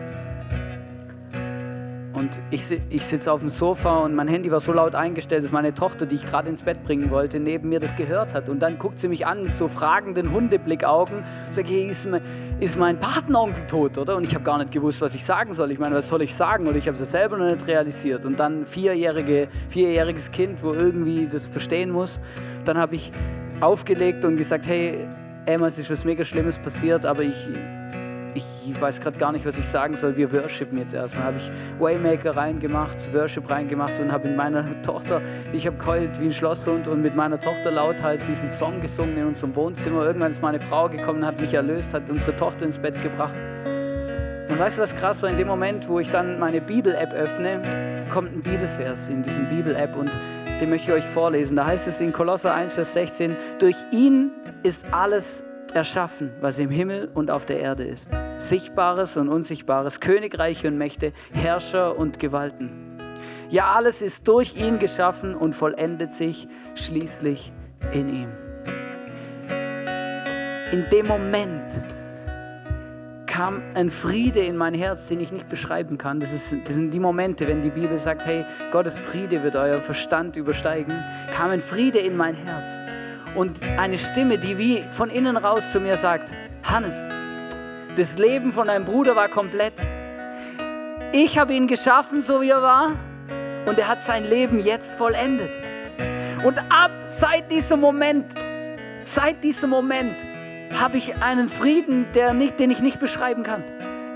Und 2.19 2.37
ich, 2.51 2.65
ich 2.89 3.05
sitze 3.05 3.31
auf 3.31 3.39
dem 3.39 3.47
Sofa 3.47 3.99
und 3.99 4.13
mein 4.13 4.27
Handy 4.27 4.51
war 4.51 4.59
so 4.59 4.73
laut 4.73 4.93
eingestellt, 4.93 5.45
dass 5.45 5.53
meine 5.53 5.73
Tochter, 5.73 6.05
die 6.05 6.15
ich 6.15 6.25
gerade 6.25 6.49
ins 6.49 6.61
Bett 6.61 6.83
bringen 6.83 7.11
wollte, 7.11 7.39
neben 7.39 7.69
mir 7.69 7.79
das 7.79 7.95
gehört 7.95 8.33
hat. 8.33 8.49
Und 8.49 8.59
dann 8.59 8.77
guckt 8.77 8.99
sie 8.99 9.07
mich 9.07 9.25
an 9.25 9.43
mit 9.43 9.55
so 9.55 9.69
fragenden 9.69 10.33
Hundeblickaugen 10.33 11.19
und 11.19 11.55
sagt, 11.55 11.69
hey, 11.69 11.87
ist 11.87 12.09
mein, 12.09 12.21
ist 12.59 12.77
mein 12.77 12.99
Patenonkel 12.99 13.65
tot, 13.67 13.97
oder? 13.97 14.17
Und 14.17 14.25
ich 14.25 14.35
habe 14.35 14.43
gar 14.43 14.57
nicht 14.57 14.73
gewusst, 14.73 14.99
was 14.99 15.15
ich 15.15 15.23
sagen 15.23 15.53
soll. 15.53 15.71
Ich 15.71 15.79
meine, 15.79 15.95
was 15.95 16.09
soll 16.09 16.21
ich 16.21 16.35
sagen? 16.35 16.67
Oder 16.67 16.75
ich 16.75 16.89
habe 16.89 17.01
es 17.01 17.09
selber 17.09 17.37
noch 17.37 17.49
nicht 17.49 17.65
realisiert. 17.65 18.25
Und 18.25 18.37
dann 18.37 18.65
vierjährige, 18.65 19.47
vierjähriges 19.69 20.29
Kind, 20.31 20.61
wo 20.61 20.73
irgendwie 20.73 21.25
das 21.31 21.47
verstehen 21.47 21.89
muss. 21.89 22.19
Dann 22.65 22.77
habe 22.77 22.95
ich 22.95 23.13
aufgelegt 23.61 24.25
und 24.25 24.35
gesagt, 24.35 24.67
hey, 24.67 25.07
Emma, 25.45 25.67
es 25.67 25.79
ist 25.79 25.89
was 25.89 26.03
mega 26.03 26.25
Schlimmes 26.25 26.59
passiert, 26.59 27.05
aber 27.05 27.23
ich, 27.23 27.47
ich 28.67 28.79
weiß 28.79 29.01
gerade 29.01 29.17
gar 29.17 29.31
nicht, 29.31 29.45
was 29.45 29.57
ich 29.57 29.65
sagen 29.65 29.95
soll. 29.95 30.15
Wir 30.15 30.31
worshipen 30.31 30.77
jetzt 30.77 30.93
erstmal. 30.93 31.25
Habe 31.25 31.37
ich 31.37 31.51
Waymaker 31.79 32.35
reingemacht, 32.35 33.13
Worship 33.13 33.49
reingemacht 33.49 33.99
und 33.99 34.11
habe 34.11 34.27
mit 34.27 34.37
meiner 34.37 34.81
Tochter, 34.81 35.21
ich 35.53 35.65
habe 35.65 35.77
geheult 35.77 36.19
wie 36.19 36.25
ein 36.25 36.33
Schlosshund 36.33 36.87
und 36.87 37.01
mit 37.01 37.15
meiner 37.15 37.39
Tochter 37.39 37.71
lauthals 37.71 38.25
diesen 38.27 38.49
Song 38.49 38.81
gesungen 38.81 39.17
in 39.17 39.25
unserem 39.27 39.55
Wohnzimmer. 39.55 40.05
Irgendwann 40.05 40.31
ist 40.31 40.41
meine 40.41 40.59
Frau 40.59 40.89
gekommen, 40.89 41.25
hat 41.25 41.39
mich 41.39 41.53
erlöst, 41.53 41.93
hat 41.93 42.09
unsere 42.09 42.35
Tochter 42.35 42.65
ins 42.65 42.77
Bett 42.77 43.01
gebracht. 43.01 43.35
Und 44.49 44.57
weißt 44.57 44.77
du, 44.77 44.81
was 44.81 44.95
krass 44.95 45.21
war? 45.21 45.29
In 45.29 45.37
dem 45.37 45.47
Moment, 45.47 45.87
wo 45.87 45.99
ich 45.99 46.09
dann 46.09 46.39
meine 46.39 46.59
Bibel-App 46.59 47.13
öffne, 47.13 47.61
kommt 48.11 48.33
ein 48.35 48.41
Bibelvers 48.41 49.07
in 49.07 49.21
diesem 49.21 49.47
Bibel-App 49.47 49.95
und 49.95 50.09
den 50.59 50.69
möchte 50.69 50.91
ich 50.91 51.03
euch 51.03 51.09
vorlesen. 51.09 51.55
Da 51.55 51.65
heißt 51.65 51.87
es 51.87 52.01
in 52.01 52.11
Kolosser 52.11 52.53
1, 52.53 52.73
Vers 52.73 52.93
16, 52.93 53.35
durch 53.59 53.75
ihn 53.91 54.31
ist 54.63 54.85
alles 54.91 55.43
erschaffen, 55.71 56.31
was 56.41 56.59
im 56.59 56.69
Himmel 56.69 57.09
und 57.13 57.31
auf 57.31 57.45
der 57.45 57.59
Erde 57.59 57.83
ist. 57.83 58.09
Sichtbares 58.37 59.17
und 59.17 59.29
Unsichtbares, 59.29 59.99
Königreiche 59.99 60.67
und 60.67 60.77
Mächte, 60.77 61.13
Herrscher 61.31 61.97
und 61.97 62.19
Gewalten. 62.19 62.97
Ja, 63.49 63.73
alles 63.73 64.01
ist 64.01 64.27
durch 64.27 64.55
ihn 64.55 64.79
geschaffen 64.79 65.35
und 65.35 65.53
vollendet 65.53 66.11
sich 66.11 66.47
schließlich 66.75 67.51
in 67.93 68.09
ihm. 68.09 68.29
In 70.71 70.85
dem 70.91 71.07
Moment 71.07 71.81
kam 73.25 73.61
ein 73.73 73.89
Friede 73.89 74.41
in 74.41 74.57
mein 74.57 74.73
Herz, 74.73 75.07
den 75.07 75.19
ich 75.19 75.31
nicht 75.31 75.49
beschreiben 75.49 75.97
kann. 75.97 76.19
Das, 76.19 76.33
ist, 76.33 76.53
das 76.65 76.75
sind 76.75 76.91
die 76.91 76.99
Momente, 76.99 77.47
wenn 77.47 77.61
die 77.61 77.69
Bibel 77.69 77.97
sagt, 77.97 78.25
hey, 78.25 78.45
Gottes 78.71 78.99
Friede 78.99 79.43
wird 79.43 79.55
euer 79.55 79.81
Verstand 79.81 80.35
übersteigen, 80.35 80.93
kam 81.31 81.51
ein 81.51 81.61
Friede 81.61 81.99
in 81.99 82.17
mein 82.17 82.35
Herz 82.35 82.71
und 83.35 83.59
eine 83.77 83.97
Stimme, 83.97 84.37
die 84.37 84.57
wie 84.57 84.83
von 84.91 85.09
innen 85.09 85.37
raus 85.37 85.71
zu 85.71 85.79
mir 85.79 85.97
sagt, 85.97 86.31
Hannes, 86.63 86.95
das 87.95 88.17
Leben 88.17 88.51
von 88.51 88.67
deinem 88.67 88.85
Bruder 88.85 89.15
war 89.15 89.27
komplett. 89.27 89.73
Ich 91.11 91.37
habe 91.37 91.53
ihn 91.53 91.67
geschaffen, 91.67 92.21
so 92.21 92.41
wie 92.41 92.49
er 92.49 92.61
war, 92.61 92.91
und 93.65 93.77
er 93.77 93.87
hat 93.87 94.03
sein 94.03 94.25
Leben 94.25 94.59
jetzt 94.59 94.93
vollendet. 94.93 95.51
Und 96.43 96.57
ab 96.69 96.91
seit 97.07 97.51
diesem 97.51 97.81
Moment, 97.81 98.33
seit 99.03 99.43
diesem 99.43 99.69
Moment 99.69 100.15
habe 100.79 100.97
ich 100.97 101.15
einen 101.17 101.49
Frieden, 101.49 102.05
der 102.13 102.33
nicht, 102.33 102.59
den 102.59 102.71
ich 102.71 102.79
nicht 102.79 102.99
beschreiben 102.99 103.43
kann. 103.43 103.63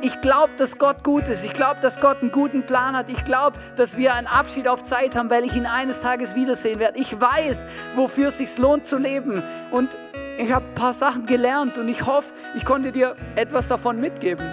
Ich 0.06 0.20
glaube, 0.20 0.50
dass 0.58 0.78
Gott 0.78 1.02
gut 1.06 1.30
ist. 1.30 1.46
Ich 1.46 1.54
glaube, 1.54 1.80
dass 1.80 1.98
Gott 1.98 2.22
einen 2.22 2.32
guten 2.34 2.64
Plan 2.64 2.94
hat. 2.94 3.10
Ich 3.10 3.24
glaube, 3.24 3.58
dass 3.78 3.96
wir 3.96 4.14
einen 4.14 4.28
Abschied 4.28 4.68
auf 4.68 4.84
Zeit 4.84 5.16
haben, 5.16 5.30
weil 5.30 5.46
ich 5.46 5.56
ihn 5.56 5.66
eines 5.66 6.02
Tages 6.02 6.36
wiedersehen 6.36 6.78
werde. 6.78 7.00
Ich 7.00 7.22
weiß, 7.22 7.66
wofür 7.96 8.28
es 8.28 8.40
sich 8.40 8.58
lohnt 8.58 8.86
zu 8.86 8.98
leben. 8.98 9.42
Und 9.72 9.96
ich 10.38 10.52
habe 10.52 10.66
ein 10.66 10.74
paar 10.74 10.92
Sachen 10.92 11.26
gelernt 11.26 11.78
und 11.78 11.88
ich 11.88 12.06
hoffe, 12.06 12.34
ich 12.54 12.66
konnte 12.66 12.92
dir 12.92 13.16
etwas 13.38 13.70
davon 13.70 14.02
mitgeben. 14.02 14.46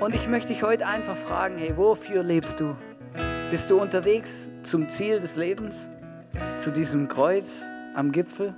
Und 0.00 0.14
ich 0.14 0.26
möchte 0.26 0.48
dich 0.48 0.62
heute 0.62 0.86
einfach 0.86 1.18
fragen, 1.18 1.58
hey, 1.58 1.76
wofür 1.76 2.22
lebst 2.22 2.60
du? 2.60 2.74
Bist 3.50 3.68
du 3.68 3.78
unterwegs 3.78 4.48
zum 4.62 4.88
Ziel 4.88 5.20
des 5.20 5.36
Lebens? 5.36 5.90
Zu 6.56 6.72
diesem 6.72 7.08
Kreuz 7.08 7.62
am 7.94 8.10
Gipfel? 8.10 8.54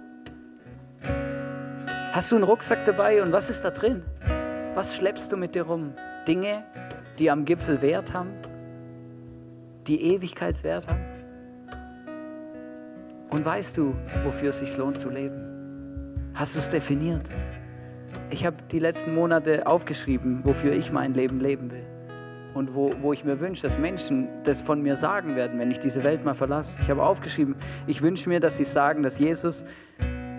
Hast 2.12 2.30
du 2.30 2.36
einen 2.36 2.44
Rucksack 2.44 2.84
dabei 2.84 3.20
und 3.20 3.32
was 3.32 3.50
ist 3.50 3.62
da 3.62 3.70
drin? 3.70 4.04
Was 4.76 4.94
schleppst 4.94 5.32
du 5.32 5.38
mit 5.38 5.54
dir 5.54 5.62
rum? 5.62 5.94
Dinge, 6.28 6.62
die 7.18 7.30
am 7.30 7.46
Gipfel 7.46 7.80
Wert 7.80 8.12
haben? 8.12 8.34
Die 9.86 10.12
Ewigkeitswert 10.12 10.86
haben? 10.86 11.00
Und 13.30 13.42
weißt 13.42 13.78
du, 13.78 13.94
wofür 14.22 14.50
es 14.50 14.58
sich 14.58 14.76
lohnt 14.76 15.00
zu 15.00 15.08
leben? 15.08 16.30
Hast 16.34 16.56
du 16.56 16.58
es 16.58 16.68
definiert? 16.68 17.30
Ich 18.28 18.44
habe 18.44 18.58
die 18.70 18.78
letzten 18.78 19.14
Monate 19.14 19.66
aufgeschrieben, 19.66 20.40
wofür 20.44 20.74
ich 20.74 20.92
mein 20.92 21.14
Leben 21.14 21.40
leben 21.40 21.70
will. 21.70 21.86
Und 22.52 22.74
wo, 22.74 22.90
wo 23.00 23.14
ich 23.14 23.24
mir 23.24 23.40
wünsche, 23.40 23.62
dass 23.62 23.78
Menschen 23.78 24.28
das 24.44 24.60
von 24.60 24.82
mir 24.82 24.96
sagen 24.96 25.36
werden, 25.36 25.58
wenn 25.58 25.70
ich 25.70 25.80
diese 25.80 26.04
Welt 26.04 26.22
mal 26.22 26.34
verlasse. 26.34 26.78
Ich 26.82 26.90
habe 26.90 27.02
aufgeschrieben, 27.02 27.56
ich 27.86 28.02
wünsche 28.02 28.28
mir, 28.28 28.40
dass 28.40 28.58
sie 28.58 28.66
sagen, 28.66 29.02
dass 29.02 29.18
Jesus 29.18 29.64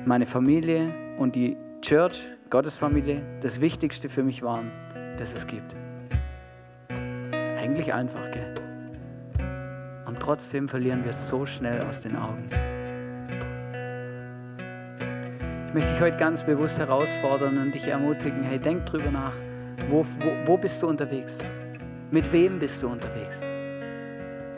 meine 0.05 0.27
Familie 0.27 0.93
und 1.17 1.35
die 1.35 1.57
Church 1.81 2.36
Gottesfamilie 2.49 3.21
das 3.41 3.61
Wichtigste 3.61 4.09
für 4.09 4.23
mich 4.23 4.41
waren, 4.41 4.71
das 5.17 5.33
es 5.33 5.47
gibt. 5.47 5.75
Eigentlich 6.89 7.93
einfach, 7.93 8.31
gell? 8.31 8.53
Und 10.05 10.19
trotzdem 10.19 10.67
verlieren 10.67 11.03
wir 11.03 11.11
es 11.11 11.27
so 11.27 11.45
schnell 11.45 11.81
aus 11.83 11.99
den 11.99 12.15
Augen. 12.15 12.49
Ich 15.67 15.73
möchte 15.73 15.91
dich 15.91 16.01
heute 16.01 16.17
ganz 16.17 16.43
bewusst 16.43 16.77
herausfordern 16.77 17.57
und 17.57 17.73
dich 17.73 17.87
ermutigen, 17.87 18.43
hey, 18.43 18.57
denk 18.57 18.85
drüber 18.85 19.11
nach. 19.11 19.35
Wo, 19.89 20.03
wo, 20.03 20.47
wo 20.47 20.57
bist 20.57 20.81
du 20.81 20.87
unterwegs? 20.87 21.39
Mit 22.09 22.31
wem 22.31 22.57
bist 22.57 22.81
du 22.81 22.87
unterwegs? 22.87 23.41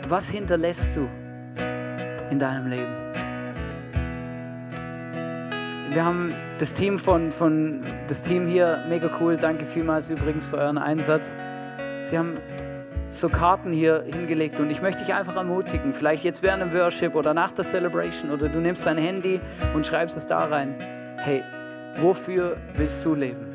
Was 0.08 0.30
hinterlässt 0.30 0.96
du 0.96 1.10
in 2.30 2.40
deinem 2.40 2.68
Leben? 2.68 3.29
Wir 5.92 6.06
haben 6.06 6.34
das 6.60 6.74
Team 6.74 7.00
von, 7.00 7.32
von 7.32 7.82
das 8.08 8.22
Team 8.22 8.48
hier, 8.48 8.84
mega 8.88 9.10
cool. 9.20 9.38
Danke 9.38 9.66
vielmals 9.66 10.10
übrigens 10.10 10.46
für 10.48 10.58
euren 10.58 10.78
Einsatz. 10.78 11.34
Sie 12.02 12.18
haben 12.18 12.36
so 13.10 13.28
Karten 13.28 13.74
hier 13.74 14.06
hingelegt 14.06 14.60
und 14.60 14.70
ich 14.70 14.82
möchte 14.82 15.04
dich 15.04 15.14
einfach 15.14 15.36
ermutigen, 15.36 15.94
vielleicht 15.94 16.24
jetzt 16.24 16.44
während 16.44 16.62
dem 16.62 16.74
Worship 16.74 17.16
oder 17.16 17.34
nach 17.34 17.52
der 17.52 17.66
Celebration 17.66 18.30
oder 18.30 18.50
du 18.50 18.60
nimmst 18.60 18.86
dein 18.86 19.00
Handy 19.00 19.42
und 19.74 19.86
schreibst 19.86 20.16
es 20.16 20.28
da 20.28 20.42
rein. 20.42 20.76
Hey, 21.18 21.44
wofür 21.98 22.58
willst 22.76 23.04
du 23.04 23.16
leben? 23.16 23.48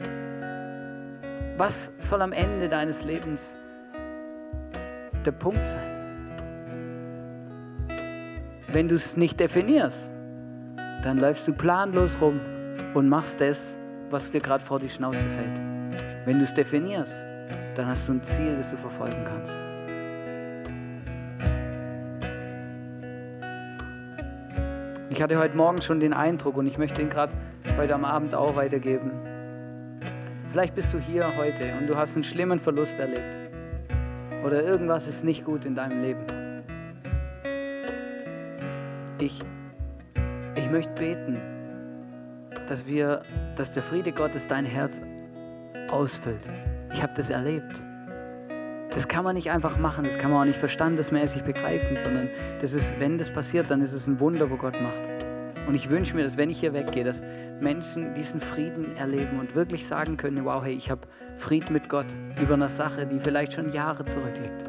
Was 1.57 1.93
soll 1.99 2.21
am 2.21 2.33
Ende 2.33 2.69
deines 2.69 3.05
Lebens 3.05 3.55
der 5.25 5.33
Punkt 5.33 5.69
sein? 5.69 5.91
Wenn 8.67 8.89
du 8.89 8.97
es 8.97 9.17
nicht 9.17 9.39
definierst, 9.39 10.14
dann 11.05 11.19
läufst 11.19 11.47
du 11.47 11.53
planlos 11.53 12.17
rum 12.19 12.41
und 12.95 13.09
machst 13.11 13.41
das, 13.41 13.79
was 14.09 14.31
dir 14.31 14.41
gerade 14.41 14.65
vor 14.65 14.81
die 14.81 14.89
Schnauze 14.89 15.29
fällt. 15.29 15.61
Wenn 16.25 16.39
du 16.39 16.45
es 16.45 16.55
definierst, 16.55 17.23
dann 17.75 17.87
hast 17.87 18.09
du 18.09 18.13
ein 18.13 18.23
Ziel, 18.23 18.57
das 18.57 18.71
du 18.71 18.79
verfolgen 18.79 19.23
kannst. 19.25 19.55
Ich 25.11 25.23
hatte 25.23 25.39
heute 25.39 25.57
Morgen 25.57 25.83
schon 25.83 26.01
den 26.01 26.15
Eindruck 26.15 26.57
und 26.57 26.67
ich 26.67 26.79
möchte 26.79 27.03
ihn 27.03 27.11
gerade 27.11 27.35
heute 27.77 27.95
am 27.95 28.07
Abend 28.07 28.35
auch 28.35 28.57
weitergeben. 28.57 29.11
Vielleicht 30.51 30.75
bist 30.75 30.95
du 30.95 30.99
hier 30.99 31.37
heute 31.37 31.75
und 31.79 31.87
du 31.87 31.97
hast 31.97 32.15
einen 32.15 32.25
schlimmen 32.25 32.59
Verlust 32.59 32.99
erlebt. 32.99 33.37
Oder 34.43 34.65
irgendwas 34.65 35.07
ist 35.07 35.23
nicht 35.23 35.45
gut 35.45 35.67
in 35.67 35.75
deinem 35.75 36.01
Leben. 36.01 36.25
Ich 39.21 39.41
möchte 40.75 40.93
beten, 40.95 41.41
dass 42.67 42.85
wir, 42.89 43.23
dass 43.55 43.73
der 43.73 43.83
Friede 43.85 44.11
Gottes 44.11 44.49
dein 44.49 44.65
Herz 44.65 45.01
ausfüllt. 45.89 46.41
Ich 46.93 47.01
habe 47.01 47.13
das 47.15 47.31
erlebt. 47.31 47.81
Das 48.91 49.07
kann 49.07 49.23
man 49.23 49.37
nicht 49.37 49.53
einfach 49.53 49.79
machen, 49.79 50.03
das 50.03 50.19
kann 50.19 50.33
man 50.33 50.41
auch 50.41 50.45
nicht 50.45 50.57
verstandesmäßig 50.57 51.43
begreifen, 51.43 51.97
sondern 51.97 52.29
das 52.61 52.75
ist, 52.75 52.99
wenn 52.99 53.19
das 53.19 53.31
passiert, 53.31 53.71
dann 53.71 53.83
ist 53.83 53.93
es 53.93 54.09
ein 54.09 54.19
Wunder, 54.19 54.51
wo 54.51 54.57
Gott 54.57 54.75
macht. 54.83 55.03
Und 55.69 55.77
ich 55.77 55.91
wünsche 55.91 56.17
mir, 56.17 56.25
dass 56.25 56.37
wenn 56.37 56.51
ich 56.51 56.59
hier 56.59 56.75
weggehe, 56.75 57.05
dass 57.05 57.23
Menschen 57.61 58.13
diesen 58.15 58.41
Frieden 58.41 58.97
erleben 58.97 59.39
und 59.39 59.55
wirklich 59.55 59.87
sagen 59.87 60.17
können, 60.17 60.45
wow, 60.45 60.65
hey, 60.65 60.75
ich 60.75 60.91
habe 60.91 61.03
Frieden 61.37 61.73
mit 61.73 61.89
Gott 61.89 62.07
über 62.43 62.55
eine 62.55 62.69
Sache, 62.69 63.07
die 63.07 63.21
vielleicht 63.21 63.53
schon 63.53 63.71
Jahre 63.73 64.05
zurückliegt. 64.05 64.65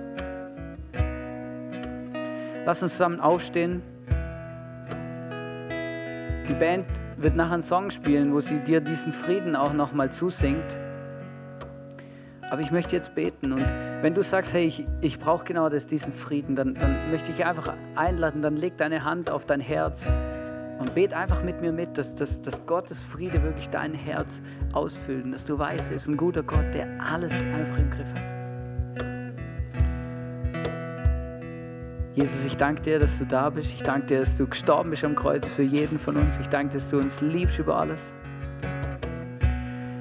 Lass 2.63 2.83
uns 2.83 2.91
zusammen 2.91 3.19
aufstehen. 3.19 3.94
Die 6.49 6.53
Band 6.53 6.85
wird 7.17 7.35
nachher 7.35 7.53
einen 7.53 7.63
Song 7.63 7.89
spielen, 7.89 8.33
wo 8.33 8.39
sie 8.39 8.59
dir 8.59 8.81
diesen 8.81 9.13
Frieden 9.13 9.55
auch 9.55 9.73
nochmal 9.73 10.11
zusingt. 10.11 10.77
Aber 12.49 12.61
ich 12.61 12.71
möchte 12.71 12.95
jetzt 12.95 13.15
beten 13.15 13.53
und 13.53 13.65
wenn 14.01 14.13
du 14.13 14.21
sagst, 14.21 14.53
hey, 14.53 14.65
ich, 14.65 14.85
ich 15.01 15.19
brauche 15.19 15.45
genau 15.45 15.67
das, 15.69 15.87
diesen 15.87 16.13
Frieden, 16.13 16.55
dann, 16.55 16.75
dann 16.75 17.09
möchte 17.09 17.31
ich 17.31 17.43
einfach 17.43 17.73
einladen, 17.95 18.43
dann 18.43 18.55
leg 18.55 18.77
deine 18.77 19.03
Hand 19.03 19.31
auf 19.31 19.45
dein 19.47 19.59
Herz 19.59 20.07
und 20.77 20.93
bet 20.93 21.13
einfach 21.13 21.41
mit 21.43 21.61
mir 21.61 21.71
mit, 21.71 21.97
dass, 21.97 22.13
dass, 22.13 22.41
dass 22.41 22.65
Gottes 22.67 23.01
Friede 23.01 23.41
wirklich 23.41 23.69
dein 23.69 23.95
Herz 23.95 24.43
ausfüllt 24.73 25.25
und 25.25 25.31
dass 25.31 25.45
du 25.45 25.57
weißt, 25.57 25.89
er 25.89 25.95
ist 25.95 26.07
ein 26.07 26.17
guter 26.17 26.43
Gott, 26.43 26.73
der 26.73 26.87
alles 27.01 27.33
einfach 27.33 27.79
im 27.79 27.89
Griff 27.89 28.13
hat. 28.13 28.34
Jesus, 32.15 32.45
ich 32.45 32.55
danke 32.55 32.81
dir, 32.81 32.97
dass 32.97 33.17
du 33.17 33.25
da 33.25 33.49
bist. 33.49 33.73
Ich 33.73 33.83
danke 33.83 34.07
dir, 34.07 34.19
dass 34.19 34.37
du 34.37 34.47
gestorben 34.47 34.89
bist 34.89 35.03
am 35.03 35.15
Kreuz 35.15 35.49
für 35.49 35.63
jeden 35.63 35.99
von 35.99 36.15
uns. 36.15 36.37
Ich 36.39 36.47
danke 36.47 36.69
dir, 36.69 36.77
dass 36.77 36.89
du 36.89 36.97
uns 36.97 37.19
liebst 37.19 37.59
über 37.59 37.77
alles. 37.77 38.15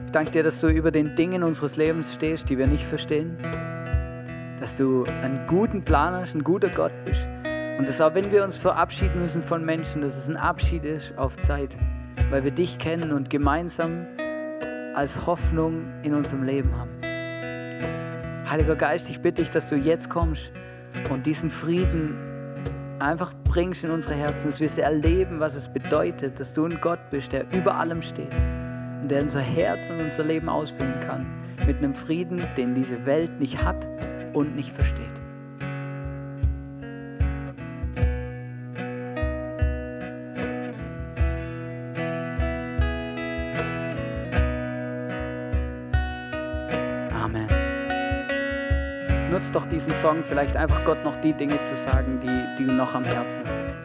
Ich 0.06 0.12
danke 0.12 0.30
dir, 0.30 0.44
dass 0.44 0.60
du 0.60 0.68
über 0.68 0.92
den 0.92 1.16
Dingen 1.16 1.42
unseres 1.42 1.74
Lebens 1.74 2.14
stehst, 2.14 2.48
die 2.48 2.56
wir 2.56 2.68
nicht 2.68 2.84
verstehen. 2.84 3.36
Dass 4.60 4.76
du 4.76 5.02
einen 5.22 5.44
guten 5.48 5.82
Plan 5.82 6.14
hast, 6.14 6.36
ein 6.36 6.44
guter 6.44 6.68
Gott 6.68 6.92
bist. 7.04 7.26
Und 7.78 7.88
dass 7.88 8.00
auch 8.00 8.14
wenn 8.14 8.30
wir 8.30 8.44
uns 8.44 8.58
verabschieden 8.58 9.20
müssen 9.20 9.42
von 9.42 9.64
Menschen, 9.64 10.02
dass 10.02 10.16
es 10.16 10.28
ein 10.28 10.36
Abschied 10.36 10.84
ist 10.84 11.18
auf 11.18 11.36
Zeit, 11.36 11.76
weil 12.30 12.44
wir 12.44 12.52
dich 12.52 12.78
kennen 12.78 13.10
und 13.10 13.28
gemeinsam 13.28 14.06
als 14.94 15.26
Hoffnung 15.26 15.92
in 16.04 16.14
unserem 16.14 16.44
Leben 16.44 16.70
haben. 16.76 16.92
Heiliger 18.48 18.76
Geist, 18.76 19.10
ich 19.10 19.20
bitte 19.20 19.42
dich, 19.42 19.50
dass 19.50 19.68
du 19.68 19.74
jetzt 19.74 20.08
kommst 20.08 20.52
und 21.10 21.26
diesen 21.26 21.50
Frieden 21.50 22.16
einfach 22.98 23.32
bringst 23.44 23.84
in 23.84 23.90
unsere 23.90 24.14
Herzen, 24.14 24.48
dass 24.48 24.60
wir 24.60 24.66
es 24.66 24.78
erleben, 24.78 25.40
was 25.40 25.54
es 25.54 25.68
bedeutet, 25.68 26.40
dass 26.40 26.54
du 26.54 26.64
ein 26.64 26.78
Gott 26.80 27.00
bist, 27.10 27.32
der 27.32 27.44
über 27.52 27.76
allem 27.76 28.02
steht 28.02 28.32
und 29.02 29.10
der 29.10 29.22
unser 29.22 29.40
Herz 29.40 29.90
und 29.90 30.00
unser 30.00 30.24
Leben 30.24 30.48
ausfüllen 30.48 31.00
kann 31.00 31.26
mit 31.66 31.78
einem 31.78 31.94
Frieden, 31.94 32.40
den 32.56 32.74
diese 32.74 33.04
Welt 33.06 33.38
nicht 33.40 33.62
hat 33.62 33.86
und 34.32 34.56
nicht 34.56 34.70
versteht. 34.70 35.13
Diesen 49.74 49.94
Song, 49.96 50.22
vielleicht 50.22 50.56
einfach 50.56 50.84
Gott 50.84 51.02
noch 51.02 51.16
die 51.16 51.32
Dinge 51.32 51.60
zu 51.62 51.74
sagen, 51.74 52.20
die, 52.20 52.62
die 52.62 52.64
noch 52.64 52.94
am 52.94 53.02
Herzen 53.02 53.44
ist. 53.44 53.83